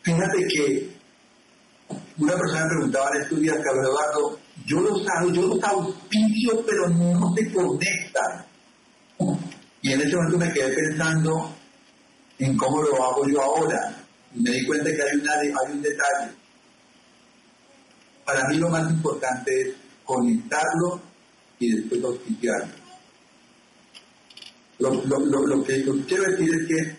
Fíjate 0.03 0.39
que 0.49 0.91
una 2.18 2.37
persona 2.37 2.64
me 2.64 2.68
preguntaba 2.68 3.11
en 3.14 3.22
estos 3.22 3.41
días, 3.41 3.57
Eduardo, 3.57 4.39
yo 4.66 4.81
los 4.81 5.07
hago, 5.09 5.33
yo 5.33 5.43
los 5.43 5.64
auspicio, 5.64 6.64
pero 6.66 6.89
no 6.89 7.35
se 7.35 7.53
conectan. 7.53 8.45
Y 9.83 9.93
en 9.93 10.01
ese 10.03 10.16
momento 10.16 10.39
me 10.39 10.53
quedé 10.53 10.74
pensando 10.74 11.55
en 12.39 12.57
cómo 12.57 12.83
lo 12.83 13.03
hago 13.03 13.26
yo 13.26 13.41
ahora. 13.41 13.97
Y 14.35 14.41
me 14.41 14.51
di 14.51 14.66
cuenta 14.66 14.91
que 14.91 15.03
hay 15.03 15.72
un 15.72 15.83
detalle. 15.83 16.39
Para 18.31 18.47
mí 18.47 18.59
lo 18.59 18.68
más 18.68 18.89
importante 18.89 19.51
es 19.61 19.74
conectarlo 20.05 21.01
y 21.59 21.74
después 21.74 22.05
auspiciarlo. 22.05 22.72
Lo, 24.78 25.64
que 25.64 25.85
quiero 26.07 26.22
decir 26.31 26.49
es 26.55 26.68
que 26.68 26.99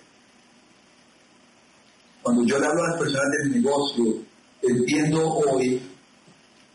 cuando 2.21 2.43
yo 2.45 2.59
le 2.59 2.67
hablo 2.67 2.83
a 2.83 2.89
las 2.89 2.99
personas 2.99 3.27
del 3.43 3.61
negocio, 3.61 4.25
entiendo 4.61 5.25
hoy 5.25 5.81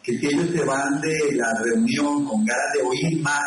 que 0.03 0.13
si 0.19 0.27
ellos 0.27 0.49
se 0.51 0.65
van 0.65 1.03
de 1.03 1.35
la 1.35 1.53
reunión 1.63 2.25
con 2.25 2.43
ganas 2.47 2.73
de 2.73 2.83
oír 2.83 3.21
más, 3.21 3.45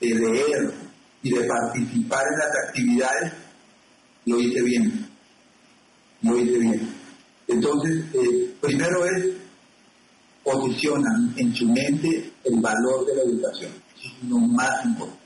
de 0.00 0.08
leer 0.16 0.74
y 1.22 1.30
de 1.30 1.44
participar 1.44 2.26
en 2.30 2.38
las 2.38 2.68
actividades, 2.68 3.32
lo 4.26 4.38
hice 4.38 4.60
bien. 4.60 5.08
Lo 6.20 6.38
hice 6.38 6.58
bien. 6.58 6.94
Entonces, 7.48 8.04
eh, 8.12 8.54
primero 8.60 9.06
es 9.06 9.39
posicionan 10.42 11.34
en 11.36 11.54
su 11.54 11.66
mente 11.66 12.32
el 12.44 12.60
valor 12.60 13.06
de 13.06 13.16
la 13.16 13.22
educación. 13.22 13.72
Eso 13.98 14.08
es 14.22 14.28
lo 14.28 14.38
más 14.38 14.84
importante. 14.84 15.20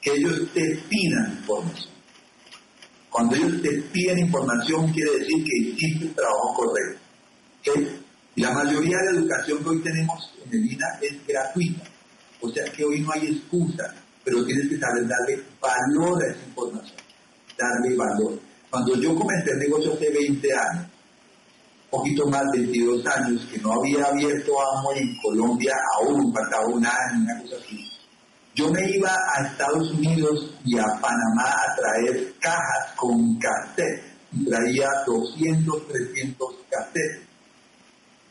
Que 0.00 0.12
ellos 0.12 0.48
te 0.52 0.82
pidan 0.88 1.32
información. 1.38 1.94
Cuando 3.10 3.36
ellos 3.36 3.62
te 3.62 3.70
piden 3.92 4.18
información, 4.18 4.92
quiere 4.92 5.18
decir 5.18 5.44
que 5.44 5.68
hiciste 5.68 6.06
el 6.06 6.14
trabajo 6.14 6.54
correcto. 6.54 7.00
La 8.36 8.52
mayoría 8.52 8.96
de 8.98 9.12
la 9.12 9.20
educación 9.20 9.62
que 9.62 9.68
hoy 9.68 9.82
tenemos 9.82 10.34
en 10.44 10.52
el 10.52 10.72
INA 10.72 10.86
es 11.00 11.26
gratuita. 11.26 11.84
O 12.40 12.50
sea 12.50 12.64
que 12.72 12.84
hoy 12.84 13.00
no 13.00 13.12
hay 13.12 13.28
excusa, 13.28 13.94
pero 14.24 14.44
tienes 14.44 14.68
que 14.68 14.78
saber 14.78 15.06
darle 15.06 15.42
valor 15.60 16.22
a 16.22 16.32
esa 16.32 16.44
información. 16.44 16.96
Darle 17.56 17.96
valor. 17.96 18.40
Cuando 18.68 18.96
yo 18.96 19.14
comencé 19.14 19.52
el 19.52 19.58
negocio 19.58 19.94
hace 19.94 20.10
20 20.10 20.48
años, 20.52 20.86
poquito 21.96 22.26
más 22.28 22.42
de 22.52 22.60
22 22.60 23.06
años, 23.06 23.46
que 23.50 23.58
no 23.58 23.72
había 23.72 24.04
abierto 24.06 24.52
Amway 24.60 24.98
en 24.98 25.16
Colombia 25.22 25.72
aún, 25.96 26.32
faltaba 26.32 26.66
un 26.66 26.84
año, 26.84 27.22
una 27.22 27.42
cosa 27.42 27.56
así. 27.64 27.90
Yo 28.54 28.70
me 28.70 28.80
iba 28.90 29.10
a 29.10 29.46
Estados 29.46 29.90
Unidos 29.92 30.54
y 30.64 30.78
a 30.78 30.84
Panamá 31.00 31.50
a 31.50 31.74
traer 31.76 32.34
cajas 32.38 32.94
con 32.96 33.38
cassette. 33.38 34.14
Traía 34.48 34.88
200, 35.06 35.88
300 35.88 36.48
cassettes. 36.70 37.22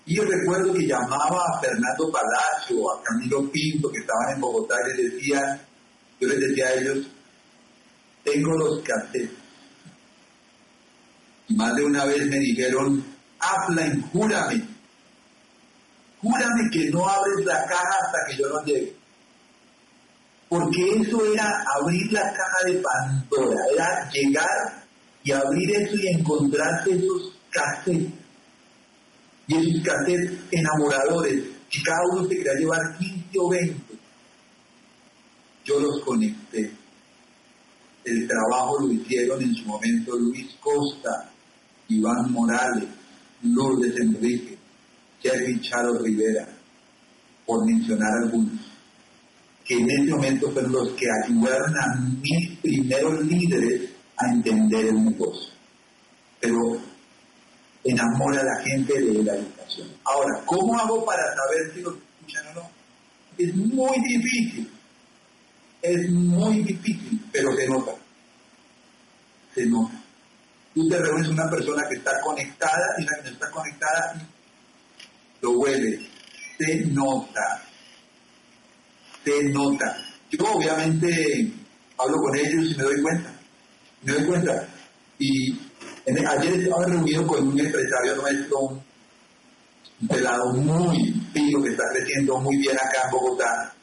Y 0.06 0.16
yo 0.16 0.24
recuerdo 0.24 0.74
que 0.74 0.86
llamaba 0.86 1.44
a 1.46 1.62
Fernando 1.62 2.12
Palacio, 2.12 2.92
a 2.92 3.04
Camilo 3.04 3.50
Pinto, 3.50 3.90
que 3.90 4.00
estaban 4.00 4.36
en 4.36 4.42
Bogotá, 4.42 4.76
y 4.84 4.98
les 4.98 5.14
decía, 5.14 5.66
yo 6.20 6.28
les 6.28 6.40
decía 6.40 6.68
a 6.68 6.74
ellos, 6.74 7.08
tengo 8.24 8.58
los 8.58 8.82
cassettes. 8.82 9.30
Y 11.48 11.56
más 11.56 11.76
de 11.76 11.84
una 11.84 12.06
vez 12.06 12.26
me 12.28 12.40
dijeron, 12.40 13.13
habla 13.44 13.88
y 13.88 14.02
júrame. 14.12 14.68
Júrame 16.22 16.70
que 16.72 16.90
no 16.90 17.08
abres 17.08 17.46
la 17.46 17.66
caja 17.66 17.96
hasta 18.06 18.18
que 18.28 18.38
yo 18.38 18.48
no 18.48 18.64
llegue. 18.64 18.96
Porque 20.48 21.02
eso 21.02 21.34
era 21.34 21.66
abrir 21.76 22.14
la 22.14 22.22
caja 22.22 22.66
de 22.66 22.82
Pandora, 22.82 23.58
era 23.74 24.10
llegar 24.12 24.84
y 25.24 25.32
abrir 25.32 25.72
eso 25.82 25.96
y 25.96 26.08
encontrarse 26.20 26.92
esos 26.92 27.40
cassettes. 27.50 28.14
Y 29.48 29.56
esos 29.56 29.84
cassettes 29.84 30.40
enamoradores, 30.52 31.44
que 31.70 31.82
cada 31.82 32.00
uno 32.12 32.28
se 32.28 32.38
quería 32.38 32.54
llevar 32.54 32.98
15 32.98 33.40
o 33.40 33.50
20. 33.50 33.94
Yo 35.66 35.80
los 35.80 36.04
conecté. 36.06 36.72
El 38.06 38.28
trabajo 38.28 38.82
lo 38.82 38.92
hicieron 38.92 39.42
en 39.42 39.56
su 39.56 39.66
momento 39.66 40.18
Luis 40.18 40.56
Costa, 40.60 41.32
Iván 41.88 42.32
Morales, 42.32 42.90
Lourdes 43.44 44.00
Enrique, 44.00 44.58
Jerry 45.22 45.60
Charo 45.62 46.00
Rivera, 46.00 46.48
por 47.46 47.66
mencionar 47.66 48.10
algunos, 48.24 48.60
que 49.66 49.76
en 49.76 49.90
ese 49.90 50.12
momento 50.12 50.52
fueron 50.52 50.72
los 50.72 50.90
que 50.94 51.06
ayudaron 51.26 51.74
a 51.78 52.00
mis 52.22 52.58
primeros 52.60 53.26
líderes 53.26 53.90
a 54.18 54.32
entender 54.32 54.86
el 54.88 55.04
negocio. 55.04 55.52
Pero 56.40 56.58
enamora 57.84 58.42
a 58.42 58.46
la 58.46 58.62
gente 58.64 59.00
de 59.00 59.24
la 59.24 59.36
educación. 59.36 59.90
Ahora, 60.06 60.42
¿cómo 60.46 60.78
hago 60.80 61.06
para 61.06 61.24
saber 61.36 61.74
si 61.74 61.82
lo 61.82 61.96
escuchan 61.96 62.48
o 62.52 62.62
no? 62.62 62.70
Es 63.38 63.56
muy 63.56 63.98
difícil. 64.08 64.70
Es 65.82 66.10
muy 66.12 66.64
difícil, 66.64 67.22
pero 67.32 67.56
se 67.56 67.68
nota. 67.68 67.92
Se 69.54 69.66
nota 69.66 70.03
tú 70.74 70.88
te 70.88 70.98
reúnes 70.98 71.28
una 71.30 71.50
persona 71.50 71.84
que 71.90 71.96
está 71.96 72.20
conectada 72.22 72.96
y 72.98 73.04
la 73.04 73.16
que 73.18 73.24
no 73.24 73.30
está 73.30 73.52
conectada 73.52 74.30
lo 75.42 75.52
huele, 75.60 76.00
se 76.58 76.86
nota, 76.88 77.62
se 79.26 79.44
nota. 79.50 79.98
Yo 80.32 80.46
obviamente 80.54 81.52
hablo 81.98 82.18
con 82.18 82.36
ellos 82.38 82.72
y 82.72 82.76
me 82.78 82.84
doy 82.84 83.02
cuenta, 83.02 83.34
me 84.04 84.14
doy 84.14 84.26
cuenta. 84.26 84.68
Y 85.20 85.60
ayer 86.08 86.54
estaba 86.62 86.86
reunido 86.86 87.28
con 87.28 87.48
un 87.48 87.60
empresario 87.60 88.16
nuestro, 88.16 88.60
un 90.02 90.08
pelado 90.08 90.54
muy 90.54 91.14
fino 91.34 91.62
que 91.62 91.70
está 91.70 91.84
creciendo 91.94 92.40
muy 92.40 92.58
bien 92.58 92.76
acá 92.78 93.02
en 93.06 93.12
Bogotá. 93.12 93.74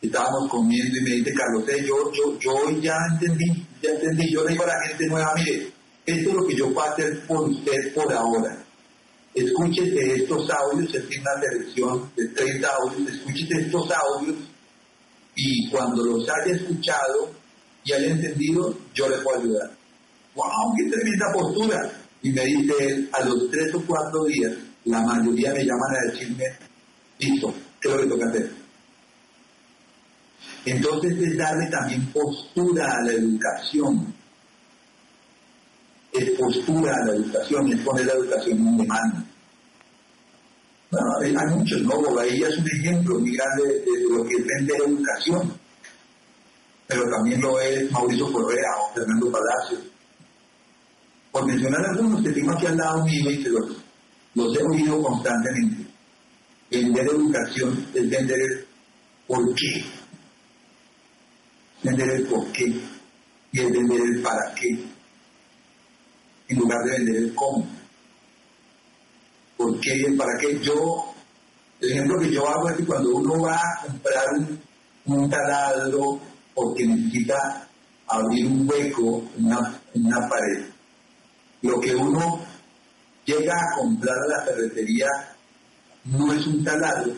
Estábamos 0.00 0.50
comiendo 0.50 0.98
y 0.98 1.02
me 1.02 1.10
dice 1.10 1.32
Carlos, 1.32 1.68
eh, 1.68 1.84
yo, 1.86 2.10
yo, 2.12 2.38
yo 2.40 2.80
ya 2.80 2.96
entendí, 3.12 3.66
ya 3.80 3.90
entendí, 3.90 4.32
yo 4.32 4.42
le 4.42 4.52
digo 4.52 4.64
a 4.64 4.68
la 4.68 4.88
gente 4.88 5.06
nueva, 5.06 5.32
mire, 5.36 5.72
esto 6.04 6.30
es 6.30 6.34
lo 6.34 6.46
que 6.46 6.56
yo 6.56 6.72
puedo 6.72 6.88
hacer 6.88 7.26
por 7.26 7.48
usted 7.48 7.94
por 7.94 8.12
ahora. 8.12 8.58
Escúchese 9.34 10.14
estos 10.14 10.50
audios, 10.50 10.94
es 10.94 11.18
una 11.18 11.40
selección 11.40 12.10
de 12.16 12.28
30 12.28 12.68
audios, 12.68 13.10
escúchese 13.10 13.62
estos 13.62 13.90
audios 13.90 14.36
y 15.34 15.70
cuando 15.70 16.04
los 16.04 16.28
haya 16.28 16.54
escuchado 16.54 17.30
y 17.84 17.92
haya 17.92 18.08
entendido, 18.08 18.76
yo 18.94 19.08
le 19.08 19.18
puedo 19.18 19.40
ayudar. 19.40 19.70
¡Wow! 20.34 20.74
¡Qué 20.76 20.90
tremenda 20.90 21.32
postura! 21.32 21.92
Y 22.22 22.30
me 22.30 22.44
dice 22.44 22.74
él, 22.80 23.10
a 23.12 23.24
los 23.24 23.50
tres 23.50 23.74
o 23.74 23.82
cuatro 23.86 24.24
días, 24.24 24.52
la 24.84 25.00
mayoría 25.00 25.52
me 25.52 25.64
llaman 25.64 25.96
a 25.96 26.12
decirme, 26.12 26.44
listo, 27.18 27.54
¿qué 27.80 27.88
es 27.88 27.94
lo 27.94 28.02
que 28.02 28.08
toca 28.08 28.28
hacer? 28.28 28.50
Entonces 30.64 31.18
es 31.18 31.36
darle 31.36 31.70
también 31.70 32.06
postura 32.12 32.96
a 32.96 33.02
la 33.02 33.12
educación 33.12 34.11
es 36.12 36.30
postura 36.38 36.94
a 36.94 37.06
la 37.06 37.14
educación, 37.14 37.72
es 37.72 37.80
poner 37.80 38.06
la 38.06 38.12
educación 38.12 38.58
en 38.58 38.76
demanda. 38.76 39.24
Bueno, 40.90 41.08
hay, 41.22 41.56
muchos, 41.56 41.80
¿no? 41.82 42.02
Bobadilla 42.02 42.48
es 42.48 42.58
un 42.58 42.68
ejemplo 42.68 43.18
muy 43.18 43.34
grande 43.34 43.62
de, 43.64 44.08
lo 44.10 44.24
que 44.24 44.34
es 44.34 44.46
vender 44.46 44.76
educación, 44.86 45.54
pero 46.86 47.08
también 47.08 47.40
lo 47.40 47.58
es 47.58 47.90
Mauricio 47.90 48.30
Correa 48.30 48.76
o 48.78 48.94
Fernando 48.94 49.32
Palacio. 49.32 49.78
Por 51.30 51.46
mencionar 51.46 51.80
algunos 51.86 52.22
que 52.22 52.30
tengo 52.32 52.52
aquí 52.52 52.66
al 52.66 52.76
lado 52.76 53.06
mío 53.06 53.30
y 53.30 53.42
se 53.42 53.48
los, 53.48 53.82
los 54.34 54.54
he 54.54 54.62
oído 54.62 55.02
constantemente. 55.02 55.86
Vender 56.70 57.06
educación 57.06 57.86
es 57.94 58.10
vender 58.10 58.38
el 58.38 58.66
por 59.26 59.54
qué. 59.54 59.84
Vender 61.82 62.10
el 62.10 62.26
por 62.26 62.52
qué 62.52 62.66
y 63.52 63.60
es 63.60 63.70
vender 63.72 64.00
el 64.00 64.20
para 64.20 64.54
qué 64.54 64.91
en 66.52 66.58
lugar 66.58 66.78
de 66.84 66.90
vender 66.92 67.16
el 67.16 67.34
cómo. 67.34 67.66
¿Por 69.56 69.80
qué 69.80 70.14
para 70.16 70.38
qué? 70.40 70.58
Yo, 70.60 71.14
el 71.80 71.92
ejemplo 71.92 72.20
que 72.20 72.32
yo 72.32 72.48
hago 72.48 72.68
es 72.70 72.76
que 72.76 72.84
cuando 72.84 73.16
uno 73.16 73.40
va 73.40 73.56
a 73.56 73.86
comprar 73.86 74.26
un, 75.06 75.30
taladro 75.30 76.20
porque 76.54 76.86
necesita 76.86 77.68
abrir 78.08 78.46
un 78.46 78.68
hueco 78.68 79.24
en 79.38 79.46
una, 79.46 80.28
pared, 80.28 80.66
lo 81.62 81.80
que 81.80 81.94
uno 81.94 82.40
llega 83.24 83.54
a 83.54 83.76
comprar 83.76 84.16
a 84.16 84.38
la 84.38 84.44
ferretería 84.44 85.08
no 86.04 86.32
es 86.32 86.46
un 86.46 86.64
taladro, 86.64 87.12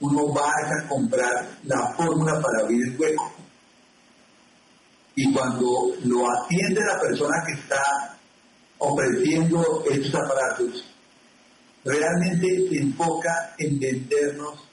uno 0.00 0.32
va 0.32 0.50
a 0.50 0.88
comprar 0.88 1.48
la 1.64 1.94
fórmula 1.94 2.40
para 2.40 2.64
abrir 2.64 2.86
el 2.86 3.00
hueco. 3.00 3.32
Y 5.16 5.32
cuando 5.32 5.94
lo 6.04 6.30
atiende 6.30 6.80
la 6.84 7.00
persona 7.00 7.42
que 7.46 7.52
está 7.54 8.17
ofreciendo 8.78 9.84
estos 9.90 10.14
aparatos, 10.14 10.84
realmente 11.84 12.68
se 12.68 12.82
enfoca 12.82 13.54
en 13.58 13.78
vendernos 13.78 14.68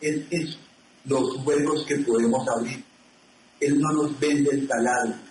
en 0.00 0.26
eso, 0.30 0.58
los 1.04 1.44
huecos 1.44 1.84
que 1.86 1.96
podemos 1.96 2.46
abrir. 2.48 2.84
Él 3.60 3.78
no 3.78 3.92
nos 3.92 4.18
vende 4.18 4.50
el 4.52 4.68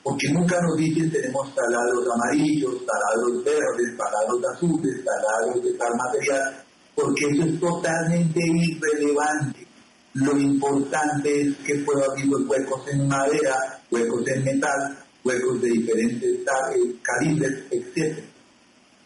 porque 0.04 0.30
nunca 0.32 0.62
nos 0.62 0.78
dicen 0.78 1.12
tenemos 1.12 1.54
taladros 1.56 2.06
amarillos, 2.14 2.86
taladros 2.86 3.44
verdes, 3.44 3.98
taladros 3.98 4.42
azules, 4.56 5.04
taladros 5.04 5.64
de 5.64 5.74
tal 5.74 5.96
material, 5.96 6.64
porque 6.94 7.26
eso 7.26 7.44
es 7.46 7.60
totalmente 7.60 8.40
irrelevante. 8.40 9.68
Lo 10.14 10.38
importante 10.38 11.42
es 11.42 11.58
que 11.58 11.76
puedo 11.80 12.12
abrir 12.12 12.28
los 12.28 12.48
huecos 12.48 12.88
en 12.92 13.08
madera, 13.08 13.82
huecos 13.90 14.28
en 14.28 14.44
metal, 14.44 14.98
huecos 15.24 15.62
de 15.62 15.70
diferentes 15.70 16.24
eh, 16.24 16.96
calibres, 17.02 17.64
etc. 17.72 18.20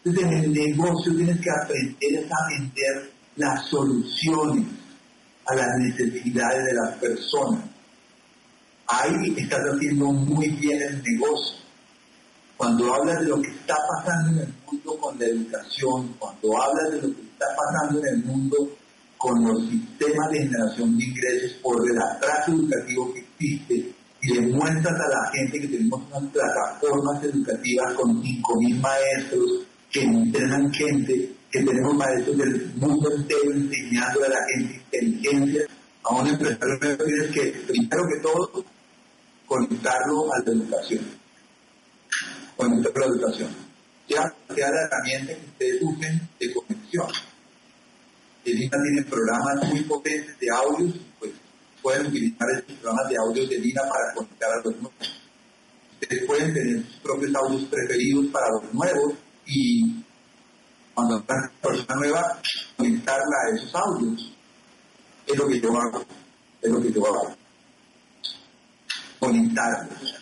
Entonces 0.04 0.32
en 0.32 0.44
el 0.44 0.52
negocio 0.52 1.14
tienes 1.16 1.40
que 1.40 1.50
aprender 1.50 2.26
a 2.30 2.48
vender 2.48 3.12
las 3.36 3.66
soluciones 3.68 4.66
a 5.46 5.54
las 5.54 5.68
necesidades 5.78 6.64
de 6.64 6.72
las 6.74 6.98
personas. 6.98 7.64
Ahí 8.86 9.34
estás 9.36 9.60
haciendo 9.60 10.12
muy 10.12 10.48
bien 10.50 10.80
el 10.80 11.02
negocio. 11.02 11.56
Cuando 12.56 12.94
hablas 12.94 13.20
de 13.20 13.26
lo 13.26 13.40
que 13.40 13.50
está 13.50 13.74
pasando 13.88 14.42
en 14.42 14.48
el 14.48 14.54
mundo 14.64 14.98
con 15.00 15.18
la 15.18 15.26
educación, 15.26 16.14
cuando 16.18 16.62
hablas 16.62 16.92
de 16.92 17.08
lo 17.08 17.14
que 17.14 17.22
está 17.22 17.46
pasando 17.56 18.00
en 18.00 18.14
el 18.14 18.24
mundo 18.24 18.56
con 19.16 19.42
los 19.42 19.68
sistemas 19.68 20.30
de 20.30 20.38
generación 20.38 20.98
de 20.98 21.04
ingresos 21.04 21.52
por 21.62 21.90
el 21.90 21.98
atraso 21.98 22.52
educativo 22.52 23.12
que 23.12 23.20
existe, 23.20 23.94
y 24.24 24.34
le 24.34 24.40
muestras 24.52 24.94
a 24.94 25.08
la 25.08 25.30
gente 25.32 25.60
que 25.60 25.68
tenemos 25.68 26.02
unas 26.10 26.32
plataformas 26.32 27.22
educativas 27.24 27.94
con 27.94 28.22
5.000 28.22 28.80
maestros 28.80 29.66
que 29.90 30.02
entrenan 30.02 30.72
gente, 30.72 31.32
que 31.50 31.62
tenemos 31.62 31.94
maestros 31.94 32.38
del 32.38 32.72
mundo 32.76 33.14
entero 33.14 33.52
enseñando 33.52 34.24
a 34.24 34.28
la 34.28 34.38
gente 34.48 34.82
inteligencia, 34.92 35.66
a 36.04 36.14
un 36.16 36.26
empresario 36.28 36.78
tienes 36.80 37.30
que, 37.32 37.42
primero 37.66 38.02
que 38.08 38.22
todo, 38.22 38.64
conectarlo 39.46 40.32
a 40.32 40.38
la 40.38 40.52
educación. 40.52 41.04
Conectarlo 42.56 43.04
a 43.04 43.08
la 43.08 43.14
educación. 43.14 43.50
Ya 44.08 44.22
sea 44.54 44.70
la 44.70 44.86
herramienta 44.86 45.34
que 45.34 45.46
ustedes 45.46 45.82
usen 45.82 46.28
de 46.40 46.54
conexión. 46.54 47.08
El 48.44 48.62
INA 48.62 48.78
tiene 48.82 49.02
programas 49.08 49.68
muy 49.70 49.80
potentes 49.82 50.38
de 50.38 50.46
audios, 50.50 50.94
pues 51.18 51.32
pueden 51.84 52.06
utilizar 52.06 52.48
estos 52.50 52.76
programas 52.78 53.10
de 53.10 53.16
audio 53.18 53.46
de 53.46 53.58
Lina 53.58 53.82
para 53.82 54.14
conectar 54.14 54.50
a 54.50 54.56
los 54.56 54.74
nuevos. 54.76 55.20
Ustedes 56.00 56.26
pueden 56.26 56.54
tener 56.54 56.82
sus 56.82 56.96
propios 56.96 57.34
audios 57.34 57.64
preferidos 57.64 58.26
para 58.32 58.46
los 58.48 58.72
nuevos 58.72 59.12
y 59.46 60.02
Cuando 60.94 61.16
una 61.16 61.52
persona 61.60 61.94
nueva, 61.96 62.40
conectarla 62.78 63.36
a 63.44 63.56
esos 63.56 63.74
audios. 63.74 64.32
Es 65.26 65.36
lo 65.36 65.46
que 65.46 65.60
yo 65.60 65.68
hago, 65.78 66.04
es 66.62 66.70
lo 66.70 66.80
que 66.80 66.92
yo 66.92 67.06
hago. 67.06 67.34
Conectarlos. 69.18 70.14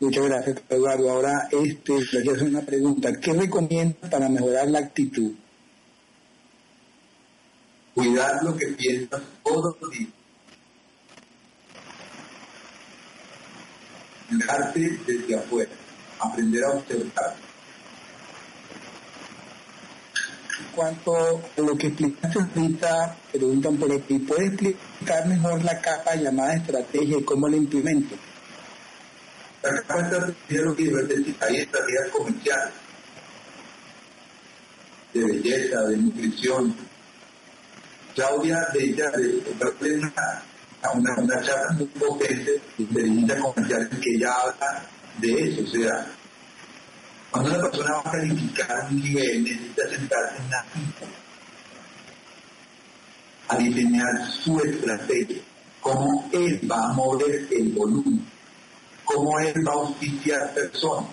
Muchas 0.00 0.24
gracias, 0.24 0.62
Eduardo. 0.70 1.10
Ahora, 1.10 1.48
este, 1.50 1.92
le 1.92 2.22
quiero 2.22 2.44
una 2.46 2.62
pregunta. 2.62 3.10
¿Qué 3.20 3.32
recomienda 3.32 4.08
para 4.08 4.28
mejorar 4.28 4.68
la 4.68 4.78
actitud? 4.78 5.32
Cuidar 7.96 8.44
lo 8.44 8.54
que 8.54 8.66
piensas 8.66 9.22
todos 9.42 9.74
los 9.80 9.90
días. 9.90 10.10
Mirarte 14.28 15.00
desde 15.06 15.38
afuera. 15.38 15.70
Aprender 16.20 16.62
a 16.62 16.70
observar. 16.72 17.36
cuanto 20.74 21.40
a 21.56 21.60
lo 21.62 21.76
que 21.78 21.86
explicaste 21.86 22.38
ahorita, 22.38 23.16
preguntan 23.32 23.76
por 23.78 23.90
aquí, 23.90 24.18
¿puede 24.18 24.46
explicar 24.48 25.26
mejor 25.26 25.64
la 25.64 25.80
capa 25.80 26.14
llamada 26.16 26.54
estrategia 26.54 27.18
y 27.18 27.24
cómo 27.24 27.48
la 27.48 27.56
implemento? 27.56 28.14
La 29.62 29.80
capa 29.82 30.02
estrategia 30.02 30.60
lo 30.60 30.76
que 30.76 30.82
hay 31.40 31.56
estrategias 31.56 32.08
comerciales, 32.12 32.74
de 35.14 35.24
belleza, 35.24 35.80
de 35.80 35.96
nutrición. 35.96 36.85
Claudia, 38.16 38.66
de 38.72 38.82
ella, 38.82 39.10
de, 39.10 39.42
una, 39.94 41.20
una, 41.20 41.42
charla 41.42 41.72
muy 41.76 41.86
potente 41.88 42.50
de 42.78 42.82
inteligencia 42.82 43.38
comercial 43.40 43.88
en 43.92 44.00
que 44.00 44.10
ella 44.16 44.32
habla 44.32 44.86
de 45.18 45.42
eso, 45.44 45.62
o 45.62 45.66
sea, 45.66 46.06
cuando 47.30 47.50
una 47.50 47.70
persona 47.70 47.92
va 47.92 48.00
a 48.00 48.12
calificar 48.12 48.86
un 48.90 49.02
nivel, 49.02 49.44
necesita 49.44 49.88
sentarse 49.90 50.36
en 50.38 50.50
la 50.50 50.64
cita 50.72 51.06
a 53.48 53.56
diseñar 53.58 54.26
su 54.42 54.60
estrategia, 54.60 55.42
cómo 55.82 56.30
él 56.32 56.58
va 56.70 56.86
a 56.86 56.92
mover 56.94 57.46
el 57.50 57.68
volumen, 57.72 58.26
cómo 59.04 59.38
él 59.40 59.54
va 59.66 59.72
a 59.72 59.74
auspiciar 59.74 60.54
personas. 60.54 61.10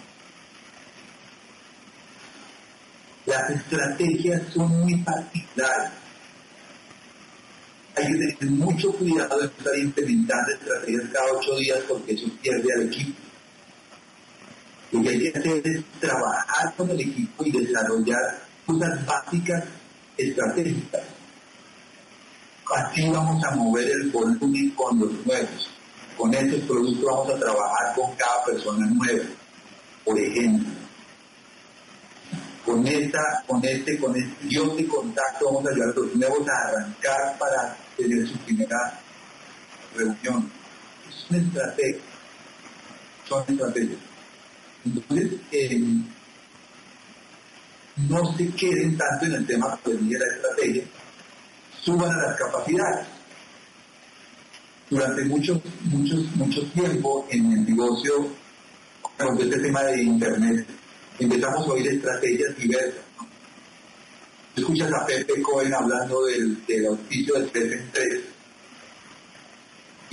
Las 3.25 3.49
estrategias 3.49 4.41
son 4.53 4.69
muy 4.79 4.95
particulares. 5.03 6.02
Hay 7.95 8.07
que 8.07 8.35
tener 8.39 8.53
mucho 8.55 8.91
cuidado 8.93 9.39
de 9.39 9.45
estar 9.45 9.77
implementando 9.77 10.51
estrategias 10.51 11.03
cada 11.11 11.31
ocho 11.33 11.55
días 11.57 11.79
porque 11.87 12.13
eso 12.13 12.27
pierde 12.41 12.67
al 12.75 12.87
equipo. 12.87 13.21
Lo 14.91 15.01
que 15.01 15.09
hay 15.09 15.19
que 15.19 15.39
hacer 15.39 15.61
es 15.67 15.83
trabajar 15.99 16.73
con 16.75 16.89
el 16.89 16.99
equipo 16.99 17.43
y 17.45 17.51
desarrollar 17.51 18.41
cosas 18.65 19.05
básicas 19.05 19.63
estratégicas. 20.17 21.01
Así 22.75 23.09
vamos 23.09 23.43
a 23.43 23.55
mover 23.55 23.89
el 23.89 24.09
volumen 24.09 24.69
con 24.71 24.99
los 24.99 25.25
nuevos. 25.25 25.69
Con 26.17 26.33
estos 26.33 26.61
productos 26.61 27.05
vamos 27.05 27.29
a 27.29 27.39
trabajar 27.39 27.95
con 27.95 28.15
cada 28.15 28.45
persona 28.45 28.87
nueva, 28.87 29.25
por 30.05 30.19
ejemplo. 30.19 30.69
Con 32.65 32.87
esta, 32.87 33.43
con 33.45 33.63
este, 33.65 33.99
con 33.99 34.15
este 34.15 34.47
guion 34.47 34.77
de 34.77 34.87
contacto 34.87 35.45
vamos 35.45 35.65
a 35.65 35.69
ayudar 35.71 35.89
a 35.89 35.93
los 35.93 36.15
nuevos 36.15 36.47
a 36.47 36.67
arrancar 36.67 37.37
para 37.37 37.77
tener 37.97 38.27
su 38.27 38.37
primera 38.39 38.99
reunión. 39.95 40.51
Es 41.09 41.29
una 41.29 41.39
estrategia. 41.39 42.01
Son 43.27 43.43
estrategias. 43.47 43.99
Entonces, 44.85 45.39
eh, 45.51 45.81
no 47.95 48.35
se 48.35 48.49
queden 48.49 48.97
tanto 48.97 49.25
en 49.25 49.33
el 49.33 49.45
tema 49.45 49.79
de 49.85 50.19
la 50.19 50.25
estrategia, 50.35 50.83
suban 51.81 52.11
a 52.11 52.27
las 52.27 52.37
capacidades. 52.37 53.07
Durante 54.89 55.23
mucho, 55.25 55.61
mucho, 55.85 56.17
mucho 56.35 56.65
tiempo 56.71 57.25
en 57.29 57.51
el 57.51 57.65
negocio, 57.65 58.27
con 59.17 59.39
este 59.39 59.59
tema 59.59 59.83
de 59.83 60.03
Internet, 60.03 60.67
empezamos 61.19 61.67
a 61.67 61.71
oír 61.71 61.87
estrategias 61.87 62.55
diversas. 62.57 63.03
Escuchas 64.55 64.91
a 64.93 65.05
Pepe 65.05 65.41
Cohen 65.41 65.73
hablando 65.73 66.25
del, 66.25 66.65
del 66.65 66.85
auspicio 66.85 67.33
del 67.35 67.51
3 67.51 67.71
en 67.71 67.91
3 67.91 68.23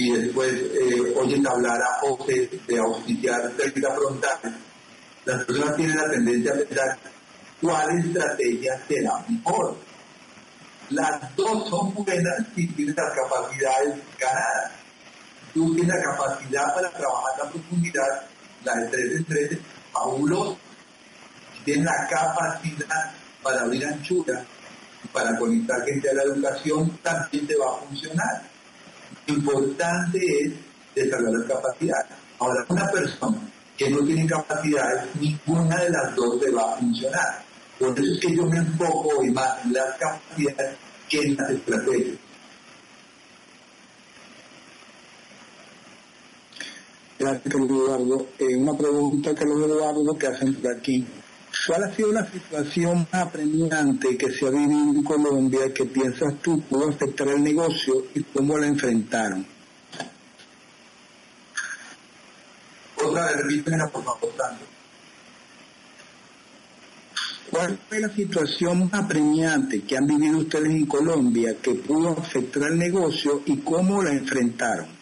y 0.00 0.12
después 0.12 0.50
eh, 0.50 1.14
oyen 1.14 1.46
hablar 1.46 1.78
a 1.82 2.00
José 2.00 2.48
de 2.66 2.78
auspiciar 2.78 3.52
cerca 3.54 3.94
frontal, 3.94 4.56
las 5.26 5.44
personas 5.44 5.76
tienen 5.76 5.96
la 5.96 6.10
tendencia 6.10 6.52
a 6.52 6.54
pensar 6.54 6.98
cuál 7.60 7.98
estrategia 7.98 8.82
será 8.88 9.24
mejor. 9.28 9.76
Las 10.88 11.36
dos 11.36 11.68
son 11.68 11.92
buenas 11.92 12.46
si 12.54 12.66
tienes 12.68 12.96
las 12.96 13.12
capacidades 13.14 14.00
ganadas. 14.18 14.72
Tú 15.52 15.74
tienes 15.74 15.94
la 15.94 16.02
capacidad 16.02 16.74
para 16.74 16.90
trabajar 16.90 17.44
la 17.44 17.50
profundidad, 17.50 18.22
la 18.64 18.74
de 18.76 18.88
3 18.88 19.16
en 19.16 19.24
3, 19.26 19.58
fabuloso. 19.92 20.56
Tienes 21.62 21.84
la 21.84 22.08
capacidad 22.08 23.12
para 23.42 23.62
abrir 23.62 23.84
anchura, 23.86 24.44
para 25.12 25.38
conectar 25.38 25.84
gente 25.84 26.10
a 26.10 26.14
la 26.14 26.22
educación, 26.22 26.98
también 27.02 27.46
te 27.46 27.56
va 27.56 27.76
a 27.76 27.86
funcionar 27.86 28.50
lo 29.26 29.36
importante 29.36 30.18
es 30.18 30.52
desarrollar 30.94 31.40
las 31.40 31.48
capacidades. 31.48 32.10
Ahora, 32.38 32.64
una 32.68 32.90
persona 32.90 33.38
que 33.76 33.90
no 33.90 34.04
tiene 34.04 34.26
capacidades, 34.26 35.04
ninguna 35.20 35.76
de 35.76 35.90
las 35.90 36.14
dos 36.14 36.40
le 36.42 36.50
va 36.50 36.74
a 36.74 36.76
funcionar. 36.78 37.44
Por 37.78 37.98
eso 37.98 38.12
es 38.12 38.20
que 38.20 38.36
yo 38.36 38.46
me 38.46 38.58
enfoco 38.58 39.08
hoy 39.18 39.30
más 39.30 39.64
en 39.64 39.72
las 39.72 39.96
capacidades 39.96 40.76
que 41.08 41.20
en 41.20 41.36
las 41.36 41.50
estrategias. 41.50 42.18
Gracias, 47.18 47.54
Eduardo. 47.54 48.26
Eh, 48.38 48.56
una 48.56 48.76
pregunta, 48.76 49.34
Carlos 49.34 49.66
Eduardo, 49.66 50.18
que 50.18 50.26
hacen 50.26 50.54
por 50.54 50.74
aquí. 50.74 51.06
¿Cuál 51.66 51.84
ha 51.84 51.94
sido 51.94 52.12
la 52.12 52.30
situación 52.30 53.06
más 53.12 53.26
apremiante 53.26 54.16
que 54.16 54.30
se 54.30 54.46
ha 54.46 54.50
vivido 54.50 54.92
en 54.92 55.02
Colombia 55.02 55.72
que 55.74 55.84
piensas 55.84 56.34
tú 56.42 56.60
pudo 56.62 56.88
afectar 56.88 57.28
el 57.28 57.42
negocio 57.42 58.06
y 58.14 58.22
cómo 58.22 58.56
la 58.58 58.66
enfrentaron? 58.66 59.46
Otra 63.04 63.26
vez, 63.26 63.36
repítemela 63.36 63.88
por 63.88 64.04
favor. 64.04 64.30
¿Cuál 67.50 67.78
fue 67.88 67.98
la 67.98 68.08
situación 68.10 68.88
más 68.90 69.04
apremiante 69.04 69.82
que 69.82 69.96
han 69.96 70.06
vivido 70.06 70.38
ustedes 70.38 70.68
en 70.68 70.86
Colombia 70.86 71.56
que 71.60 71.74
pudo 71.74 72.10
afectar 72.10 72.62
el 72.70 72.78
negocio 72.78 73.42
y 73.44 73.56
cómo 73.58 74.02
la 74.02 74.12
enfrentaron? 74.12 74.99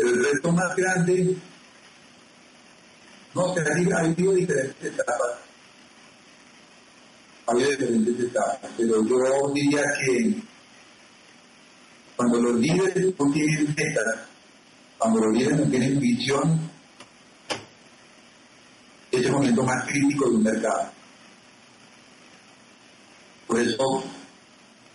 El 0.00 0.24
reto 0.24 0.52
más 0.52 0.74
grande, 0.76 1.36
no 3.34 3.54
sé, 3.54 3.60
ha 3.60 4.00
habido 4.00 4.32
diferentes 4.34 4.92
etapas, 4.92 5.38
ha 7.46 7.52
habido 7.52 7.70
diferentes 7.70 8.20
etapas, 8.20 8.70
pero 8.76 9.04
yo 9.04 9.52
diría 9.54 9.84
que 10.00 10.42
cuando 12.16 12.40
los 12.40 12.60
líderes 12.60 13.14
no 13.18 13.32
tienen 13.32 13.74
metas, 13.76 14.20
cuando 14.98 15.20
los 15.20 15.32
líderes 15.32 15.58
no 15.58 15.70
tienen 15.70 16.00
visión, 16.00 16.70
es 19.10 19.24
el 19.24 19.32
momento 19.32 19.62
más 19.64 19.86
crítico 19.86 20.28
de 20.28 20.36
un 20.36 20.42
mercado. 20.42 20.90
Por 23.46 23.58
eso, 23.58 24.04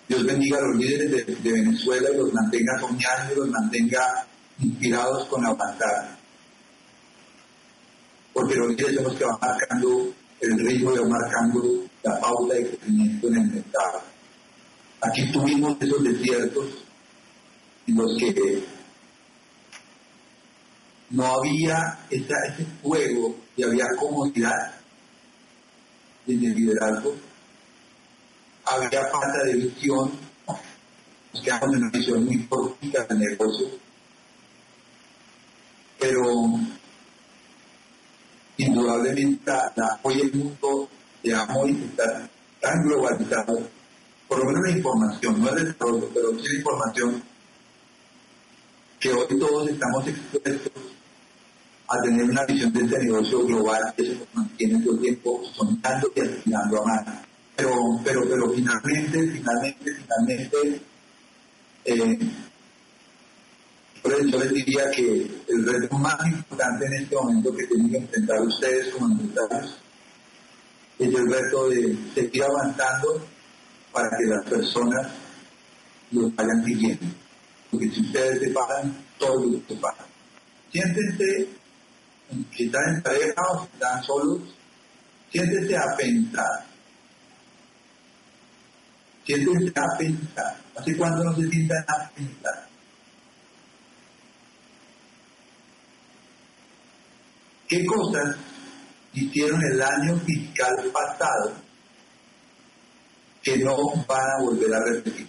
Dios 0.08 0.26
bendiga 0.26 0.58
a 0.58 0.62
los 0.62 0.78
líderes 0.78 1.44
de, 1.44 1.52
Venezuela 1.52 2.10
y 2.14 2.18
los 2.18 2.32
mantenga 2.32 2.80
soñando 2.80 3.36
los 3.36 3.50
mantenga 3.50 4.28
inspirados 4.60 5.28
con 5.28 5.46
avanzar. 5.46 6.18
Porque 8.34 8.56
los 8.56 8.70
líderes 8.70 8.96
son 8.96 9.04
los 9.06 9.16
que 9.16 9.26
van 9.26 9.38
marcando 9.42 10.14
el 10.42 10.60
ritmo 10.60 10.94
y 10.94 11.00
van 11.00 11.10
marcando 11.10 11.86
la 12.04 12.20
pauta 12.20 12.54
de 12.54 12.70
crecimiento 12.70 13.28
en 13.28 13.36
el 13.36 13.48
mercado. 13.48 14.02
Aquí 15.02 15.32
tuvimos 15.32 15.78
esos 15.82 16.04
desiertos 16.04 16.66
en 17.88 17.96
los 17.96 18.18
que 18.18 18.64
no 21.12 21.26
había 21.26 22.00
ese 22.10 22.66
fuego 22.82 23.36
y 23.56 23.64
había 23.64 23.86
comodidad 23.98 24.76
en 26.28 26.44
el 26.44 26.56
liderazgo, 26.56 27.16
había 28.66 29.06
falta 29.08 29.44
de 29.46 29.54
visión, 29.54 30.12
nos 31.34 31.44
quedamos 31.44 31.76
en 31.76 31.84
una 31.84 31.92
visión 31.92 32.26
muy 32.26 32.38
política 32.40 33.06
del 33.06 33.20
negocio, 33.20 33.68
pero 36.00 36.24
indudablemente 38.58 39.52
hoy 40.04 40.22
el 40.22 40.34
mundo 40.34 40.90
digamos 41.26 41.70
está 41.70 42.30
tan 42.62 42.84
globalizado, 42.84 43.68
por 44.28 44.40
lo 44.40 44.46
menos 44.46 44.62
la 44.64 44.78
información, 44.78 45.42
no 45.42 45.50
el 45.50 45.66
desarrollo, 45.66 46.10
pero 46.14 46.30
sí 46.40 46.48
la 46.48 46.58
información, 46.58 47.24
que 49.00 49.12
hoy 49.12 49.40
todos 49.40 49.70
estamos 49.70 50.08
expuestos 50.08 50.72
a 51.88 52.02
tener 52.02 52.24
una 52.24 52.46
visión 52.46 52.74
de 52.74 52.86
este 52.86 53.00
negocio 53.00 53.46
global 53.46 53.94
que 53.96 54.04
se 54.04 54.28
mantiene 54.34 54.84
todo 54.84 54.96
el 54.96 55.02
tiempo 55.02 55.44
soñando 55.54 56.12
y 56.16 56.20
aspirando 56.22 56.82
a 56.82 56.86
más. 56.86 57.06
Pero, 57.56 57.72
pero, 58.04 58.22
pero 58.28 58.50
finalmente, 58.52 59.28
finalmente, 59.32 59.92
finalmente, 59.94 60.82
eh, 61.86 62.20
yo 64.06 64.40
les 64.40 64.54
diría 64.54 64.92
que 64.92 65.22
el 65.48 65.66
reto 65.66 65.98
más 65.98 66.16
importante 66.28 66.86
en 66.86 67.04
este 67.04 67.16
momento 67.16 67.56
que 67.56 67.66
tienen 67.66 67.90
que 67.90 67.98
enfrentar 67.98 68.42
ustedes 68.42 68.94
como 68.94 69.20
empresarios 69.20 69.78
es 71.00 71.08
el 71.08 71.32
reto 71.32 71.70
de 71.70 71.98
seguir 72.14 72.44
avanzando 72.44 73.28
para 73.92 74.08
que 74.10 74.26
las 74.26 74.46
personas 74.50 75.12
los 76.12 76.36
vayan 76.36 76.64
siguiendo. 76.64 77.06
Porque 77.72 77.90
si 77.90 78.02
ustedes 78.02 78.40
se 78.40 78.50
pagan, 78.52 78.96
todos 79.18 79.62
se 79.68 79.76
pagan. 79.76 80.06
Siéntense, 80.72 81.50
que 82.56 82.66
están 82.66 82.96
en 82.96 83.02
pareja 83.02 83.42
o 83.52 83.62
si 83.62 83.74
están 83.74 84.04
solos, 84.04 84.42
siéntense 85.32 85.78
a 85.78 85.96
pensar. 85.98 86.66
Siéntense 89.26 89.74
a 89.80 89.98
pensar. 89.98 90.58
¿Hace 90.78 90.98
cuánto 90.98 91.24
no 91.24 91.36
se 91.36 91.50
sientan 91.50 91.86
a 91.88 92.10
pensar? 92.12 92.65
¿Qué 97.68 97.84
cosas 97.86 98.36
hicieron 99.14 99.60
el 99.72 99.82
año 99.82 100.20
fiscal 100.20 100.92
pasado 100.94 101.54
que 103.42 103.58
no 103.58 103.76
van 104.08 104.22
a 104.22 104.44
volver 104.44 104.74
a 104.74 104.80
repetir? 104.84 105.28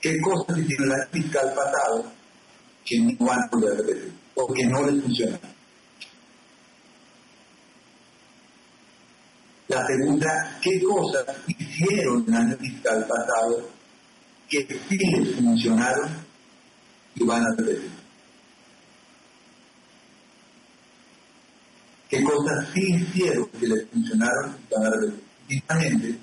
¿Qué 0.00 0.18
cosas 0.20 0.58
hicieron 0.58 0.86
el 0.86 0.92
año 0.92 1.08
fiscal 1.12 1.54
pasado 1.54 2.12
que 2.84 2.98
no 3.00 3.26
van 3.26 3.38
a 3.38 3.48
volver 3.52 3.72
a 3.72 3.76
repetir 3.76 4.12
o 4.34 4.52
que 4.52 4.66
no 4.66 4.90
les 4.90 5.02
funcionan? 5.02 5.40
La 9.68 9.86
segunda, 9.86 10.58
¿qué 10.60 10.82
cosas 10.82 11.26
hicieron 11.46 12.24
el 12.26 12.34
año 12.34 12.56
fiscal 12.56 13.06
pasado 13.06 13.70
que 14.48 14.66
sí 14.66 14.98
les 14.98 15.36
funcionaron 15.36 16.10
y 17.14 17.24
van 17.24 17.44
a 17.44 17.54
repetir? 17.56 18.00
¿Qué 22.10 22.24
cosas 22.42 22.68
sí 22.74 22.80
hicieron 22.94 23.48
que 23.58 23.66
les 23.66 23.88
funcionaron? 23.88 24.56
Finalmente, 25.46 26.18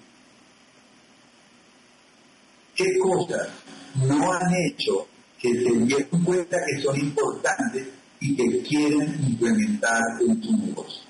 ¿qué 2.76 2.86
cosas 2.99 3.49
no 3.95 4.34
han 4.34 4.53
hecho 4.65 5.07
que 5.39 5.49
se 5.49 5.72
dieron 5.72 6.24
cuenta 6.24 6.57
que 6.65 6.82
son 6.82 6.99
importantes 6.99 7.88
y 8.20 8.36
que 8.36 8.61
quieren 8.63 9.20
implementar 9.28 10.01
en 10.22 10.43
su 10.43 10.57
negocio? 10.57 11.07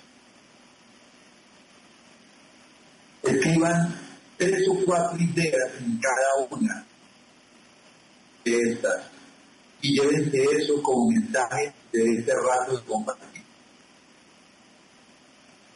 escriban 3.23 3.93
tres 4.37 4.67
o 4.69 4.85
cuatro 4.85 5.19
ideas 5.19 5.71
en 5.81 5.97
cada 5.97 6.47
una 6.49 6.85
de 8.45 8.57
estas 8.71 9.03
y 9.81 9.99
llévense 9.99 10.43
eso 10.57 10.81
como 10.81 11.11
mensaje 11.11 11.73
de 11.91 12.03
este 12.17 12.33
rato 12.33 12.77
de 12.77 12.83
compartir. 12.83 13.36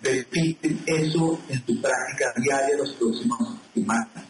Repiten 0.01 0.83
eso 0.85 1.39
en 1.49 1.61
tu 1.61 1.79
práctica 1.81 2.33
diaria 2.37 2.77
los 2.77 2.93
próximos 2.93 3.39
semanas. 3.73 4.25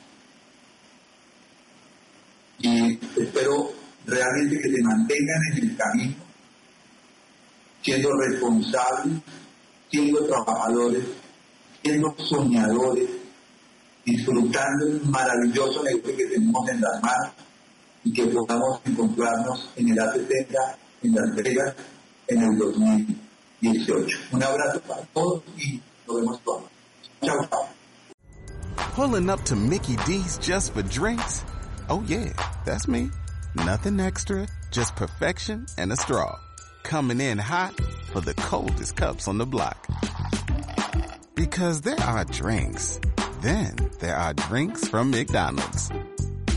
Y 2.59 2.99
espero 3.19 3.71
realmente 4.05 4.59
que 4.61 4.69
se 4.69 4.83
mantengan 4.83 5.41
en 5.51 5.63
el 5.63 5.77
camino, 5.77 6.15
siendo 7.81 8.09
responsables, 8.17 9.21
siendo 9.89 10.27
trabajadores 10.27 11.03
siendo 11.81 12.15
soñadores, 12.17 13.09
disfrutando 14.05 14.85
el 14.87 15.01
maravilloso 15.05 15.83
negocio 15.83 16.15
que 16.15 16.25
tenemos 16.25 16.69
en 16.69 16.81
las 16.81 17.01
manos 17.01 17.33
y 18.03 18.13
que 18.13 18.25
podamos 18.27 18.81
encontrarnos 18.85 19.69
en 19.75 19.89
el 19.89 19.97
A70, 19.97 20.75
en 21.03 21.15
Las 21.15 21.35
Vegas, 21.35 21.75
en 22.27 22.43
el 22.43 22.57
2018. 23.61 24.33
Un 24.33 24.43
abrazo 24.43 24.81
para 24.81 25.01
todos 25.13 25.43
y 25.57 25.81
nos 26.07 26.15
vemos 26.17 26.39
todos. 26.43 26.63
Chao, 27.23 27.45
chao. 27.49 27.67
Pulling 28.95 29.29
up 29.29 29.41
to 29.45 29.55
Mickey 29.55 29.95
D's 30.05 30.37
just 30.37 30.73
for 30.73 30.81
drinks? 30.83 31.43
Oh 31.89 32.03
yeah, 32.07 32.33
that's 32.65 32.87
me. 32.87 33.09
Nothing 33.55 33.99
extra, 33.99 34.47
just 34.71 34.95
perfection 34.95 35.65
and 35.77 35.91
a 35.91 35.95
straw. 35.95 36.37
Coming 36.83 37.21
in 37.21 37.37
hot 37.37 37.73
for 38.11 38.21
the 38.21 38.33
coldest 38.33 38.95
cups 38.95 39.27
on 39.27 39.37
the 39.37 39.45
block. 39.45 39.87
Because 41.35 41.81
there 41.81 41.99
are 41.99 42.25
drinks. 42.25 42.99
Then 43.41 43.75
there 43.99 44.15
are 44.15 44.33
drinks 44.33 44.87
from 44.87 45.11
McDonald's. 45.11 45.89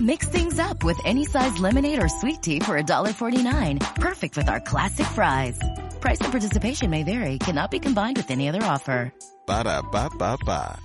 Mix 0.01 0.29
things 0.29 0.59
up 0.59 0.83
with 0.83 0.99
any 1.05 1.25
size 1.25 1.59
lemonade 1.59 2.03
or 2.03 2.09
sweet 2.09 2.43
tea 2.43 2.59
for 2.59 2.81
$1.49. 2.81 3.95
Perfect 3.95 4.37
with 4.37 4.49
our 4.49 4.61
classic 4.61 5.07
fries. 5.07 5.59
Price 6.05 6.21
and 6.21 6.33
participation 6.33 6.91
may 6.91 7.03
vary. 7.03 7.39
Cannot 7.39 7.71
be 7.71 7.79
combined 7.79 8.19
with 8.19 8.31
any 8.31 8.47
other 8.47 8.61
offer. 8.61 9.11
Ba 9.47 9.65
da 9.65 9.81
ba 9.81 10.11
ba 10.19 10.37
ba. 10.45 10.77